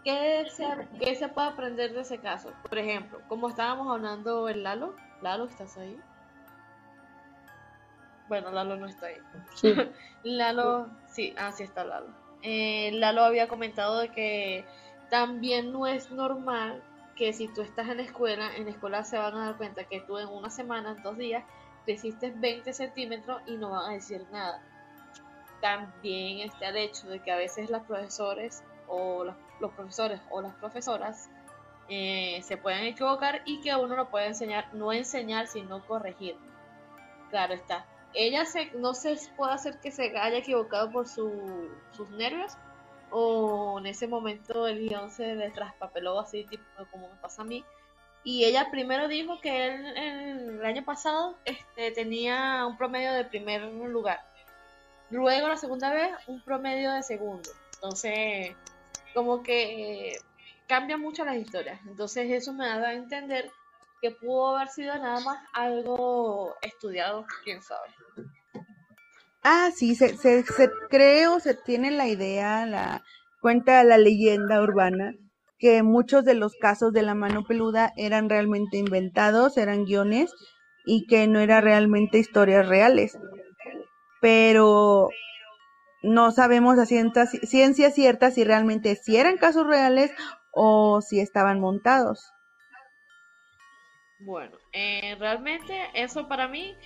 ¿qué, 0.03 0.45
se, 0.49 1.27
puede 1.29 1.47
aprender 1.47 1.93
de 1.93 2.01
ese 2.01 2.19
caso? 2.19 2.51
Por 2.67 2.77
ejemplo, 2.77 3.19
como 3.27 3.49
estábamos 3.49 3.93
hablando 3.93 4.49
el 4.49 4.63
Lalo, 4.63 4.95
Lalo, 5.21 5.45
¿estás 5.45 5.77
ahí? 5.77 5.97
Bueno, 8.27 8.51
Lalo 8.51 8.75
no 8.75 8.87
está 8.87 9.07
ahí. 9.07 9.17
Sí. 9.55 9.73
Lalo, 10.23 10.89
sí, 11.07 11.33
así 11.37 11.63
ah, 11.63 11.65
está 11.65 11.83
Lalo. 11.83 12.07
Eh, 12.41 12.91
Lalo 12.93 13.23
había 13.23 13.47
comentado 13.47 13.99
de 13.99 14.09
que 14.09 14.65
también 15.09 15.71
no 15.71 15.87
es 15.87 16.11
normal 16.11 16.81
que 17.15 17.33
si 17.33 17.47
tú 17.47 17.61
estás 17.61 17.87
en 17.89 17.97
la 17.97 18.03
escuela, 18.03 18.55
en 18.55 18.65
la 18.65 18.71
escuela 18.71 19.03
se 19.03 19.17
van 19.17 19.35
a 19.35 19.45
dar 19.45 19.57
cuenta 19.57 19.85
que 19.85 20.01
tú 20.01 20.17
en 20.17 20.27
una 20.27 20.49
semana, 20.49 20.91
en 20.91 21.03
dos 21.03 21.17
días, 21.17 21.43
creciste 21.85 22.33
20 22.35 22.73
centímetros 22.73 23.41
y 23.45 23.55
no 23.57 23.71
van 23.71 23.91
a 23.91 23.93
decir 23.93 24.25
nada. 24.31 24.61
También 25.61 26.39
está 26.39 26.69
el 26.69 26.77
hecho 26.77 27.07
de 27.07 27.21
que 27.21 27.31
a 27.31 27.37
veces 27.37 27.69
los 27.69 27.83
profesores 27.83 28.63
o 28.87 29.23
los, 29.23 29.35
profesores 29.73 30.21
o 30.29 30.41
las 30.41 30.53
profesoras 30.55 31.29
eh, 31.89 32.41
se 32.43 32.57
pueden 32.57 32.83
equivocar 32.83 33.41
y 33.45 33.61
que 33.61 33.75
uno 33.75 33.95
lo 33.95 34.09
puede 34.09 34.27
enseñar, 34.27 34.73
no 34.73 34.91
enseñar, 34.91 35.47
sino 35.47 35.85
corregir. 35.85 36.35
Claro 37.29 37.53
está. 37.53 37.85
Ella 38.13 38.45
se, 38.45 38.71
no 38.71 38.93
se 38.93 39.17
puede 39.35 39.53
hacer 39.53 39.79
que 39.79 39.91
se 39.91 40.17
haya 40.17 40.37
equivocado 40.37 40.91
por 40.91 41.07
sus 41.07 42.09
nervios 42.11 42.53
o 43.11 43.79
en 43.79 43.87
ese 43.87 44.07
momento 44.07 44.67
el 44.67 44.87
guion 44.87 45.11
se 45.11 45.35
le 45.35 45.51
traspapeló 45.51 46.19
así 46.19 46.43
tipo 46.45 46.63
como 46.91 47.07
me 47.07 47.15
pasa 47.15 47.43
a 47.43 47.45
mí 47.45 47.63
y 48.25 48.43
ella 48.43 48.69
primero 48.71 49.07
dijo 49.07 49.39
que 49.39 49.67
él, 49.67 49.85
el 49.95 50.65
año 50.65 50.83
pasado 50.83 51.37
este, 51.45 51.91
tenía 51.91 52.65
un 52.65 52.75
promedio 52.75 53.13
de 53.13 53.23
primer 53.23 53.61
lugar. 53.61 54.19
Luego 55.11 55.47
la 55.47 55.57
segunda 55.57 55.93
vez 55.93 56.09
un 56.25 56.41
promedio 56.41 56.91
de 56.91 57.03
segundo. 57.03 57.47
Entonces, 57.75 58.55
como 59.15 59.41
que 59.41 60.11
cambia 60.67 60.97
mucho 60.97 61.25
las 61.25 61.37
historias. 61.37 61.79
Entonces 61.87 62.29
eso 62.29 62.53
me 62.53 62.67
da 62.67 62.89
a 62.89 62.93
entender 62.93 63.49
que 64.01 64.11
pudo 64.11 64.57
haber 64.57 64.67
sido 64.67 64.93
nada 64.95 65.21
más 65.21 65.39
algo 65.53 66.53
estudiado, 66.61 67.25
quién 67.43 67.63
sabe. 67.63 67.89
Ah, 69.41 69.71
sí, 69.73 69.95
se, 69.95 70.17
se, 70.17 70.43
se 70.43 70.69
cree 70.89 71.27
o 71.27 71.39
se 71.39 71.55
tiene 71.55 71.91
la 71.91 72.07
idea, 72.07 72.65
la 72.65 73.03
cuenta 73.41 73.83
la 73.83 73.97
leyenda 73.97 74.61
urbana 74.61 75.13
que 75.59 75.83
muchos 75.83 76.25
de 76.25 76.33
los 76.33 76.55
casos 76.55 76.91
de 76.91 77.03
la 77.03 77.15
mano 77.15 77.45
peluda 77.47 77.93
eran 77.95 78.29
realmente 78.29 78.77
inventados, 78.77 79.57
eran 79.57 79.85
guiones 79.85 80.31
y 80.85 81.07
que 81.07 81.27
no 81.27 81.39
eran 81.39 81.63
realmente 81.63 82.17
historias 82.17 82.67
reales. 82.67 83.17
Pero 84.19 85.09
no 86.05 86.31
sabemos 86.31 86.77
a 86.77 86.85
ciencia, 86.85 87.91
cierta 87.91 88.31
si 88.31 88.43
realmente 88.43 88.95
si 88.95 89.17
eran 89.17 89.37
casos 89.37 89.65
reales 89.65 90.11
o 90.51 91.01
si 91.01 91.19
estaban 91.19 91.59
montados. 91.59 92.31
Bueno, 94.19 94.57
eh, 94.71 95.15
realmente 95.19 95.89
eso 95.93 96.27
para 96.27 96.47
mí, 96.47 96.77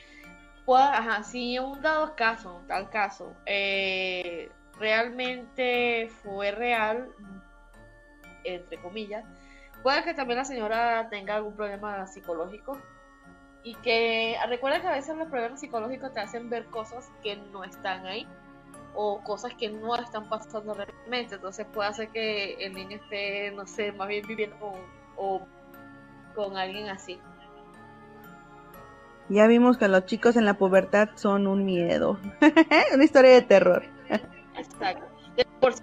pues, 0.65 0.82
ajá, 0.82 1.24
si 1.24 1.59
un 1.59 1.82
dado 1.82 2.15
caso, 2.15 2.63
tal 2.67 2.89
caso, 2.89 3.36
eh, 3.45 4.49
realmente 4.80 6.09
fue 6.24 6.51
real, 6.51 7.09
entre 8.43 8.78
comillas, 8.80 9.26
puede 9.84 10.03
que 10.03 10.13
también 10.13 10.39
la 10.39 10.45
señora 10.45 11.07
tenga 11.09 11.36
algún 11.36 11.55
problema 11.55 12.07
psicológico 12.07 12.82
y 13.63 13.76
que 13.76 14.38
recuerda 14.47 14.82
que 14.82 14.88
a 14.88 14.93
veces 14.93 15.15
los 15.17 15.28
problemas 15.28 15.59
psicológicos 15.59 16.13
te 16.13 16.22
hacen 16.22 16.49
ver 16.49 16.65
cosas 16.67 17.11
que 17.22 17.36
no 17.36 17.63
están 17.63 18.05
ahí 18.05 18.28
o 19.02 19.22
cosas 19.24 19.54
que 19.54 19.70
no 19.70 19.95
están 19.95 20.28
pasando 20.28 20.74
realmente, 20.74 21.36
entonces 21.36 21.66
puede 21.74 21.88
hacer 21.88 22.10
que 22.10 22.56
el 22.56 22.74
niño 22.74 22.97
esté, 22.97 23.50
no 23.52 23.66
sé, 23.66 23.93
más 23.93 24.10
bien 24.10 24.28
viviendo 24.28 24.58
con, 24.60 24.74
o 25.16 25.41
con 26.36 26.58
alguien 26.58 26.89
así. 26.89 27.18
Ya 29.30 29.47
vimos 29.47 29.78
que 29.78 29.88
los 29.88 30.06
chicos 30.06 30.36
en 30.36 30.43
la 30.43 30.56
pubertad 30.56 31.12
son 31.16 31.47
un 31.47 31.64
miedo, 31.64 32.20
una 32.93 33.04
historia 33.06 33.32
de 33.32 33.41
terror. 33.41 33.86
Exacto. 34.58 35.06
Por 35.62 35.76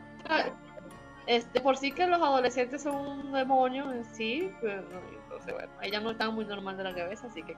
este, 1.26 1.60
por 1.62 1.78
sí 1.78 1.92
que 1.92 2.06
los 2.06 2.20
adolescentes 2.20 2.82
son 2.82 2.96
un 2.96 3.32
demonio 3.32 3.90
en 3.92 4.04
sí, 4.04 4.52
pero 4.60 4.82
entonces 5.22 5.54
bueno, 5.54 5.72
ella 5.80 6.00
no 6.00 6.10
está 6.10 6.28
muy 6.28 6.44
normal 6.44 6.76
de 6.76 6.84
la 6.84 6.94
cabeza, 6.94 7.28
así 7.28 7.42
que 7.42 7.56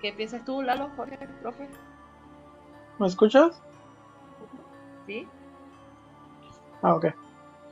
¿qué, 0.00 0.12
piensas 0.12 0.44
tú, 0.44 0.62
Lalo, 0.62 0.88
Jorge, 0.96 1.18
profe? 1.42 1.68
¿Me 3.00 3.08
escuchas? 3.08 3.60
Sí. 5.08 5.26
Ah, 6.82 6.94
ok. 6.94 7.06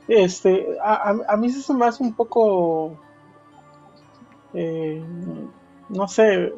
Este, 0.09 0.77
a, 0.83 1.15
a, 1.27 1.37
mí 1.37 1.49
se 1.49 1.73
me 1.73 1.85
hace 1.85 2.01
un 2.01 2.13
poco, 2.13 2.97
eh, 4.53 5.03
no 5.89 6.07
sé, 6.07 6.53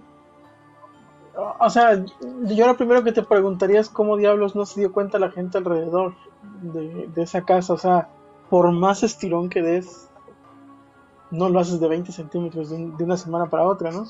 o 1.59 1.69
sea, 1.69 2.03
yo 2.45 2.67
lo 2.67 2.77
primero 2.77 3.03
que 3.03 3.11
te 3.11 3.23
preguntaría 3.23 3.80
es 3.80 3.89
cómo 3.89 4.17
diablos 4.17 4.55
no 4.55 4.65
se 4.65 4.80
dio 4.82 4.91
cuenta 4.91 5.19
la 5.19 5.32
gente 5.32 5.57
alrededor 5.57 6.15
de, 6.61 7.09
esa 7.21 7.43
casa. 7.43 7.73
O 7.73 7.77
sea, 7.77 8.09
por 8.49 8.71
más 8.71 9.03
estirón 9.03 9.49
que 9.49 9.61
des, 9.61 10.09
no 11.32 11.49
lo 11.49 11.59
haces 11.59 11.80
de 11.80 11.88
20 11.88 12.11
centímetros 12.11 12.69
de, 12.69 13.03
una 13.03 13.17
semana 13.17 13.45
para 13.45 13.63
otra, 13.63 13.91
¿no? 13.91 14.05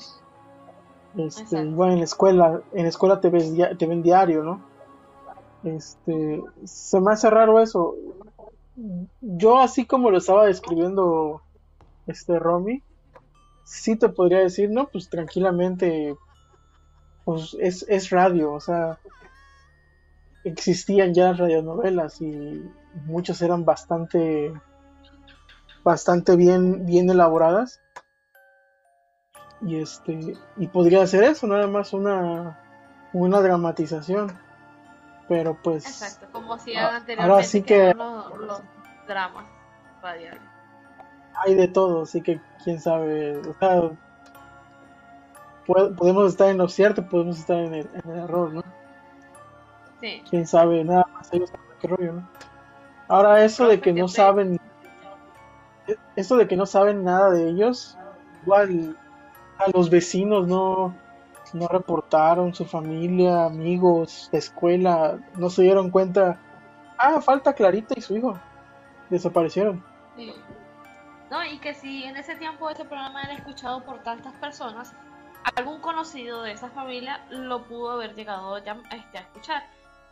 Este, 1.16 1.62
igual 1.62 1.92
en 1.92 1.98
la 1.98 2.04
escuela, 2.04 2.60
en 2.72 2.82
la 2.84 2.88
escuela 2.88 3.20
te, 3.20 3.30
ves, 3.30 3.52
te 3.78 3.86
ven 3.86 4.02
diario, 4.02 4.42
¿no? 4.42 4.60
Este, 5.64 6.42
se 6.64 7.00
me 7.00 7.12
hace 7.12 7.30
raro 7.30 7.60
eso. 7.60 7.94
Yo 9.20 9.58
así 9.58 9.84
como 9.84 10.10
lo 10.10 10.18
estaba 10.18 10.46
describiendo 10.46 11.42
este 12.06 12.38
Romy, 12.38 12.82
sí 13.64 13.96
te 13.96 14.08
podría 14.08 14.38
decir, 14.38 14.70
no, 14.70 14.88
pues 14.88 15.08
tranquilamente, 15.08 16.16
pues 17.24 17.56
es, 17.60 17.84
es 17.88 18.10
radio, 18.10 18.52
o 18.52 18.60
sea, 18.60 18.98
existían 20.44 21.14
ya 21.14 21.32
radionovelas 21.32 22.20
y 22.20 22.64
muchas 23.04 23.42
eran 23.42 23.64
bastante 23.64 24.52
bastante 25.84 26.36
bien 26.36 26.84
bien 26.86 27.08
elaboradas 27.08 27.80
y 29.62 29.76
este 29.76 30.34
y 30.56 30.66
podría 30.68 31.06
ser 31.06 31.24
eso 31.24 31.46
nada 31.46 31.66
más 31.66 31.92
una 31.92 32.58
una 33.12 33.40
dramatización 33.40 34.32
pero 35.30 35.56
pues 35.62 35.86
exacto 35.86 36.26
como 36.32 36.58
si 36.58 36.74
anteriormente 36.74 37.22
ahora 37.22 37.44
sí 37.44 37.62
que 37.62 37.94
los, 37.94 38.62
dramas 39.06 39.46
radiales. 40.02 40.42
hay 41.34 41.54
de 41.54 41.68
todo 41.68 42.02
así 42.02 42.20
que 42.20 42.40
quién 42.64 42.80
sabe 42.80 43.38
o 43.38 43.54
sea 43.60 43.90
podemos 45.96 46.32
estar 46.32 46.48
en 46.48 46.58
lo 46.58 46.68
cierto 46.68 47.08
podemos 47.08 47.38
estar 47.38 47.58
en 47.58 47.74
el, 47.74 47.88
en 47.94 48.10
el 48.10 48.18
error 48.18 48.52
no 48.52 48.64
Quién 50.28 50.46
sabe, 50.46 50.82
nada 50.82 51.06
más 51.12 51.32
ellos 51.32 51.52
qué 51.80 51.88
rollo, 51.88 52.14
¿no? 52.14 52.28
Ahora 53.08 53.44
eso 53.44 53.68
de 53.68 53.80
que 53.80 53.92
no 53.92 54.08
saben, 54.08 54.58
esto 56.16 56.36
de 56.36 56.48
que 56.48 56.56
no 56.56 56.64
saben 56.64 57.04
nada 57.04 57.30
de 57.30 57.48
ellos, 57.48 57.98
igual 58.42 58.96
a 59.58 59.68
los 59.74 59.90
vecinos 59.90 60.46
no, 60.46 60.94
no 61.54 61.68
reportaron, 61.68 62.54
su 62.54 62.64
familia, 62.64 63.44
amigos, 63.46 64.28
escuela, 64.32 65.18
no 65.36 65.50
se 65.50 65.62
dieron 65.62 65.90
cuenta. 65.90 66.38
Ah, 66.98 67.20
falta 67.20 67.54
Clarita 67.54 67.94
y 67.96 68.00
su 68.00 68.16
hijo. 68.16 68.38
Desaparecieron. 69.08 69.84
Sí. 70.16 70.34
No, 71.30 71.44
y 71.44 71.58
que 71.58 71.74
si 71.74 72.04
en 72.04 72.16
ese 72.16 72.34
tiempo 72.36 72.68
ese 72.70 72.84
programa 72.84 73.22
era 73.22 73.34
escuchado 73.34 73.84
por 73.84 74.02
tantas 74.02 74.34
personas, 74.34 74.92
algún 75.56 75.80
conocido 75.80 76.42
de 76.42 76.52
esa 76.52 76.70
familia 76.70 77.24
lo 77.30 77.64
pudo 77.64 77.92
haber 77.92 78.14
llegado 78.14 78.58
ya, 78.58 78.76
este, 78.90 79.18
a 79.18 79.20
escuchar 79.20 79.62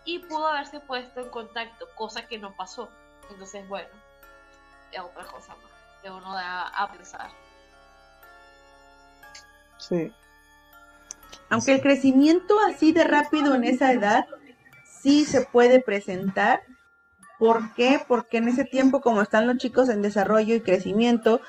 y 0.04 0.20
pudo 0.20 0.46
haberse 0.46 0.80
puesto 0.80 1.20
en 1.20 1.30
contacto, 1.30 1.86
cosa 1.96 2.26
que 2.26 2.38
no 2.38 2.54
pasó. 2.56 2.88
Entonces, 3.30 3.68
bueno, 3.68 3.88
es 4.92 5.00
otra 5.00 5.24
cosa 5.24 5.54
más 5.56 5.72
que 6.02 6.10
uno 6.10 6.32
da 6.34 6.68
a 6.68 6.90
pensar. 6.92 7.30
Sí. 9.78 10.12
Aunque 11.50 11.72
el 11.72 11.80
crecimiento 11.80 12.58
así 12.60 12.92
de 12.92 13.04
rápido 13.04 13.54
en 13.54 13.64
esa 13.64 13.92
edad 13.92 14.26
sí 15.02 15.24
se 15.24 15.42
puede 15.42 15.80
presentar. 15.80 16.62
¿Por 17.38 17.72
qué? 17.74 18.00
Porque 18.06 18.38
en 18.38 18.48
ese 18.48 18.64
tiempo, 18.64 19.00
como 19.00 19.22
están 19.22 19.46
los 19.46 19.58
chicos 19.58 19.88
en 19.88 20.02
desarrollo 20.02 20.54
y 20.54 20.60
crecimiento, 20.60 21.40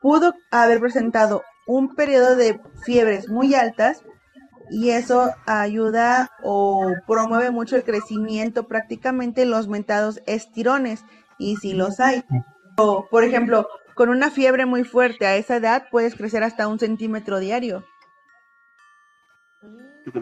pudo 0.00 0.34
haber 0.50 0.80
presentado 0.80 1.42
un 1.66 1.94
periodo 1.94 2.36
de 2.36 2.60
fiebres 2.84 3.28
muy 3.28 3.54
altas 3.54 4.02
y 4.70 4.90
eso 4.90 5.30
ayuda 5.46 6.30
o 6.42 6.92
promueve 7.06 7.50
mucho 7.50 7.76
el 7.76 7.84
crecimiento, 7.84 8.66
prácticamente 8.68 9.44
los 9.44 9.68
mentados 9.68 10.22
estirones, 10.26 11.04
y 11.38 11.56
si 11.56 11.74
los 11.74 12.00
hay. 12.00 12.24
O, 12.76 13.06
por 13.10 13.24
ejemplo, 13.24 13.68
con 13.94 14.08
una 14.08 14.30
fiebre 14.30 14.64
muy 14.64 14.84
fuerte 14.84 15.26
a 15.26 15.36
esa 15.36 15.56
edad 15.56 15.84
puedes 15.90 16.14
crecer 16.14 16.42
hasta 16.42 16.68
un 16.68 16.78
centímetro 16.78 17.38
diario. 17.38 17.84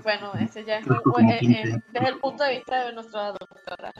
Bueno, 0.03 0.33
ese 0.39 0.65
ya 0.65 0.79
es 0.79 0.87
eh, 0.87 1.39
eh, 1.43 1.81
desde 1.93 2.09
el 2.09 2.19
punto 2.19 2.45
de 2.45 2.57
vista 2.57 2.85
de 2.85 2.93
nuestra 2.93 3.33
doctora. 3.33 3.93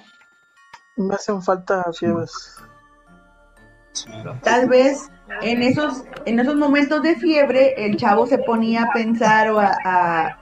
Me 0.97 1.15
hacen 1.15 1.41
falta 1.43 1.85
fiebres. 1.93 2.59
Tal 4.43 4.69
vez 4.69 5.11
en 5.43 5.63
esos, 5.63 6.05
en 6.25 6.39
esos 6.39 6.55
momentos 6.55 7.03
de 7.03 7.17
fiebre 7.17 7.75
el 7.85 7.97
chavo 7.97 8.27
se 8.27 8.39
ponía 8.39 8.85
a 8.85 8.93
pensar 8.93 9.51
o 9.51 9.59
a, 9.59 9.77
a, 9.85 10.39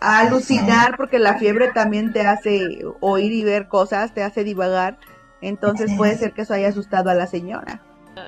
alucinar 0.00 0.96
porque 0.96 1.18
la 1.18 1.34
fiebre 1.38 1.72
también 1.72 2.12
te 2.12 2.26
hace 2.26 2.80
oír 3.00 3.32
y 3.32 3.44
ver 3.44 3.68
cosas, 3.68 4.14
te 4.14 4.22
hace 4.22 4.44
divagar. 4.44 4.98
Entonces 5.42 5.90
puede 5.96 6.16
ser 6.16 6.32
que 6.32 6.42
eso 6.42 6.54
haya 6.54 6.68
asustado 6.68 7.10
a 7.10 7.14
la 7.14 7.26
señora. 7.26 7.82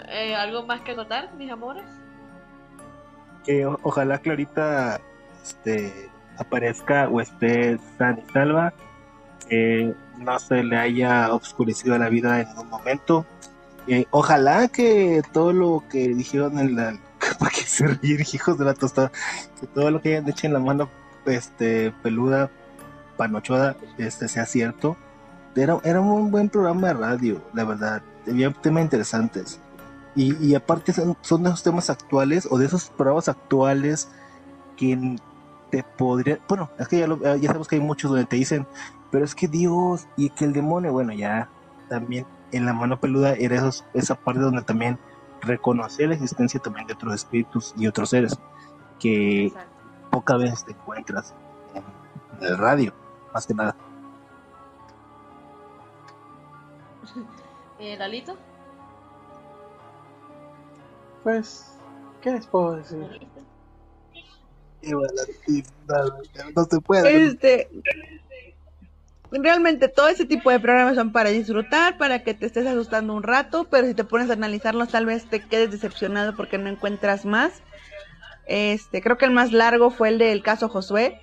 Eh, 0.08 0.34
¿Algo 0.34 0.66
más 0.66 0.80
que 0.82 0.94
notar, 0.94 1.32
mis 1.34 1.50
amores? 1.50 1.84
Que 3.44 3.66
ojalá 3.66 4.18
Clarita 4.18 5.00
este, 5.42 6.10
aparezca 6.38 7.08
o 7.08 7.20
esté 7.20 7.78
sana 7.98 8.18
y 8.26 8.32
salva, 8.32 8.74
no 10.18 10.38
se 10.38 10.62
le 10.62 10.76
haya 10.76 11.32
obscurecido 11.32 11.98
la 11.98 12.08
vida 12.08 12.40
en 12.40 12.58
un 12.58 12.68
momento. 12.68 13.26
Eh, 13.86 14.06
ojalá 14.10 14.68
que 14.68 15.22
todo 15.32 15.52
lo 15.52 15.84
que 15.90 16.08
dijeron 16.08 16.58
en 16.58 16.76
la 16.76 16.98
para 17.38 17.50
que 17.50 17.62
se 17.62 17.88
ríen 17.88 18.20
hijos 18.32 18.56
de 18.56 18.64
la 18.64 18.74
tostada 18.74 19.10
que 19.60 19.66
todo 19.66 19.90
lo 19.90 20.00
que 20.00 20.10
hayan 20.10 20.28
hecho 20.28 20.46
en 20.46 20.52
la 20.52 20.60
mano 20.60 20.88
este 21.26 21.90
peluda 22.02 22.48
panochuda 23.16 23.76
este 23.98 24.28
sea 24.28 24.46
cierto. 24.46 24.96
Era, 25.56 25.78
era 25.84 26.00
un 26.00 26.30
buen 26.30 26.48
programa 26.48 26.88
de 26.88 26.94
radio 26.94 27.42
la 27.52 27.64
verdad 27.64 28.02
había 28.26 28.52
temas 28.52 28.84
interesantes. 28.84 29.60
Y, 30.14 30.54
aparte 30.54 30.92
son, 30.92 31.16
son 31.22 31.42
de 31.42 31.48
esos 31.48 31.62
temas 31.62 31.88
actuales 31.88 32.46
o 32.50 32.58
de 32.58 32.66
esos 32.66 32.90
programas 32.90 33.28
actuales 33.28 34.08
que 34.76 35.16
te 35.72 35.82
podría, 35.82 36.38
bueno, 36.46 36.70
es 36.78 36.86
que 36.86 36.98
ya, 36.98 37.06
ya 37.36 37.46
sabemos 37.46 37.66
que 37.66 37.76
hay 37.76 37.80
muchos 37.80 38.10
donde 38.10 38.26
te 38.26 38.36
dicen, 38.36 38.66
pero 39.10 39.24
es 39.24 39.34
que 39.34 39.48
Dios 39.48 40.06
y 40.18 40.28
que 40.28 40.44
el 40.44 40.52
demonio, 40.52 40.92
bueno, 40.92 41.14
ya 41.14 41.48
también 41.88 42.26
en 42.52 42.66
la 42.66 42.74
mano 42.74 43.00
peluda 43.00 43.32
era 43.32 43.56
esos, 43.56 43.82
esa 43.94 44.14
parte 44.14 44.42
donde 44.42 44.60
también 44.60 44.98
reconocer 45.40 46.08
la 46.08 46.14
existencia 46.14 46.60
también 46.60 46.86
de 46.86 46.92
otros 46.92 47.14
espíritus 47.14 47.72
y 47.76 47.86
otros 47.86 48.10
seres 48.10 48.38
que 49.00 49.50
pocas 50.10 50.38
veces 50.38 50.64
te 50.66 50.72
encuentras 50.72 51.34
en 51.74 51.82
el 52.46 52.58
radio, 52.58 52.92
más 53.32 53.46
que 53.46 53.54
nada. 53.54 53.74
¿Eh, 57.78 57.96
¿Lalito? 57.96 58.36
Pues, 61.22 61.78
¿qué 62.20 62.32
les 62.32 62.46
puedo 62.46 62.76
decir? 62.76 63.26
No 66.54 66.64
se 66.64 66.80
puede. 66.80 67.24
Este, 67.24 67.68
realmente 69.30 69.88
todo 69.88 70.08
ese 70.08 70.26
tipo 70.26 70.50
de 70.50 70.60
programas 70.60 70.96
son 70.96 71.12
para 71.12 71.30
disfrutar, 71.30 71.96
para 71.96 72.22
que 72.22 72.34
te 72.34 72.46
estés 72.46 72.66
asustando 72.66 73.14
un 73.14 73.22
rato, 73.22 73.66
pero 73.70 73.86
si 73.86 73.94
te 73.94 74.04
pones 74.04 74.28
a 74.30 74.34
analizarlos 74.34 74.90
tal 74.90 75.06
vez 75.06 75.24
te 75.28 75.40
quedes 75.40 75.70
decepcionado 75.70 76.36
porque 76.36 76.58
no 76.58 76.68
encuentras 76.68 77.24
más. 77.24 77.62
Este, 78.46 79.00
creo 79.00 79.16
que 79.16 79.24
el 79.24 79.30
más 79.30 79.52
largo 79.52 79.90
fue 79.90 80.08
el 80.08 80.18
del 80.18 80.42
caso 80.42 80.68
Josué. 80.68 81.20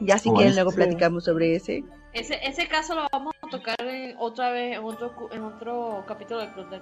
Ya 0.00 0.18
si 0.18 0.30
quieren 0.30 0.54
luego 0.54 0.72
platicamos 0.72 1.24
sobre 1.24 1.54
ese. 1.54 1.84
Ese, 2.12 2.38
ese 2.42 2.68
caso 2.68 2.94
lo 2.94 3.06
vamos 3.12 3.34
a 3.42 3.48
tocar 3.48 3.76
otra 4.18 4.50
vez 4.50 4.76
en 4.76 4.84
otro, 4.84 5.12
en 5.32 5.42
otro 5.42 6.04
capítulo 6.06 6.40
del 6.40 6.50
Club 6.52 6.70
de 6.70 6.80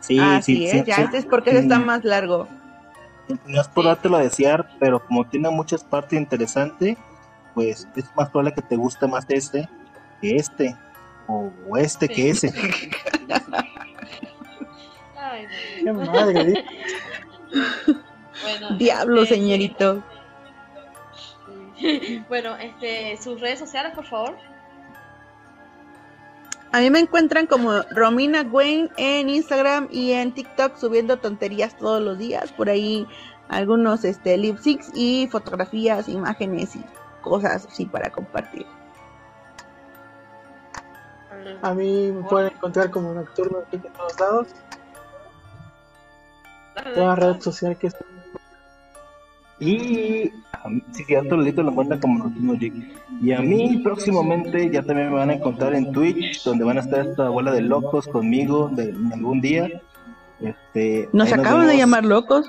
Sí, 0.00 0.18
ah, 0.20 0.40
sí, 0.42 0.66
es, 0.66 0.84
ya 0.84 0.96
este 0.96 1.18
es 1.18 1.26
porque 1.26 1.50
ese 1.50 1.60
está 1.60 1.78
más 1.78 2.04
largo. 2.04 2.48
No 3.46 3.60
es 3.60 3.68
por 3.68 3.84
dártelo 3.84 4.16
a 4.16 4.20
desear, 4.20 4.68
pero 4.78 5.04
como 5.04 5.26
tiene 5.26 5.50
muchas 5.50 5.84
partes 5.84 6.18
interesantes, 6.18 6.96
pues 7.54 7.86
es 7.96 8.04
más 8.16 8.30
probable 8.30 8.54
que 8.54 8.62
te 8.62 8.76
guste 8.76 9.06
más 9.06 9.26
este 9.28 9.68
que 10.20 10.36
este, 10.36 10.76
o 11.26 11.50
este 11.76 12.08
que 12.08 12.30
ese. 12.30 12.52
Ay, 15.16 15.46
Qué 15.82 15.92
madre. 15.92 16.64
bueno, 18.42 18.76
Diablo, 18.78 19.22
este, 19.22 19.34
señorito. 19.34 20.02
Bueno, 22.28 22.56
este, 22.56 23.16
sus 23.22 23.40
redes 23.40 23.60
sociales, 23.60 23.92
por 23.94 24.04
favor. 24.04 24.36
A 26.70 26.80
mí 26.80 26.90
me 26.90 27.00
encuentran 27.00 27.46
como 27.46 27.80
Romina 27.90 28.44
Gwen 28.44 28.90
en 28.96 29.28
Instagram 29.28 29.88
y 29.90 30.12
en 30.12 30.32
TikTok 30.32 30.76
subiendo 30.76 31.18
tonterías 31.18 31.76
todos 31.76 32.02
los 32.02 32.18
días. 32.18 32.52
Por 32.52 32.68
ahí 32.68 33.06
algunos 33.48 34.04
este, 34.04 34.36
lip 34.36 34.58
syncs 34.58 34.90
y 34.94 35.28
fotografías, 35.30 36.08
imágenes 36.08 36.76
y 36.76 36.84
cosas 37.22 37.66
así 37.66 37.86
para 37.86 38.10
compartir. 38.10 38.66
A 41.62 41.72
mí 41.72 42.12
me 42.12 42.22
pueden 42.28 42.52
encontrar 42.52 42.90
como 42.90 43.14
Nocturno 43.14 43.60
en 43.72 43.80
todos 43.80 44.20
lados. 44.20 44.48
Toda 46.94 47.14
red 47.16 47.40
social 47.40 47.76
que 47.76 47.90
y 49.60 50.32
si 50.92 51.04
sí, 51.04 51.16
otro 51.16 51.36
Lolito 51.36 51.62
lo 51.62 51.74
cuenta 51.74 52.00
como 52.00 52.18
Nocturno 52.18 52.58
Y 53.22 53.32
a 53.32 53.40
mí 53.40 53.80
próximamente 53.82 54.70
ya 54.70 54.82
también 54.82 55.08
me 55.08 55.14
van 55.14 55.30
a 55.30 55.34
encontrar 55.34 55.74
en 55.74 55.92
Twitch, 55.92 56.42
donde 56.44 56.64
van 56.64 56.78
a 56.78 56.80
estar 56.80 57.06
esta 57.06 57.28
bola 57.28 57.52
de 57.52 57.62
locos 57.62 58.06
conmigo 58.06 58.68
de, 58.68 58.94
algún 59.12 59.40
día. 59.40 59.82
Este, 60.40 61.08
nos 61.12 61.32
acaban 61.32 61.66
de 61.66 61.76
llamar 61.76 62.04
locos. 62.04 62.48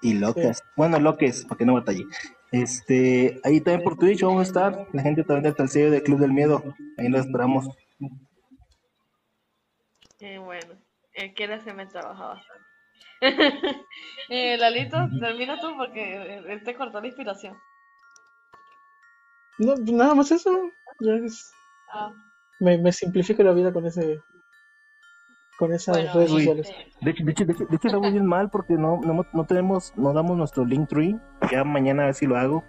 Y 0.00 0.14
locas. 0.14 0.62
Bueno, 0.76 0.98
loques, 0.98 1.44
para 1.44 1.58
que 1.58 1.66
no 1.66 1.74
batalle. 1.74 2.04
Este, 2.50 3.40
ahí 3.44 3.60
también 3.60 3.84
por 3.84 3.96
Twitch 3.96 4.22
vamos 4.22 4.40
a 4.40 4.42
estar. 4.42 4.86
La 4.92 5.02
gente 5.02 5.22
también 5.22 5.44
del 5.44 5.54
Talceo 5.54 5.90
del 5.90 6.02
Club 6.02 6.18
del 6.18 6.32
Miedo. 6.32 6.62
Ahí 6.98 7.08
lo 7.08 7.18
esperamos. 7.18 7.68
Qué 10.18 10.38
bueno. 10.38 10.74
Eh, 11.14 11.32
quiere 11.34 11.54
hacerme 11.54 11.86
trabajar 11.86 12.42
eh, 14.28 14.56
Lalito, 14.58 14.96
termina 15.20 15.58
tú 15.60 15.76
porque 15.76 16.38
él 16.48 16.62
te 16.64 16.74
cortó 16.74 17.00
la 17.00 17.06
inspiración. 17.06 17.56
No, 19.58 19.74
nada 19.76 20.14
más 20.14 20.30
eso. 20.30 20.70
Ya 21.00 21.14
es... 21.14 21.52
ah. 21.92 22.12
me, 22.60 22.78
me 22.78 22.92
simplifico 22.92 23.42
la 23.42 23.52
vida 23.52 23.72
con 23.72 23.86
ese 23.86 24.20
con 25.58 25.72
esas 25.72 26.12
redes 26.12 26.30
sociales. 26.30 26.74
De 27.00 27.10
hecho, 27.10 27.24
de 27.24 27.30
hecho, 27.30 27.44
de 27.44 27.52
hecho, 27.52 27.64
de 27.66 27.76
estamos 27.76 28.10
bien 28.10 28.26
mal 28.26 28.50
porque 28.50 28.74
no, 28.74 29.00
no, 29.00 29.24
no 29.32 29.46
tenemos, 29.46 29.92
no 29.96 30.12
damos 30.12 30.36
nuestro 30.36 30.64
link 30.64 30.88
tree. 30.88 31.16
Ya 31.52 31.62
mañana 31.62 32.02
a 32.02 32.06
ver 32.06 32.14
si 32.14 32.26
lo 32.26 32.36
hago 32.36 32.64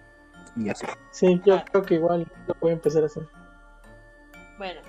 y 0.56 0.70
así. 0.70 0.86
Sí, 1.12 1.42
yo 1.44 1.64
creo 1.72 1.84
que 1.84 1.96
igual 1.96 2.28
lo 2.48 2.56
voy 2.60 2.72
a 2.72 2.74
empezar 2.74 3.02
a 3.02 3.08
hacer. 3.08 3.24
Bueno, 4.58 4.82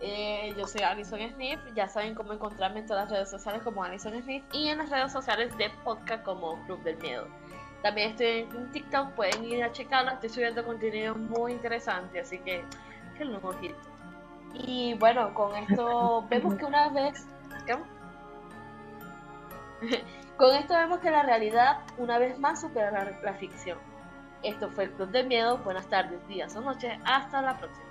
eh, 0.00 0.54
yo 0.56 0.66
soy 0.66 0.82
Alison 0.82 1.20
Smith. 1.34 1.58
Ya 1.74 1.88
saben 1.88 2.14
cómo 2.14 2.32
encontrarme 2.32 2.80
en 2.80 2.86
todas 2.86 3.04
las 3.04 3.12
redes 3.12 3.30
sociales 3.30 3.62
como 3.62 3.84
Alison 3.84 4.20
Smith 4.22 4.44
y 4.52 4.68
en 4.68 4.78
las 4.78 4.90
redes 4.90 5.12
sociales 5.12 5.56
de 5.58 5.70
podcast 5.84 6.24
como 6.24 6.58
Club 6.66 6.82
del 6.82 6.96
Miedo. 6.98 7.26
También 7.82 8.10
estoy 8.10 8.48
en 8.56 8.70
TikTok, 8.72 9.12
pueden 9.12 9.44
ir 9.44 9.64
a 9.64 9.72
checarlo. 9.72 10.12
Estoy 10.12 10.28
subiendo 10.30 10.64
contenido 10.64 11.14
muy 11.14 11.52
interesante, 11.52 12.20
así 12.20 12.38
que 12.38 12.64
que 13.16 13.24
lo 13.24 13.40
Y 14.54 14.94
bueno, 14.94 15.34
con 15.34 15.54
esto 15.56 16.26
vemos 16.30 16.54
que 16.56 16.64
una 16.64 16.88
vez 16.88 17.26
Con 20.36 20.54
esto 20.54 20.74
vemos 20.74 21.00
que 21.00 21.10
la 21.10 21.22
realidad 21.22 21.80
una 21.98 22.18
vez 22.18 22.38
más 22.38 22.60
supera 22.60 22.90
la, 23.22 23.34
ficción. 23.34 23.78
Esto 24.42 24.70
fue 24.70 24.84
el 24.84 24.92
Club 24.92 25.10
de 25.10 25.24
Miedo. 25.24 25.58
Buenas 25.58 25.86
tardes, 25.88 26.26
días 26.28 26.56
o 26.56 26.60
noches. 26.60 26.98
Hasta 27.04 27.42
la 27.42 27.58
próxima. 27.58 27.89